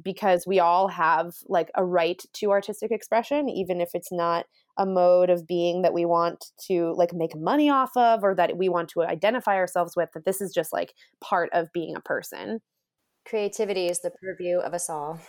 because 0.03 0.45
we 0.45 0.59
all 0.59 0.87
have 0.87 1.33
like 1.47 1.69
a 1.75 1.85
right 1.85 2.21
to 2.33 2.51
artistic 2.51 2.91
expression 2.91 3.47
even 3.49 3.79
if 3.79 3.89
it's 3.93 4.11
not 4.11 4.45
a 4.77 4.85
mode 4.85 5.29
of 5.29 5.47
being 5.47 5.81
that 5.81 5.93
we 5.93 6.05
want 6.05 6.45
to 6.67 6.93
like 6.95 7.13
make 7.13 7.35
money 7.35 7.69
off 7.69 7.95
of 7.95 8.23
or 8.23 8.35
that 8.35 8.57
we 8.57 8.69
want 8.69 8.89
to 8.89 9.03
identify 9.03 9.55
ourselves 9.55 9.95
with 9.95 10.09
that 10.13 10.25
this 10.25 10.41
is 10.41 10.53
just 10.53 10.73
like 10.73 10.93
part 11.21 11.49
of 11.53 11.71
being 11.73 11.95
a 11.95 12.01
person 12.01 12.59
creativity 13.25 13.87
is 13.87 14.01
the 14.01 14.11
purview 14.21 14.57
of 14.59 14.73
us 14.73 14.89
all 14.89 15.19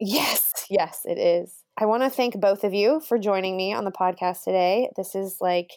yes 0.00 0.66
yes 0.70 1.00
it 1.04 1.18
is 1.18 1.64
i 1.78 1.86
want 1.86 2.02
to 2.02 2.10
thank 2.10 2.38
both 2.40 2.64
of 2.64 2.72
you 2.72 3.00
for 3.00 3.18
joining 3.18 3.56
me 3.56 3.72
on 3.72 3.84
the 3.84 3.90
podcast 3.90 4.44
today 4.44 4.88
this 4.96 5.14
is 5.14 5.38
like 5.40 5.70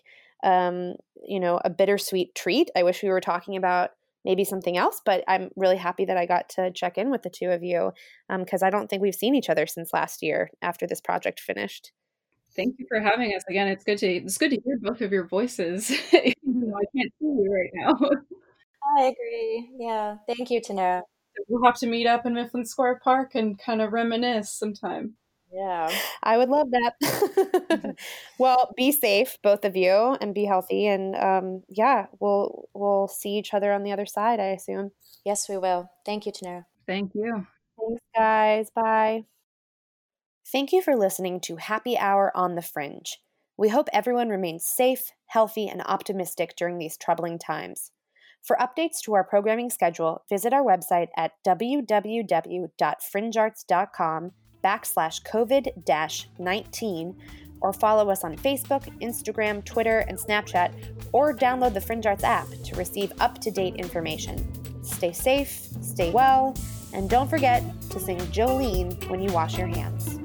um 0.43 0.95
you 1.23 1.39
know 1.39 1.59
a 1.63 1.69
bittersweet 1.69 2.35
treat 2.35 2.69
i 2.75 2.83
wish 2.83 3.01
we 3.01 3.09
were 3.09 3.21
talking 3.21 3.55
about 3.55 3.91
maybe 4.25 4.43
something 4.43 4.77
else. 4.77 5.01
But 5.03 5.23
I'm 5.27 5.49
really 5.55 5.77
happy 5.77 6.05
that 6.05 6.17
I 6.17 6.25
got 6.25 6.49
to 6.49 6.71
check 6.71 6.97
in 6.97 7.09
with 7.09 7.23
the 7.23 7.29
two 7.29 7.49
of 7.49 7.63
you 7.63 7.91
because 8.29 8.61
um, 8.63 8.67
I 8.67 8.69
don't 8.69 8.89
think 8.89 9.01
we've 9.01 9.15
seen 9.15 9.35
each 9.35 9.49
other 9.49 9.65
since 9.65 9.93
last 9.93 10.21
year 10.21 10.51
after 10.61 10.87
this 10.87 11.01
project 11.01 11.39
finished. 11.39 11.91
Thank 12.55 12.75
you 12.79 12.85
for 12.87 12.99
having 12.99 13.33
us 13.35 13.43
again. 13.49 13.67
It's 13.67 13.83
good 13.83 13.97
to 13.99 14.07
it's 14.07 14.37
good 14.37 14.51
to 14.51 14.61
hear 14.63 14.77
both 14.81 15.01
of 15.01 15.11
your 15.11 15.25
voices. 15.27 15.91
Even 16.13 16.35
though 16.43 16.77
I 16.77 16.85
can't 16.95 17.11
see 17.19 17.25
you 17.25 17.51
right 17.51 17.69
now. 17.73 18.09
I 18.97 19.03
agree. 19.03 19.69
Yeah. 19.79 20.17
Thank 20.27 20.49
you, 20.49 20.61
Tanera. 20.61 21.01
We'll 21.47 21.63
have 21.63 21.77
to 21.79 21.87
meet 21.87 22.07
up 22.07 22.25
in 22.25 22.33
Mifflin 22.33 22.65
Square 22.65 22.99
Park 23.03 23.35
and 23.35 23.57
kind 23.57 23.81
of 23.81 23.93
reminisce 23.93 24.51
sometime. 24.51 25.15
Yeah. 25.53 25.89
I 26.23 26.37
would 26.37 26.49
love 26.49 26.71
that. 26.71 27.95
well, 28.37 28.71
be 28.75 28.91
safe, 28.91 29.37
both 29.43 29.65
of 29.65 29.75
you, 29.75 30.17
and 30.21 30.33
be 30.33 30.45
healthy. 30.45 30.87
And 30.87 31.15
um, 31.15 31.63
yeah, 31.69 32.07
we'll 32.19 32.69
we'll 32.73 33.07
see 33.07 33.31
each 33.31 33.53
other 33.53 33.73
on 33.73 33.83
the 33.83 33.91
other 33.91 34.05
side, 34.05 34.39
I 34.39 34.47
assume. 34.47 34.91
Yes, 35.25 35.49
we 35.49 35.57
will. 35.57 35.89
Thank 36.05 36.25
you, 36.25 36.31
Tanera. 36.31 36.65
Thank 36.87 37.11
you. 37.15 37.45
Thanks, 37.77 38.03
guys. 38.15 38.69
Bye. 38.73 39.25
Thank 40.51 40.73
you 40.73 40.81
for 40.81 40.97
listening 40.97 41.39
to 41.41 41.55
Happy 41.55 41.97
Hour 41.97 42.35
on 42.35 42.55
the 42.55 42.61
Fringe. 42.61 43.19
We 43.55 43.69
hope 43.69 43.87
everyone 43.93 44.27
remains 44.27 44.65
safe, 44.65 45.13
healthy, 45.27 45.69
and 45.69 45.81
optimistic 45.83 46.55
during 46.57 46.77
these 46.77 46.97
troubling 46.97 47.39
times. 47.39 47.91
For 48.43 48.57
updates 48.57 48.99
to 49.03 49.13
our 49.13 49.23
programming 49.23 49.69
schedule, 49.69 50.25
visit 50.27 50.51
our 50.51 50.61
website 50.61 51.07
at 51.15 51.31
www.fringearts.com 51.47 54.31
backslash 54.61 55.23
COVID 55.23 56.27
19 56.37 57.15
or 57.61 57.71
follow 57.71 58.09
us 58.09 58.25
on 58.25 58.35
Facebook, 58.35 58.99
Instagram, 58.99 59.63
Twitter, 59.63 59.99
and 59.99 60.17
Snapchat, 60.17 60.73
or 61.13 61.33
download 61.33 61.73
the 61.73 61.79
Fringe 61.79 62.07
Arts 62.07 62.25
app 62.25 62.49
to 62.65 62.75
receive 62.75 63.13
up 63.21 63.39
to 63.39 63.51
date 63.51 63.75
information. 63.75 64.83
Stay 64.83 65.13
safe, 65.13 65.69
stay 65.81 66.11
well, 66.11 66.53
and 66.91 67.09
don't 67.09 67.29
forget 67.29 67.63
to 67.91 68.01
sing 68.01 68.17
Jolene 68.17 69.09
when 69.09 69.21
you 69.21 69.31
wash 69.31 69.57
your 69.57 69.67
hands. 69.67 70.19